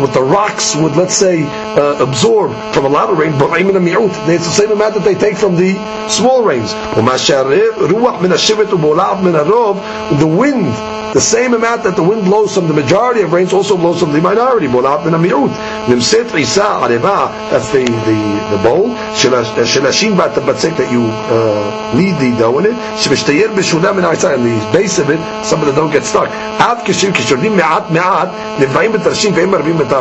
what 0.00 0.14
the 0.14 0.22
rocks 0.22 0.74
would, 0.76 0.96
let's 0.96 1.14
say, 1.14 1.44
uh, 1.44 2.02
absorb 2.02 2.52
from 2.72 2.86
a 2.86 2.88
lot 2.88 3.10
of 3.10 3.18
rain, 3.18 3.34
it's 3.34 4.46
the 4.46 4.50
same 4.50 4.72
amount 4.72 4.94
that 4.94 5.04
they 5.04 5.14
take 5.14 5.36
from 5.36 5.56
the 5.56 5.74
small 6.08 6.42
rains. 6.42 6.72
The 10.18 10.26
wind 10.26 10.74
the 11.16 11.22
same 11.22 11.54
amount 11.54 11.84
that 11.84 11.96
the 11.96 12.02
wind 12.02 12.26
blows 12.26 12.54
from 12.54 12.68
the 12.68 12.74
majority 12.74 13.22
of 13.22 13.32
rains 13.32 13.54
also 13.54 13.74
blows 13.74 14.00
from 14.00 14.12
the 14.12 14.20
minority. 14.20 14.66
That's 14.68 14.84
the, 17.72 17.84
the, 17.88 18.20
the 18.52 18.60
bowl. 18.62 18.88
That 18.92 19.16
you 20.92 21.04
uh, 21.08 21.96
the 21.96 22.36
dough 22.38 22.58
in 22.58 22.66
it. 22.66 22.74
And 22.76 23.00
the 24.44 24.60
base 24.76 24.98
of 24.98 25.08
it, 25.08 25.16
some 25.42 25.60
of 25.60 25.66
them 25.68 25.76
don't 25.76 25.90
get 25.90 26.04
stuck. 26.04 26.28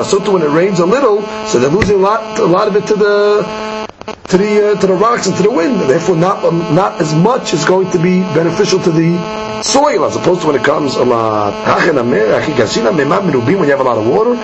So 0.04 0.20
too 0.20 0.34
when 0.34 0.42
it 0.42 0.50
rains 0.50 0.80
a 0.82 0.86
little, 0.86 1.22
so 1.48 1.60
they're 1.60 1.70
losing 1.70 1.96
a 1.96 2.00
lot, 2.00 2.40
a 2.40 2.46
lot 2.46 2.68
of 2.68 2.76
it 2.76 2.88
to 2.88 2.96
the 2.96 3.88
to 4.28 4.38
the 4.38 4.72
uh, 4.72 4.76
to 4.82 4.88
the 4.88 4.94
rocks 4.94 5.28
and 5.28 5.36
to 5.38 5.44
the 5.44 5.52
wind, 5.52 5.80
therefore 5.90 6.18
not 6.18 6.44
um, 6.44 6.76
not 6.76 7.00
as 7.00 7.14
much 7.16 7.54
is 7.54 7.64
going 7.64 7.90
to 7.92 8.00
be 8.00 8.20
beneficial 8.36 8.82
to 8.82 8.92
the 8.92 9.45
soil 9.65 10.05
as 10.05 10.17
opposed 10.17 10.41
to 10.43 10.47
when 10.49 10.57
it 10.57 10.65
comes 10.65 10.97
a 10.97 11.05
lot. 11.05 11.53
When 11.85 11.97
you 11.97 13.71
have 13.71 13.81
a 13.81 13.83
lot 13.83 13.99
of 13.99 14.07
water, 14.07 14.35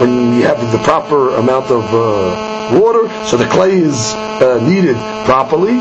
when 0.00 0.34
you 0.34 0.42
have 0.42 0.72
the 0.72 0.78
proper 0.84 1.34
amount 1.36 1.70
of 1.70 1.84
uh, 1.94 2.78
water, 2.80 3.08
so 3.24 3.36
the 3.36 3.46
clay 3.46 3.78
is 3.78 4.14
uh, 4.14 4.60
kneaded 4.62 4.96
properly. 5.24 5.78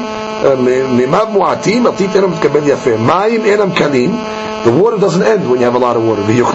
מימיו 0.89 1.27
מועטים, 1.31 1.87
אל 1.87 1.91
תיתן 1.91 2.25
מתקבל 2.25 2.67
יפה. 2.67 2.97
מים 2.97 3.45
אינם 3.45 3.71
קלים, 3.71 4.15
the 4.64 4.70
water 4.70 4.96
doesn't 4.96 5.22
end 5.22 5.50
when 5.50 5.58
you 5.58 5.64
have 5.64 5.74
a 5.74 5.78
lot 5.78 5.96
of 5.96 6.04
water. 6.04 6.22
You're 6.32 6.46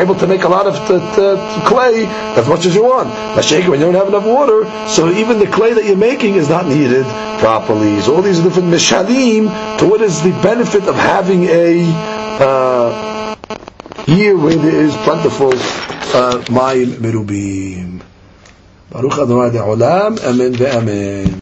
able 0.00 0.14
to 0.16 0.26
make 0.26 0.42
a 0.42 0.48
lot 0.48 0.66
of 0.66 0.74
t- 0.74 0.98
t- 1.14 1.66
clay 1.68 2.06
as 2.36 2.48
much 2.48 2.66
as 2.66 2.74
you 2.74 2.82
want. 2.82 3.08
When 3.36 3.80
you 3.80 3.86
don't 3.86 3.94
have 3.94 4.08
enough 4.08 4.26
water, 4.26 4.64
so 4.88 5.08
even 5.10 5.38
the 5.38 5.46
clay 5.46 5.72
that 5.72 5.84
you're 5.84 5.96
making 5.96 6.34
is 6.34 6.48
not 6.48 6.66
needed 6.66 7.04
properly. 7.38 8.00
So 8.00 8.16
all 8.16 8.22
these 8.22 8.40
different 8.40 8.68
mishalim 8.68 9.78
to 9.78 9.86
what 9.88 10.00
is 10.02 10.20
the 10.22 10.30
benefit 10.42 10.88
of 10.88 10.96
having 10.96 11.44
a 11.44 11.84
uh, 12.42 13.36
year 14.06 14.36
where 14.36 14.56
there 14.56 14.80
is 14.84 14.96
plentiful 14.98 15.52
mayim 15.52 16.94
uh, 16.94 16.98
merubim. 16.98 18.02
Baruch 18.90 19.12
Adonai 19.12 19.50
Olam, 19.58 20.18
Amen 20.24 20.52
ve'amen. 20.54 21.30